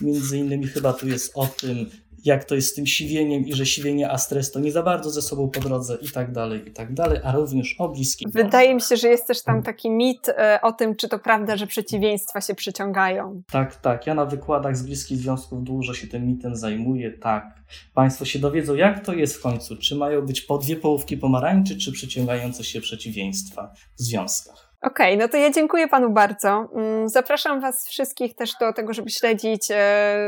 Między 0.01 0.37
innymi 0.37 0.67
chyba 0.67 0.93
tu 0.93 1.07
jest 1.07 1.31
o 1.35 1.45
tym, 1.45 1.89
jak 2.25 2.43
to 2.43 2.55
jest 2.55 2.71
z 2.71 2.73
tym 2.73 2.87
siwieniem 2.87 3.45
i 3.45 3.53
że 3.53 3.65
siwienie 3.65 4.11
a 4.11 4.17
stres 4.17 4.51
to 4.51 4.59
nie 4.59 4.71
za 4.71 4.83
bardzo 4.83 5.09
ze 5.09 5.21
sobą 5.21 5.49
po 5.49 5.59
drodze 5.59 5.97
i 6.01 6.11
tak 6.11 6.31
dalej, 6.31 6.67
i 6.67 6.71
tak 6.71 6.93
dalej, 6.93 7.19
a 7.23 7.31
również 7.31 7.75
o 7.79 7.89
bliskim. 7.89 8.31
Wydaje 8.31 8.75
mi 8.75 8.81
się, 8.81 8.97
że 8.97 9.07
jest 9.07 9.27
też 9.27 9.43
tam 9.43 9.63
taki 9.63 9.91
mit 9.91 10.29
e, 10.29 10.59
o 10.61 10.71
tym, 10.71 10.95
czy 10.95 11.09
to 11.09 11.19
prawda, 11.19 11.57
że 11.57 11.67
przeciwieństwa 11.67 12.41
się 12.41 12.55
przyciągają. 12.55 13.41
Tak, 13.51 13.75
tak. 13.75 14.07
Ja 14.07 14.13
na 14.13 14.25
wykładach 14.25 14.77
z 14.77 14.83
bliskich 14.83 15.17
związków 15.17 15.63
dużo 15.63 15.93
się 15.93 16.07
tym 16.07 16.27
mitem 16.27 16.55
zajmuję, 16.55 17.11
tak. 17.11 17.63
Państwo 17.93 18.25
się 18.25 18.39
dowiedzą, 18.39 18.75
jak 18.75 19.05
to 19.05 19.13
jest 19.13 19.35
w 19.35 19.41
końcu. 19.41 19.77
Czy 19.77 19.95
mają 19.95 20.21
być 20.21 20.41
po 20.41 20.57
dwie 20.57 20.75
połówki 20.75 21.17
pomarańczy, 21.17 21.77
czy 21.77 21.91
przyciągające 21.91 22.63
się 22.63 22.81
przeciwieństwa 22.81 23.73
w 23.95 24.01
związkach. 24.01 24.64
Okej, 24.85 25.15
okay, 25.15 25.17
no 25.17 25.27
to 25.27 25.37
ja 25.37 25.51
dziękuję 25.51 25.87
Panu 25.87 26.09
bardzo. 26.09 26.69
Mm, 26.75 27.09
zapraszam 27.09 27.61
Was 27.61 27.87
wszystkich 27.87 28.35
też 28.35 28.51
do 28.59 28.73
tego, 28.73 28.93
żeby 28.93 29.09
śledzić 29.09 29.71
e, 29.71 29.75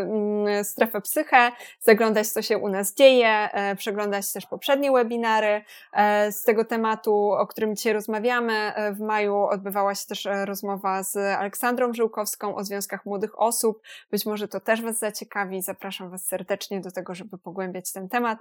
mm, 0.02 0.64
strefę 0.64 1.02
psychę, 1.02 1.52
zaglądać, 1.80 2.28
co 2.28 2.42
się 2.42 2.58
u 2.58 2.70
nas 2.70 2.94
dzieje, 2.94 3.30
e, 3.30 3.76
przeglądać 3.76 4.34
też 4.34 4.46
poprzednie 4.46 4.92
webinary 4.92 5.62
e, 5.94 6.32
z 6.32 6.44
tego 6.44 6.66
tematu, 6.66 7.32
o 7.32 7.48
którym 7.48 7.76
dzisiaj 7.76 7.94
rozmawiamy. 7.94 8.74
W 8.94 9.00
maju 9.00 9.36
odbywała 9.36 9.96
się 9.96 10.06
też 10.08 10.28
rozmowa 10.46 11.04
z 11.04 11.18
Aleksandrą 11.18 11.94
Żyłkowską 11.94 12.56
o 12.56 12.64
związkach 12.64 13.06
młodych 13.06 13.42
osób. 13.42 13.82
Być 14.12 14.26
może 14.26 14.48
to 14.48 14.60
też 14.60 14.82
Was 14.82 15.00
zaciekawi. 15.00 15.62
Zapraszam 15.62 16.10
Was 16.10 16.26
serdecznie 16.26 16.82
do 16.82 16.92
tego, 16.92 17.16
żeby 17.16 17.38
pogłębiać 17.38 17.92
ten 17.92 18.10
temat. 18.10 18.40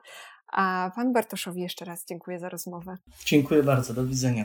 A 0.52 0.90
Panu 0.94 1.12
Bartoszowi 1.12 1.62
jeszcze 1.62 1.84
raz 1.84 2.04
dziękuję 2.04 2.38
za 2.38 2.48
rozmowę. 2.48 2.96
Dziękuję 3.24 3.62
bardzo. 3.62 3.94
Do 3.94 4.04
widzenia. 4.04 4.44